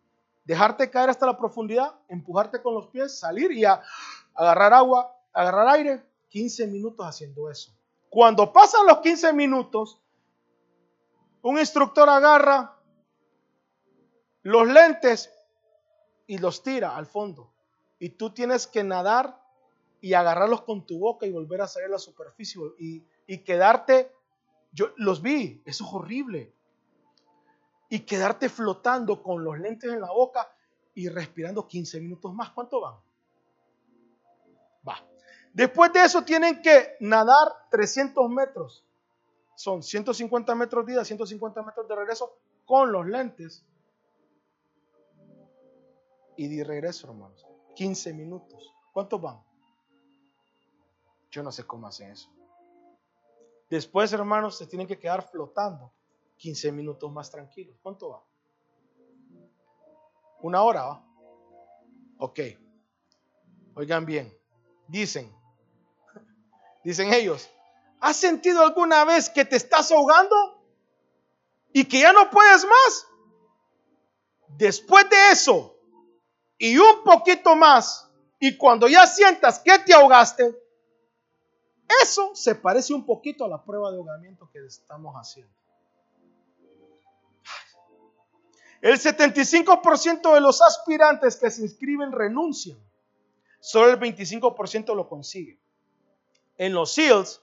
dejarte 0.50 0.90
caer 0.90 1.12
hasta 1.12 1.28
la 1.28 1.38
profundidad, 1.38 1.94
empujarte 2.08 2.60
con 2.60 2.74
los 2.74 2.88
pies, 2.88 3.20
salir 3.20 3.52
y 3.52 3.66
agarrar 3.66 4.74
agua, 4.74 5.16
agarrar 5.32 5.68
aire. 5.68 6.04
15 6.30 6.66
minutos 6.66 7.06
haciendo 7.06 7.52
eso. 7.52 7.72
Cuando 8.10 8.52
pasan 8.52 8.88
los 8.88 8.98
15 8.98 9.32
minutos, 9.34 10.02
un 11.44 11.60
instructor 11.60 12.10
agarra 12.10 12.76
los 14.42 14.68
lentes 14.68 15.32
y 16.26 16.40
los 16.40 16.64
tira 16.64 16.96
al 16.96 17.06
fondo. 17.06 17.52
Y 18.00 18.10
tú 18.10 18.32
tienes 18.32 18.66
que 18.66 18.84
nadar 18.84 19.40
y 20.02 20.14
agarrarlos 20.14 20.64
con 20.64 20.84
tu 20.84 20.98
boca 20.98 21.28
y 21.28 21.32
volver 21.32 21.62
a 21.62 21.68
salir 21.68 21.90
a 21.90 21.92
la 21.92 22.00
superficie 22.00 22.60
y, 22.80 23.04
y 23.28 23.44
quedarte, 23.44 24.12
yo 24.72 24.94
los 24.98 25.22
vi, 25.22 25.62
eso 25.66 25.86
es 25.86 25.94
horrible. 25.94 26.56
Y 27.90 28.02
quedarte 28.02 28.50
flotando 28.50 29.22
con 29.22 29.44
los 29.44 29.60
lentes 29.60 29.92
en 29.92 30.02
la 30.02 30.12
boca 30.12 30.48
y 30.94 31.10
respirando 31.10 31.68
15 31.68 32.00
minutos 32.00 32.34
más. 32.34 32.52
¿Cuánto 32.52 32.82
van? 32.82 32.96
Va. 34.88 35.04
Después 35.54 35.92
de 35.94 36.04
eso 36.04 36.24
tienen 36.24 36.62
que 36.62 36.96
nadar 37.00 37.48
300 37.72 38.30
metros. 38.30 38.86
Son 39.56 39.82
150 39.82 40.56
metros 40.56 40.86
de 40.86 40.94
ida, 40.94 41.04
150 41.04 41.64
metros 41.64 41.88
de 41.88 41.96
regreso 41.96 42.38
con 42.66 42.92
los 42.92 43.06
lentes. 43.08 43.66
Y 46.38 46.56
de 46.56 46.64
regreso, 46.64 47.08
hermanos. 47.08 47.46
15 47.76 48.14
minutos. 48.14 48.74
¿Cuántos 48.94 49.22
van? 49.22 49.42
Yo 51.32 51.44
no 51.44 51.52
sé 51.52 51.66
cómo 51.66 51.88
hacen 51.88 52.12
eso. 52.12 52.30
Después, 53.70 54.12
hermanos, 54.14 54.58
se 54.58 54.68
tienen 54.68 54.88
que 54.88 54.98
quedar 54.98 55.30
flotando 55.30 55.92
15 56.40 56.72
minutos 56.72 57.12
más 57.12 57.30
tranquilos. 57.30 57.78
¿Cuánto 57.84 58.10
va? 58.10 58.24
Una 60.42 60.64
hora, 60.64 60.84
¿va? 60.86 61.06
Ok. 62.18 62.40
Oigan 63.76 64.06
bien. 64.06 64.34
Dicen, 64.88 65.32
dicen 66.84 67.14
ellos, 67.14 67.50
¿has 68.00 68.16
sentido 68.16 68.64
alguna 68.64 69.06
vez 69.06 69.30
que 69.30 69.46
te 69.46 69.58
estás 69.58 69.92
ahogando 69.92 70.64
y 71.74 71.86
que 71.86 72.00
ya 72.00 72.14
no 72.14 72.30
puedes 72.30 72.66
más? 72.66 73.08
Después 74.48 75.08
de 75.10 75.32
eso 75.32 75.78
y 76.58 76.78
un 76.78 77.04
poquito 77.04 77.56
más, 77.56 78.10
y 78.40 78.58
cuando 78.58 78.88
ya 78.88 79.06
sientas 79.06 79.60
que 79.60 79.78
te 79.80 79.94
ahogaste, 79.94 80.58
eso 82.02 82.34
se 82.34 82.56
parece 82.56 82.94
un 82.94 83.06
poquito 83.06 83.46
a 83.46 83.50
la 83.50 83.64
prueba 83.64 83.92
de 83.92 83.98
ahogamiento 83.98 84.50
que 84.52 84.66
estamos 84.66 85.14
haciendo. 85.16 85.59
El 88.82 88.98
75% 88.98 90.34
de 90.34 90.42
los 90.42 90.62
aspirantes 90.62 91.36
que 91.36 91.52
se 91.52 91.64
inscriben 91.64 92.12
renuncian. 92.12 92.78
Solo 93.60 93.92
el 93.92 94.00
25% 94.00 94.96
lo 94.96 95.10
consigue. 95.10 95.60
En 96.58 96.74
los 96.74 96.94
SEALs, 96.94 97.42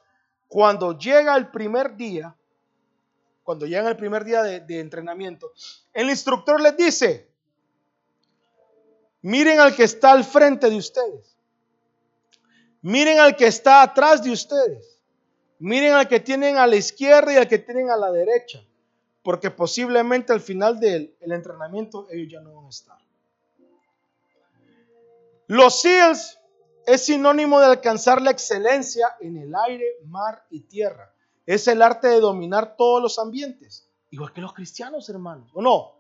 cuando 0.49 0.99
llega 0.99 1.37
el 1.37 1.51
primer 1.51 1.97
día, 1.97 2.35
cuando 3.43 3.67
llega 3.67 3.89
el 3.89 3.97
primer 3.97 4.25
día 4.25 4.43
de, 4.43 4.61
de 4.61 4.81
entrenamiento, 4.81 5.53
el 5.93 6.09
instructor 6.09 6.61
les 6.61 6.77
dice, 6.77 7.29
miren 9.21 9.61
al 9.61 9.77
que 9.77 9.85
está 9.85 10.13
al 10.13 10.25
frente 10.25 10.71
de 10.71 10.77
ustedes. 10.77 11.37
Miren 12.81 13.19
al 13.19 13.37
que 13.37 13.47
está 13.47 13.83
atrás 13.83 14.23
de 14.23 14.31
ustedes. 14.31 15.03
Miren 15.59 15.95
al 15.95 16.09
que 16.09 16.21
tienen 16.21 16.57
a 16.57 16.67
la 16.67 16.77
izquierda 16.77 17.33
y 17.33 17.37
al 17.37 17.49
que 17.49 17.59
tienen 17.59 17.91
a 17.91 17.97
la 17.97 18.11
derecha 18.11 18.63
porque 19.27 19.51
posiblemente 19.51 20.33
al 20.33 20.41
final 20.41 20.79
del 20.79 21.17
entrenamiento 21.21 22.07
ellos 22.13 22.33
ya 22.33 22.41
no 22.43 22.55
van 22.55 22.67
a 22.67 22.69
estar. 22.69 22.97
Los 25.49 25.81
SEALs 25.81 26.39
es 26.87 27.07
sinónimo 27.07 27.59
de 27.59 27.67
alcanzar 27.67 28.23
la 28.23 28.31
excelencia 28.31 29.17
en 29.19 29.37
el 29.37 29.53
aire, 29.53 29.85
mar 30.05 30.47
y 30.49 30.61
tierra. 30.61 31.13
Es 31.45 31.67
el 31.67 31.83
arte 31.83 32.07
de 32.07 32.21
dominar 32.21 32.77
todos 32.77 33.03
los 33.03 33.19
ambientes, 33.19 33.91
igual 34.11 34.33
que 34.33 34.41
los 34.41 34.55
cristianos, 34.55 35.09
hermanos, 35.09 35.51
¿o 35.55 35.61
no? 35.61 35.91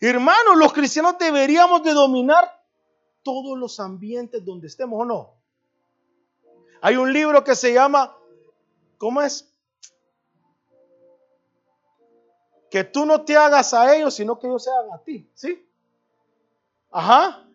Hermanos, 0.00 0.58
los 0.58 0.72
cristianos 0.72 1.18
deberíamos 1.18 1.82
de 1.82 1.92
dominar 1.92 2.64
todos 3.24 3.58
los 3.58 3.80
ambientes 3.80 4.44
donde 4.44 4.68
estemos, 4.68 5.02
¿o 5.02 5.04
no? 5.04 5.34
Hay 6.82 6.94
un 6.94 7.12
libro 7.12 7.42
que 7.42 7.56
se 7.56 7.72
llama 7.72 8.16
¿cómo 8.96 9.22
es? 9.22 9.47
Que 12.70 12.84
tú 12.84 13.06
no 13.06 13.22
te 13.22 13.36
hagas 13.36 13.72
a 13.74 13.94
ellos, 13.96 14.14
sino 14.14 14.38
que 14.38 14.46
ellos 14.46 14.64
se 14.64 14.70
hagan 14.70 14.92
a 14.92 15.02
ti, 15.02 15.30
¿sí? 15.34 15.66
Ajá. 16.90 17.46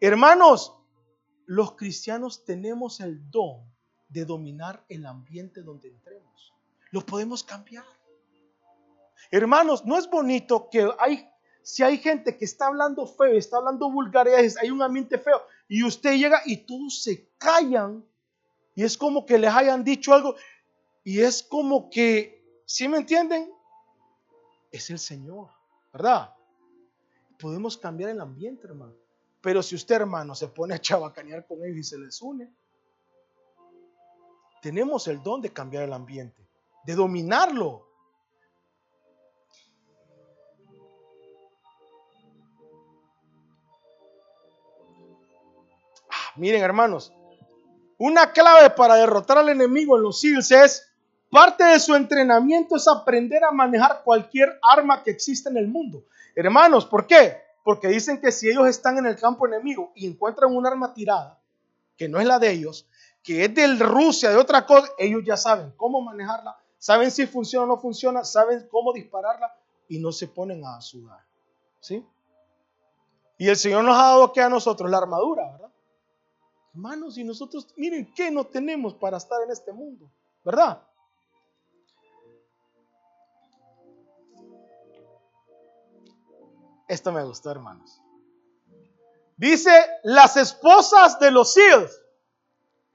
Hermanos, 0.00 0.74
los 1.46 1.72
cristianos 1.72 2.44
tenemos 2.44 3.00
el 3.00 3.30
don 3.30 3.62
de 4.08 4.24
dominar 4.24 4.84
el 4.88 5.06
ambiente 5.06 5.62
donde 5.62 5.88
entremos. 5.88 6.54
Lo 6.90 7.00
podemos 7.00 7.42
cambiar. 7.42 7.84
Hermanos, 9.30 9.84
no 9.84 9.98
es 9.98 10.08
bonito 10.08 10.68
que 10.70 10.90
hay, 10.98 11.28
si 11.62 11.82
hay 11.82 11.98
gente 11.98 12.36
que 12.36 12.44
está 12.44 12.68
hablando 12.68 13.06
feo, 13.06 13.32
está 13.32 13.58
hablando 13.58 13.90
vulgaridades, 13.90 14.56
hay 14.56 14.70
un 14.70 14.80
ambiente 14.80 15.18
feo, 15.18 15.42
y 15.68 15.84
usted 15.84 16.16
llega 16.16 16.40
y 16.46 16.58
todos 16.58 17.02
se 17.02 17.28
callan, 17.36 18.04
y 18.74 18.84
es 18.84 18.96
como 18.96 19.26
que 19.26 19.38
les 19.38 19.52
hayan 19.52 19.84
dicho 19.84 20.14
algo, 20.14 20.36
y 21.04 21.20
es 21.20 21.42
como 21.42 21.90
que, 21.90 22.62
¿sí 22.64 22.88
me 22.88 22.98
entienden? 22.98 23.52
Es 24.70 24.90
el 24.90 24.98
Señor, 24.98 25.50
¿verdad? 25.92 26.34
Podemos 27.38 27.78
cambiar 27.78 28.10
el 28.10 28.20
ambiente, 28.20 28.66
hermano. 28.66 28.94
Pero 29.40 29.62
si 29.62 29.76
usted, 29.76 29.96
hermano, 29.96 30.34
se 30.34 30.48
pone 30.48 30.74
a 30.74 30.80
chabacanear 30.80 31.46
con 31.46 31.64
ellos 31.64 31.78
y 31.78 31.84
se 31.84 31.98
les 31.98 32.20
une, 32.20 32.52
tenemos 34.60 35.06
el 35.06 35.22
don 35.22 35.40
de 35.40 35.52
cambiar 35.52 35.84
el 35.84 35.92
ambiente, 35.92 36.46
de 36.84 36.94
dominarlo. 36.94 37.86
Ah, 46.10 46.32
miren, 46.36 46.62
hermanos, 46.62 47.12
una 47.98 48.32
clave 48.32 48.70
para 48.70 48.96
derrotar 48.96 49.38
al 49.38 49.48
enemigo 49.48 49.96
en 49.96 50.02
los 50.02 50.20
SEALs 50.20 50.50
es 50.50 50.87
parte 51.30 51.64
de 51.64 51.80
su 51.80 51.94
entrenamiento 51.94 52.76
es 52.76 52.88
aprender 52.88 53.44
a 53.44 53.50
manejar 53.50 54.02
cualquier 54.04 54.58
arma 54.62 55.02
que 55.02 55.10
exista 55.10 55.50
en 55.50 55.56
el 55.56 55.68
mundo. 55.68 56.04
Hermanos, 56.34 56.86
¿por 56.86 57.06
qué? 57.06 57.36
Porque 57.64 57.88
dicen 57.88 58.20
que 58.20 58.32
si 58.32 58.48
ellos 58.48 58.66
están 58.68 58.98
en 58.98 59.06
el 59.06 59.16
campo 59.16 59.46
enemigo 59.46 59.92
y 59.94 60.06
encuentran 60.06 60.54
un 60.54 60.66
arma 60.66 60.94
tirada, 60.94 61.38
que 61.96 62.08
no 62.08 62.20
es 62.20 62.26
la 62.26 62.38
de 62.38 62.50
ellos, 62.50 62.86
que 63.22 63.44
es 63.44 63.54
de 63.54 63.66
Rusia, 63.76 64.30
de 64.30 64.36
otra 64.36 64.64
cosa, 64.64 64.88
ellos 64.98 65.22
ya 65.26 65.36
saben 65.36 65.72
cómo 65.76 66.00
manejarla, 66.00 66.56
saben 66.78 67.10
si 67.10 67.26
funciona 67.26 67.64
o 67.64 67.66
no 67.66 67.78
funciona, 67.78 68.24
saben 68.24 68.68
cómo 68.70 68.92
dispararla 68.92 69.54
y 69.88 69.98
no 69.98 70.12
se 70.12 70.28
ponen 70.28 70.64
a 70.64 70.80
sudar. 70.80 71.20
¿Sí? 71.80 72.04
Y 73.36 73.48
el 73.48 73.56
Señor 73.56 73.84
nos 73.84 73.96
ha 73.96 74.02
dado 74.02 74.32
que 74.32 74.40
a 74.40 74.48
nosotros 74.48 74.90
la 74.90 74.98
armadura, 74.98 75.50
¿verdad? 75.52 75.70
Hermanos, 76.74 77.18
y 77.18 77.24
nosotros, 77.24 77.68
miren, 77.76 78.12
¿qué 78.14 78.30
no 78.30 78.44
tenemos 78.44 78.94
para 78.94 79.16
estar 79.16 79.42
en 79.42 79.50
este 79.50 79.72
mundo? 79.72 80.10
¿Verdad? 80.44 80.82
Esto 86.88 87.12
me 87.12 87.22
gustó, 87.22 87.50
hermanos. 87.50 88.00
Dice 89.36 89.70
las 90.02 90.38
esposas 90.38 91.20
de 91.20 91.30
los 91.30 91.52
SEALs. 91.52 92.02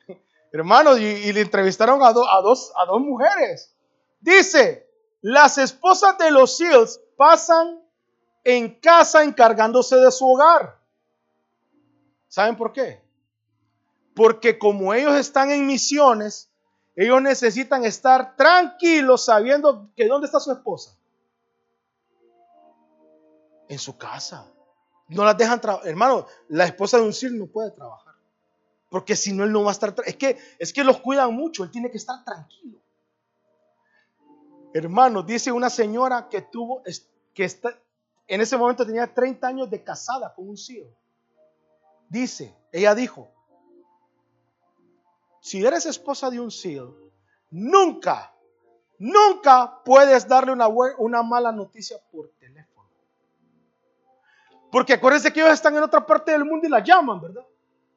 Hermanos, 0.52 1.00
y, 1.00 1.32
le 1.32 1.42
entrevistaron 1.42 2.02
a, 2.02 2.08
a, 2.08 2.42
dos, 2.42 2.74
a 2.76 2.86
dos 2.86 3.00
mujeres. 3.00 3.74
Dice, 4.20 4.90
las 5.22 5.60
esposas 5.60 6.18
de 6.18 6.32
los 6.32 6.58
SEALs 6.58 7.00
pasan 7.16 7.82
en 8.44 8.80
casa 8.80 9.24
encargándose 9.24 9.96
de 9.96 10.12
su 10.12 10.28
hogar. 10.34 10.80
¿Saben 12.28 12.58
por 12.58 12.74
qué? 12.74 13.02
Porque 14.16 14.58
como 14.58 14.94
ellos 14.94 15.14
están 15.16 15.52
en 15.52 15.68
misiones, 15.68 16.52
ellos 16.96 17.22
necesitan 17.22 17.86
estar 17.86 18.36
tranquilos 18.36 19.26
sabiendo 19.26 19.92
que 19.96 20.08
dónde 20.08 20.26
está 20.26 20.40
su 20.40 20.52
esposa 20.52 20.98
en 23.74 23.80
su 23.80 23.98
casa. 23.98 24.52
No 25.10 25.26
las 25.26 25.38
dejan 25.38 25.60
trabajar. 25.60 25.88
Hermano, 25.88 26.26
la 26.50 26.66
esposa 26.66 26.98
de 26.98 27.04
un 27.04 27.14
SEAL 27.14 27.38
no 27.38 27.48
puede 27.48 27.72
trabajar. 27.72 28.14
Porque 28.90 29.16
si 29.16 29.34
no, 29.34 29.44
él 29.44 29.52
no 29.52 29.64
va 29.64 29.70
a 29.70 29.74
estar. 29.74 29.94
Es 30.06 30.16
que, 30.16 30.38
es 30.60 30.72
que 30.72 30.84
los 30.84 31.00
cuidan 31.02 31.34
mucho. 31.34 31.64
Él 31.64 31.72
tiene 31.72 31.90
que 31.92 31.98
estar 31.98 32.24
tranquilo. 32.24 32.80
Hermano, 34.74 35.22
dice 35.22 35.52
una 35.52 35.70
señora 35.70 36.30
que 36.30 36.42
tuvo, 36.42 36.82
que 37.34 37.44
está, 37.44 37.78
en 38.28 38.42
ese 38.42 38.58
momento 38.58 38.86
tenía 38.86 39.14
30 39.14 39.48
años 39.48 39.70
de 39.70 39.84
casada 39.84 40.34
con 40.34 40.50
un 40.50 40.58
SEAL. 40.58 40.88
Dice, 42.10 42.56
ella 42.72 42.96
dijo: 42.96 43.30
Si 45.42 45.64
eres 45.64 45.86
esposa 45.86 46.30
de 46.30 46.40
un 46.40 46.50
SEAL, 46.50 46.94
nunca, 47.52 48.34
nunca 48.98 49.82
puedes 49.84 50.28
darle 50.28 50.54
una, 50.54 50.68
una 50.68 51.22
mala 51.22 51.52
noticia 51.52 51.98
por 52.12 52.30
teléfono. 52.40 52.73
Porque 54.74 54.94
acuérdense 54.94 55.32
que 55.32 55.40
ellos 55.40 55.54
están 55.54 55.76
en 55.76 55.84
otra 55.84 56.04
parte 56.04 56.32
del 56.32 56.46
mundo 56.46 56.66
y 56.66 56.70
la 56.72 56.84
llaman, 56.84 57.22
¿verdad? 57.22 57.46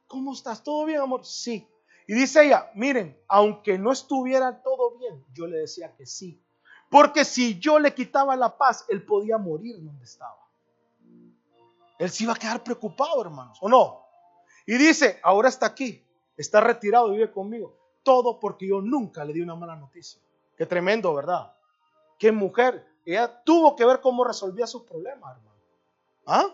¿Cómo 0.07 0.35
estás? 0.35 0.63
¿Todo 0.63 0.85
bien, 0.85 1.01
amor? 1.01 1.25
Sí. 1.25 1.67
Y 2.07 2.13
dice 2.13 2.45
ella, 2.45 2.71
miren, 2.75 3.19
aunque 3.29 3.79
no 3.79 3.93
estuviera 3.93 4.63
todo 4.63 4.99
bien, 4.99 5.25
yo 5.33 5.47
le 5.47 5.57
decía 5.57 5.97
que 5.97 6.05
sí. 6.05 6.39
Porque 6.91 7.25
si 7.25 7.59
yo 7.59 7.79
le 7.79 7.95
quitaba 7.95 8.37
la 8.37 8.59
paz, 8.59 8.85
él 8.91 9.07
podía 9.07 9.39
morir 9.39 9.83
donde 9.83 10.05
estaba. 10.05 10.37
Él 11.99 12.11
se 12.11 12.25
iba 12.25 12.35
a 12.35 12.37
quedar 12.37 12.63
preocupado, 12.63 13.23
hermanos, 13.23 13.57
¿o 13.63 13.71
no? 13.71 14.03
Y 14.67 14.77
dice, 14.77 15.19
ahora 15.23 15.49
está 15.49 15.65
aquí, 15.65 16.07
está 16.37 16.61
retirado, 16.61 17.09
vive 17.09 17.33
conmigo. 17.33 17.75
Todo 18.03 18.39
porque 18.39 18.69
yo 18.69 18.83
nunca 18.83 19.25
le 19.25 19.33
di 19.33 19.41
una 19.41 19.55
mala 19.55 19.77
noticia. 19.77 20.21
Qué 20.55 20.67
tremendo, 20.67 21.15
¿verdad? 21.15 21.55
Qué 22.19 22.33
mujer. 22.33 22.87
Ella 23.07 23.43
tuvo 23.45 23.75
que 23.75 23.87
ver 23.87 24.03
cómo 24.03 24.25
resolvía 24.25 24.67
sus 24.67 24.83
problemas, 24.83 25.39
hermano. 25.39 25.57
¿Ah? 26.27 26.53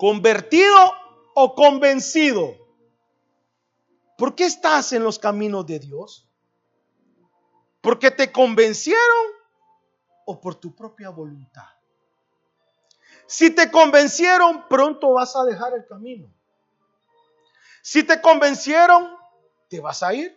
¿Convertido 0.00 0.78
o 1.34 1.54
convencido? 1.54 2.56
¿Por 4.16 4.34
qué 4.34 4.46
estás 4.46 4.94
en 4.94 5.04
los 5.04 5.18
caminos 5.18 5.66
de 5.66 5.78
Dios? 5.78 6.26
¿Porque 7.82 8.10
te 8.10 8.32
convencieron 8.32 9.26
o 10.24 10.40
por 10.40 10.54
tu 10.54 10.74
propia 10.74 11.10
voluntad? 11.10 11.68
Si 13.26 13.50
te 13.50 13.70
convencieron, 13.70 14.66
pronto 14.68 15.12
vas 15.12 15.36
a 15.36 15.44
dejar 15.44 15.74
el 15.74 15.86
camino. 15.86 16.32
Si 17.82 18.02
te 18.02 18.22
convencieron, 18.22 19.18
te 19.68 19.80
vas 19.80 20.02
a 20.02 20.14
ir. 20.14 20.34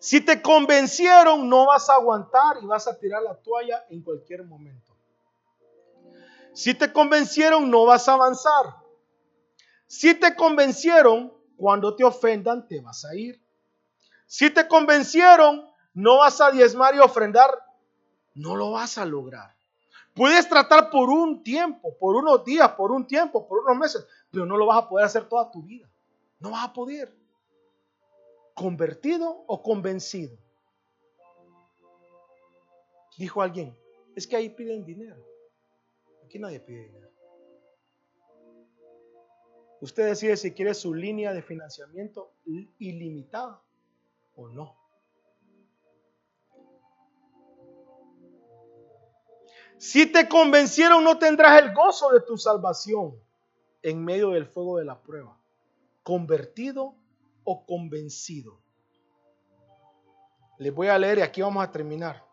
Si 0.00 0.20
te 0.20 0.42
convencieron, 0.42 1.48
no 1.48 1.66
vas 1.66 1.88
a 1.88 1.94
aguantar 1.94 2.56
y 2.60 2.66
vas 2.66 2.88
a 2.88 2.98
tirar 2.98 3.22
la 3.22 3.36
toalla 3.36 3.86
en 3.90 4.02
cualquier 4.02 4.42
momento. 4.42 4.91
Si 6.54 6.74
te 6.74 6.92
convencieron, 6.92 7.70
no 7.70 7.86
vas 7.86 8.08
a 8.08 8.14
avanzar. 8.14 8.76
Si 9.86 10.14
te 10.14 10.34
convencieron, 10.34 11.32
cuando 11.56 11.94
te 11.94 12.04
ofendan, 12.04 12.66
te 12.66 12.80
vas 12.80 13.04
a 13.04 13.14
ir. 13.14 13.40
Si 14.26 14.50
te 14.50 14.66
convencieron, 14.66 15.68
no 15.94 16.18
vas 16.18 16.40
a 16.40 16.50
diezmar 16.50 16.94
y 16.94 16.98
ofrendar, 16.98 17.50
no 18.34 18.56
lo 18.56 18.72
vas 18.72 18.98
a 18.98 19.04
lograr. 19.04 19.54
Puedes 20.14 20.48
tratar 20.48 20.90
por 20.90 21.08
un 21.08 21.42
tiempo, 21.42 21.96
por 21.98 22.16
unos 22.16 22.44
días, 22.44 22.70
por 22.72 22.92
un 22.92 23.06
tiempo, 23.06 23.46
por 23.46 23.60
unos 23.60 23.76
meses, 23.76 24.06
pero 24.30 24.44
no 24.44 24.56
lo 24.56 24.66
vas 24.66 24.84
a 24.84 24.88
poder 24.88 25.06
hacer 25.06 25.28
toda 25.28 25.50
tu 25.50 25.62
vida. 25.62 25.88
No 26.38 26.50
vas 26.50 26.64
a 26.64 26.72
poder. 26.72 27.16
¿Convertido 28.54 29.44
o 29.46 29.62
convencido? 29.62 30.36
Dijo 33.16 33.40
alguien, 33.40 33.76
es 34.16 34.26
que 34.26 34.36
ahí 34.36 34.50
piden 34.50 34.84
dinero. 34.84 35.31
Aquí 36.32 36.38
nadie 36.38 36.60
pide 36.60 36.84
dinero. 36.84 37.10
Usted 39.82 40.06
decide 40.06 40.34
si 40.38 40.54
quiere 40.54 40.72
su 40.72 40.94
línea 40.94 41.34
de 41.34 41.42
financiamiento 41.42 42.32
ilimitada 42.78 43.60
o 44.36 44.48
no. 44.48 44.74
Si 49.76 50.06
te 50.06 50.26
convencieron, 50.26 51.04
no 51.04 51.18
tendrás 51.18 51.62
el 51.62 51.74
gozo 51.74 52.08
de 52.12 52.22
tu 52.22 52.38
salvación 52.38 53.14
en 53.82 54.02
medio 54.02 54.30
del 54.30 54.46
fuego 54.46 54.78
de 54.78 54.86
la 54.86 55.02
prueba. 55.02 55.38
Convertido 56.02 56.94
o 57.44 57.66
convencido. 57.66 58.58
Les 60.56 60.74
voy 60.74 60.88
a 60.88 60.98
leer 60.98 61.18
y 61.18 61.20
aquí 61.20 61.42
vamos 61.42 61.62
a 61.62 61.70
terminar. 61.70 62.24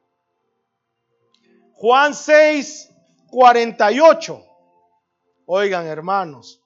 Juan 1.74 2.14
6, 2.14 2.96
48. 3.32 4.46
Oigan, 5.46 5.88
hermanos. 5.88 6.62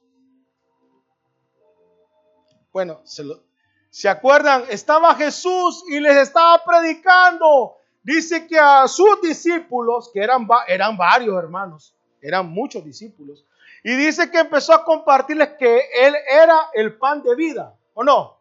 Bueno, 2.71 3.01
se, 3.03 3.23
lo, 3.23 3.43
¿se 3.89 4.09
acuerdan? 4.09 4.65
Estaba 4.69 5.15
Jesús 5.15 5.83
y 5.89 5.99
les 5.99 6.17
estaba 6.17 6.63
predicando 6.63 7.77
dice 8.03 8.45
que 8.47 8.59
a 8.59 8.87
sus 8.87 9.21
discípulos, 9.21 10.11
que 10.13 10.21
eran, 10.21 10.47
eran 10.67 10.97
varios 10.97 11.37
hermanos, 11.37 11.95
eran 12.21 12.49
muchos 12.49 12.83
discípulos, 12.83 13.45
y 13.83 13.95
dice 13.95 14.29
que 14.29 14.39
empezó 14.39 14.73
a 14.73 14.83
compartirles 14.83 15.53
que 15.57 15.89
Él 16.01 16.15
era 16.29 16.69
el 16.73 16.97
pan 16.97 17.23
de 17.23 17.35
vida, 17.35 17.75
¿o 17.93 18.03
no? 18.03 18.39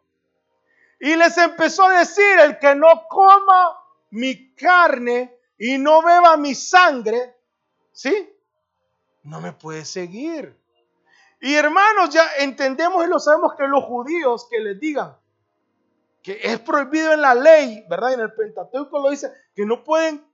Y 0.99 1.15
les 1.15 1.37
empezó 1.37 1.85
a 1.85 1.99
decir, 1.99 2.39
el 2.39 2.59
que 2.59 2.75
no 2.75 3.07
coma 3.09 3.77
mi 4.11 4.53
carne 4.53 5.37
y 5.57 5.77
no 5.77 6.01
beba 6.01 6.37
mi 6.37 6.55
sangre, 6.55 7.32
¿sí? 7.93 8.29
No 9.23 9.39
me 9.39 9.53
puede 9.53 9.85
seguir. 9.85 10.59
Y 11.39 11.55
hermanos, 11.55 12.09
ya 12.09 12.25
entendemos 12.39 13.05
y 13.05 13.07
lo 13.07 13.19
sabemos 13.19 13.53
que 13.57 13.67
los 13.67 13.85
judíos 13.85 14.47
que 14.49 14.59
les 14.59 14.79
digan 14.79 15.15
que 16.23 16.39
es 16.41 16.59
prohibido 16.61 17.11
en 17.11 17.21
la 17.21 17.35
ley, 17.35 17.85
¿verdad? 17.89 18.13
En 18.13 18.21
el 18.21 18.33
Pentateuco 18.33 18.99
lo 18.99 19.09
dice, 19.09 19.31
que 19.53 19.65
no 19.65 19.83
pueden 19.83 20.25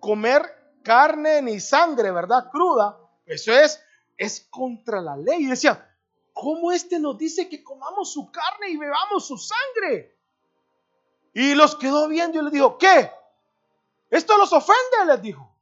comer 0.00 0.42
carne 0.82 1.42
ni 1.42 1.60
sangre, 1.60 2.10
¿verdad? 2.10 2.48
Cruda. 2.50 2.98
Eso 3.26 3.52
es, 3.52 3.84
es 4.16 4.48
contra 4.50 5.02
la 5.02 5.14
ley. 5.16 5.44
Y 5.44 5.46
decía, 5.46 5.94
¿cómo 6.32 6.72
este 6.72 6.98
nos 6.98 7.18
dice 7.18 7.50
que 7.50 7.62
comamos 7.62 8.12
su 8.14 8.32
carne 8.32 8.70
y 8.70 8.78
bebamos 8.78 9.26
su 9.26 9.36
sangre? 9.36 10.18
Y 11.34 11.54
los 11.54 11.76
quedó 11.76 12.08
viendo 12.08 12.38
y 12.38 12.44
les 12.44 12.52
dijo, 12.52 12.78
¿qué? 12.78 13.10
¿Esto 14.08 14.38
los 14.38 14.52
ofende? 14.54 15.04
Les 15.06 15.20
dijo. 15.20 15.53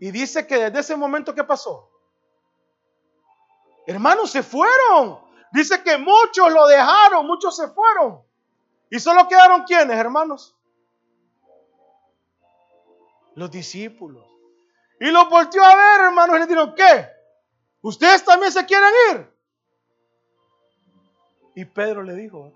Y 0.00 0.10
dice 0.10 0.46
que 0.46 0.56
desde 0.58 0.80
ese 0.80 0.96
momento, 0.96 1.34
¿qué 1.34 1.44
pasó? 1.44 1.90
Hermanos, 3.86 4.30
se 4.30 4.42
fueron. 4.42 5.20
Dice 5.52 5.82
que 5.82 5.98
muchos 5.98 6.50
lo 6.50 6.66
dejaron, 6.66 7.26
muchos 7.26 7.54
se 7.54 7.68
fueron. 7.68 8.22
¿Y 8.90 8.98
solo 8.98 9.28
quedaron 9.28 9.64
quienes, 9.64 9.96
hermanos? 9.98 10.56
Los 13.34 13.50
discípulos. 13.50 14.26
Y 14.98 15.10
los 15.10 15.28
volteó 15.28 15.62
a 15.62 15.76
ver, 15.76 16.06
hermanos, 16.06 16.36
y 16.36 16.38
le 16.40 16.46
dijeron, 16.46 16.74
¿qué? 16.74 17.06
¿Ustedes 17.82 18.24
también 18.24 18.52
se 18.52 18.64
quieren 18.64 18.90
ir? 19.12 19.34
Y 21.56 21.64
Pedro 21.66 22.02
le 22.02 22.14
dijo, 22.14 22.52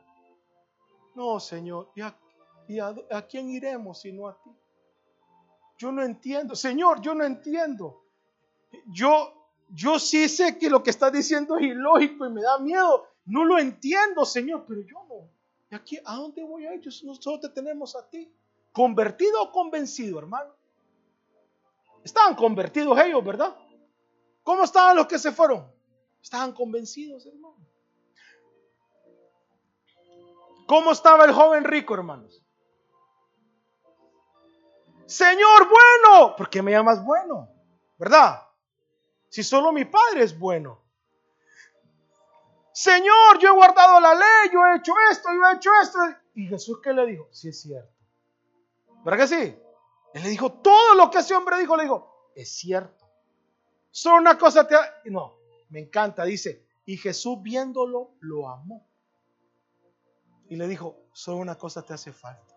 no, 1.15 1.39
Señor, 1.41 1.91
¿y 1.95 2.79
a, 2.81 2.95
a 3.11 3.23
quién 3.23 3.51
iremos 3.51 4.01
sino 4.01 4.29
a 4.29 4.43
ti? 4.43 4.51
Yo 5.77 5.91
no 5.93 6.03
entiendo, 6.03 6.55
Señor, 6.55 7.01
yo 7.01 7.15
no 7.15 7.25
entiendo. 7.25 8.05
Yo, 8.87 9.51
yo 9.69 9.99
sí 9.99 10.29
sé 10.29 10.59
que 10.59 10.71
lo 10.71 10.83
que 10.83 10.91
está 10.91 11.11
diciendo 11.11 11.57
es 11.57 11.63
ilógico 11.63 12.27
y 12.27 12.31
me 12.31 12.43
da 12.43 12.59
miedo. 12.59 13.07
No 13.27 13.45
lo 13.45 13.59
entiendo, 13.59 14.25
Señor, 14.25 14.65
pero 14.67 14.83
yo 14.83 15.05
no. 15.09 15.29
¿Y 15.71 15.75
aquí 15.75 15.99
a 16.05 16.17
dónde 16.17 16.43
voy 16.45 16.67
a 16.67 16.75
ir? 16.75 16.83
Nosotros 16.85 17.41
te 17.41 17.49
tenemos 17.49 17.97
a 17.97 18.09
ti. 18.09 18.33
¿Convertido 18.73 19.43
o 19.43 19.51
convencido, 19.51 20.19
hermano? 20.19 20.53
Estaban 22.03 22.35
convertidos 22.35 22.99
ellos, 22.99 23.25
¿verdad? 23.25 23.57
¿Cómo 24.43 24.65
estaban 24.65 24.97
los 24.97 25.07
que 25.07 25.19
se 25.19 25.33
fueron? 25.33 25.67
Estaban 26.23 26.53
convencidos, 26.53 27.25
hermano. 27.27 27.57
¿Cómo 30.67 30.93
estaba 30.93 31.25
el 31.25 31.33
joven 31.33 31.65
rico, 31.65 31.95
hermanos? 31.95 32.44
Señor 35.07 35.69
bueno, 35.69 36.37
¿por 36.37 36.49
qué 36.49 36.63
me 36.63 36.73
llamas 36.73 37.05
bueno? 37.05 37.49
¿Verdad? 37.99 38.43
Si 39.29 39.43
solo 39.43 39.73
mi 39.73 39.85
Padre 39.85 40.23
es 40.23 40.39
bueno. 40.39 40.81
Señor, 42.73 43.39
yo 43.41 43.49
he 43.49 43.53
guardado 43.53 44.01
la 44.01 44.15
ley, 44.15 44.51
yo 44.53 44.65
he 44.67 44.77
hecho 44.77 44.93
esto, 45.11 45.29
yo 45.33 45.49
he 45.49 45.57
hecho 45.57 45.71
esto. 45.83 45.99
Y 46.35 46.47
Jesús 46.47 46.81
qué 46.83 46.93
le 46.93 47.07
dijo? 47.07 47.29
Sí 47.31 47.49
es 47.49 47.61
cierto. 47.61 47.93
¿Verdad 49.05 49.21
que 49.21 49.29
sí? 49.29 49.59
Él 50.15 50.23
le 50.23 50.29
dijo 50.29 50.53
todo 50.53 50.95
lo 50.95 51.11
que 51.11 51.19
ese 51.19 51.35
hombre 51.35 51.59
dijo, 51.59 51.77
le 51.77 51.85
dijo, 51.85 52.31
es 52.35 52.51
cierto. 52.51 53.09
Solo 53.91 54.17
una 54.17 54.39
cosa 54.39 54.67
te... 54.67 54.77
No, 55.05 55.37
me 55.69 55.81
encanta, 55.81 56.25
dice, 56.25 56.67
y 56.85 56.97
Jesús 56.97 57.43
viéndolo, 57.43 58.13
lo 58.21 58.49
amó. 58.49 58.87
Y 60.49 60.57
le 60.57 60.67
dijo, 60.67 61.09
solo 61.13 61.39
una 61.39 61.57
cosa 61.57 61.83
te 61.83 61.95
hace 61.95 62.13
falta. 62.13 62.54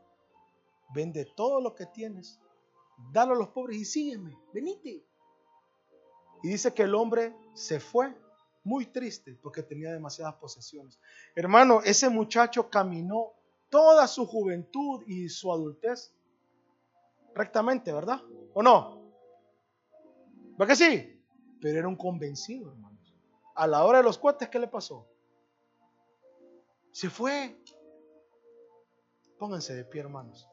Vende 0.93 1.25
todo 1.25 1.61
lo 1.61 1.75
que 1.75 1.85
tienes, 1.85 2.39
dalo 3.11 3.33
a 3.33 3.38
los 3.38 3.49
pobres 3.49 3.77
y 3.77 3.85
sígueme, 3.85 4.38
venite. 4.53 5.03
Y 6.43 6.49
dice 6.49 6.73
que 6.73 6.83
el 6.83 6.95
hombre 6.95 7.35
se 7.53 7.79
fue 7.79 8.15
muy 8.63 8.85
triste 8.85 9.38
porque 9.41 9.63
tenía 9.63 9.91
demasiadas 9.91 10.35
posesiones. 10.35 10.99
Hermano, 11.35 11.81
ese 11.83 12.09
muchacho 12.09 12.69
caminó 12.69 13.33
toda 13.69 14.07
su 14.07 14.25
juventud 14.25 15.03
y 15.07 15.29
su 15.29 15.51
adultez 15.51 16.13
rectamente, 17.33 17.91
¿verdad? 17.93 18.21
¿O 18.53 18.61
no? 18.61 18.97
¿Va 20.59 20.65
que 20.65 20.75
sí? 20.75 21.23
Pero 21.61 21.79
era 21.79 21.88
un 21.88 21.95
convencido, 21.95 22.71
hermanos. 22.71 23.13
A 23.55 23.67
la 23.67 23.83
hora 23.85 23.99
de 23.99 24.03
los 24.03 24.17
cuates, 24.17 24.49
¿qué 24.49 24.59
le 24.59 24.67
pasó? 24.67 25.07
Se 26.91 27.09
fue. 27.09 27.55
Pónganse 29.38 29.75
de 29.75 29.85
pie, 29.85 30.01
hermanos. 30.01 30.47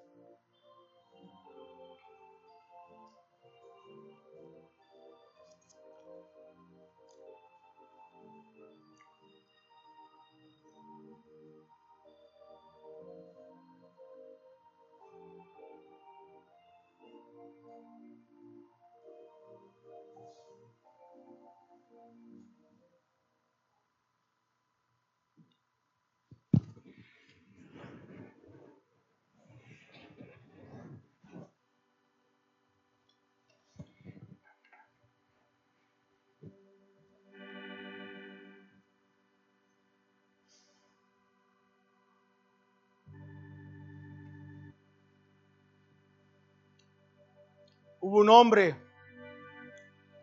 Hubo 48.05 48.19
un 48.19 48.29
hombre 48.29 48.77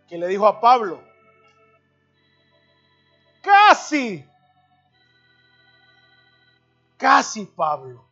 que 0.08 0.16
le 0.16 0.28
dijo 0.28 0.46
a 0.46 0.62
Pablo, 0.62 1.02
casi, 3.42 4.24
casi 6.96 7.44
Pablo, 7.48 8.06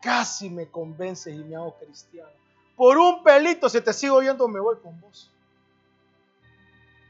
casi 0.00 0.48
me 0.48 0.70
convences 0.70 1.34
y 1.34 1.44
me 1.44 1.54
hago 1.54 1.76
cristiano. 1.76 2.30
Por 2.74 2.96
un 2.96 3.22
pelito, 3.22 3.68
si 3.68 3.82
te 3.82 3.92
sigo 3.92 4.18
viendo, 4.20 4.48
me 4.48 4.58
voy 4.58 4.78
con 4.78 4.98
vos. 5.02 5.30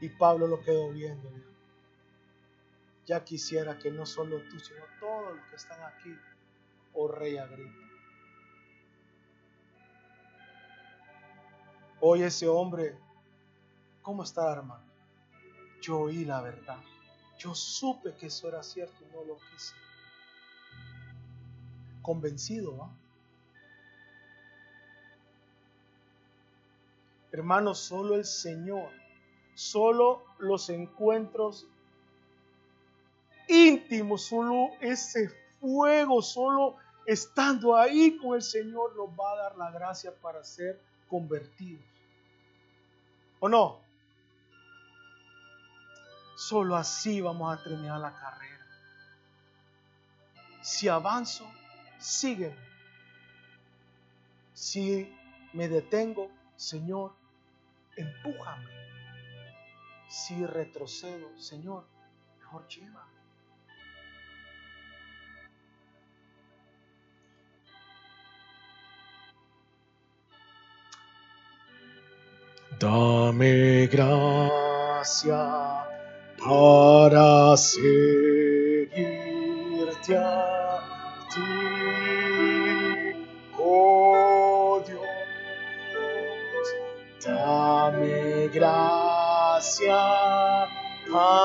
Y 0.01 0.09
Pablo 0.09 0.47
lo 0.47 0.59
quedó 0.59 0.89
viendo. 0.89 1.29
Ya 3.05 3.23
quisiera 3.23 3.79
que 3.79 3.89
no 3.89 4.05
solo 4.05 4.41
tú, 4.49 4.59
sino 4.59 4.81
todos 4.99 5.37
los 5.37 5.45
que 5.45 5.55
están 5.55 5.81
aquí, 5.81 6.13
oh 6.93 7.07
rey 7.07 7.37
Agripa 7.37 7.90
Hoy 12.03 12.23
ese 12.23 12.47
hombre, 12.47 12.97
¿cómo 14.01 14.23
está 14.23 14.51
hermano? 14.51 14.83
Yo 15.83 15.99
oí 15.99 16.25
la 16.25 16.41
verdad. 16.41 16.79
Yo 17.37 17.53
supe 17.53 18.15
que 18.15 18.25
eso 18.25 18.47
era 18.47 18.63
cierto 18.63 18.95
y 19.03 19.15
no 19.15 19.23
lo 19.23 19.37
quise. 19.37 19.75
Convencido, 22.01 22.75
¿va? 22.75 22.89
Hermano, 27.31 27.75
solo 27.75 28.15
el 28.15 28.25
Señor, 28.25 28.89
solo 29.53 30.23
los 30.39 30.71
encuentros 30.71 31.67
íntimos, 33.47 34.23
solo 34.23 34.69
ese 34.81 35.29
fuego, 35.59 36.23
solo 36.23 36.77
estando 37.05 37.75
ahí 37.75 38.17
con 38.17 38.35
el 38.35 38.41
Señor 38.41 38.95
nos 38.95 39.09
va 39.09 39.33
a 39.33 39.35
dar 39.35 39.57
la 39.57 39.69
gracia 39.69 40.11
para 40.19 40.43
ser 40.43 40.81
convertidos. 41.07 41.90
¿O 43.41 43.49
no? 43.49 43.81
Solo 46.37 46.75
así 46.75 47.21
vamos 47.21 47.51
a 47.51 47.63
terminar 47.63 47.99
la 47.99 48.13
carrera. 48.13 48.65
Si 50.61 50.87
avanzo, 50.87 51.51
sígueme. 51.97 52.55
Si 54.53 55.11
me 55.53 55.67
detengo, 55.67 56.29
Señor, 56.55 57.15
empújame. 57.95 58.69
Si 60.07 60.45
retrocedo, 60.45 61.35
Señor, 61.39 61.87
mejor 62.37 62.67
lleva. 62.67 63.07
Dame 72.79 73.87
gracia 73.87 75.43
para 76.43 77.55
seguirte 77.57 78.95
a 80.15 80.79
ti, 81.29 81.41
oh 83.59 84.81
Dios. 84.87 85.01
Dame 87.23 88.47
gracia 88.47 90.01
para 91.11 91.40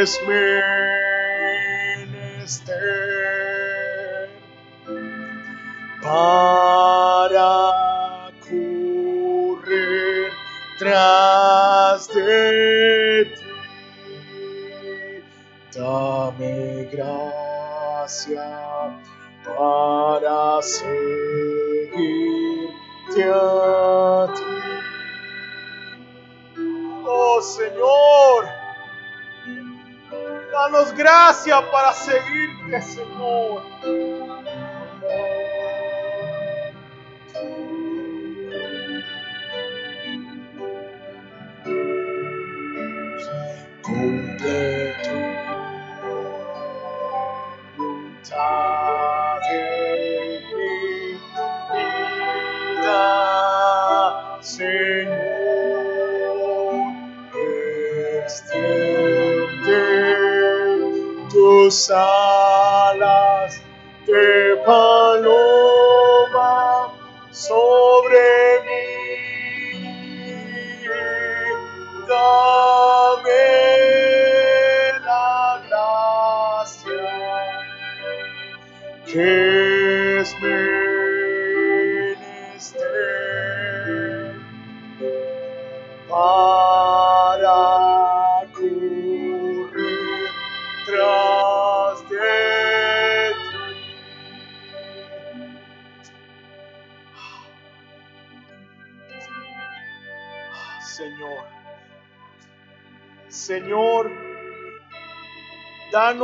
es 0.00 0.20
menester 2.06 2.30
para 6.00 7.52
correr 8.48 10.32
tras 10.78 12.08
de 12.14 13.24
ti. 13.34 13.42
Dame 15.74 16.88
gracia 16.92 18.48
para 19.44 20.62
seguirte 20.62 20.87
gracia 30.92 31.60
para 31.70 31.92
seguirte, 31.92 32.82
Señor. 32.82 33.57
Tus 61.68 61.90
alas 61.90 63.60
de 64.06 64.56
paloma 64.64 65.37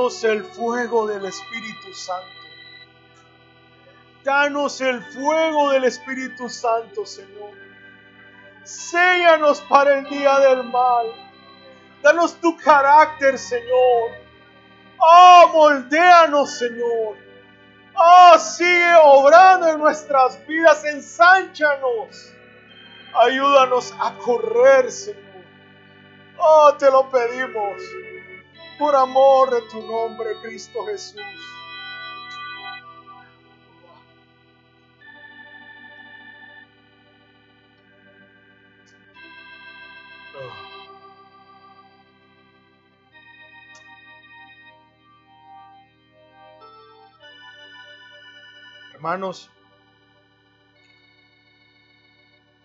danos 0.05 0.24
el 0.24 0.44
fuego 0.44 1.07
del 1.07 1.24
Espíritu 1.24 1.94
Santo. 1.94 2.28
Danos 4.22 4.80
el 4.82 5.02
fuego 5.02 5.70
del 5.70 5.84
Espíritu 5.84 6.50
Santo, 6.50 7.07
Señor. 7.07 7.52
Séllanos 8.64 9.62
para 9.62 9.98
el 9.98 10.05
día 10.11 10.38
del 10.40 10.64
mal. 10.64 11.07
Danos 12.02 12.34
tu 12.38 12.55
carácter, 12.59 13.38
Señor. 13.38 14.11
Oh, 14.98 15.50
moldéanos, 15.55 16.50
Señor. 16.50 17.16
Oh, 17.94 18.38
sigue 18.38 18.94
obrando 19.05 19.68
en 19.68 19.78
nuestras 19.78 20.46
vidas. 20.46 20.84
Ensánchanos. 20.84 22.30
Ayúdanos 23.14 23.94
a 23.98 24.12
correr, 24.18 24.90
Señor. 24.90 25.44
Oh, 26.36 26.74
te 26.78 26.90
lo 26.90 27.09
pedimos. 27.09 27.80
Por 28.79 28.97
amor 28.97 29.51
de 29.51 29.62
tu 29.70 29.81
nombre, 29.83 30.37
Cristo 30.43 30.85
Jesús. 30.87 31.20
Hermanos, 49.05 49.51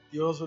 Dios 0.09 0.41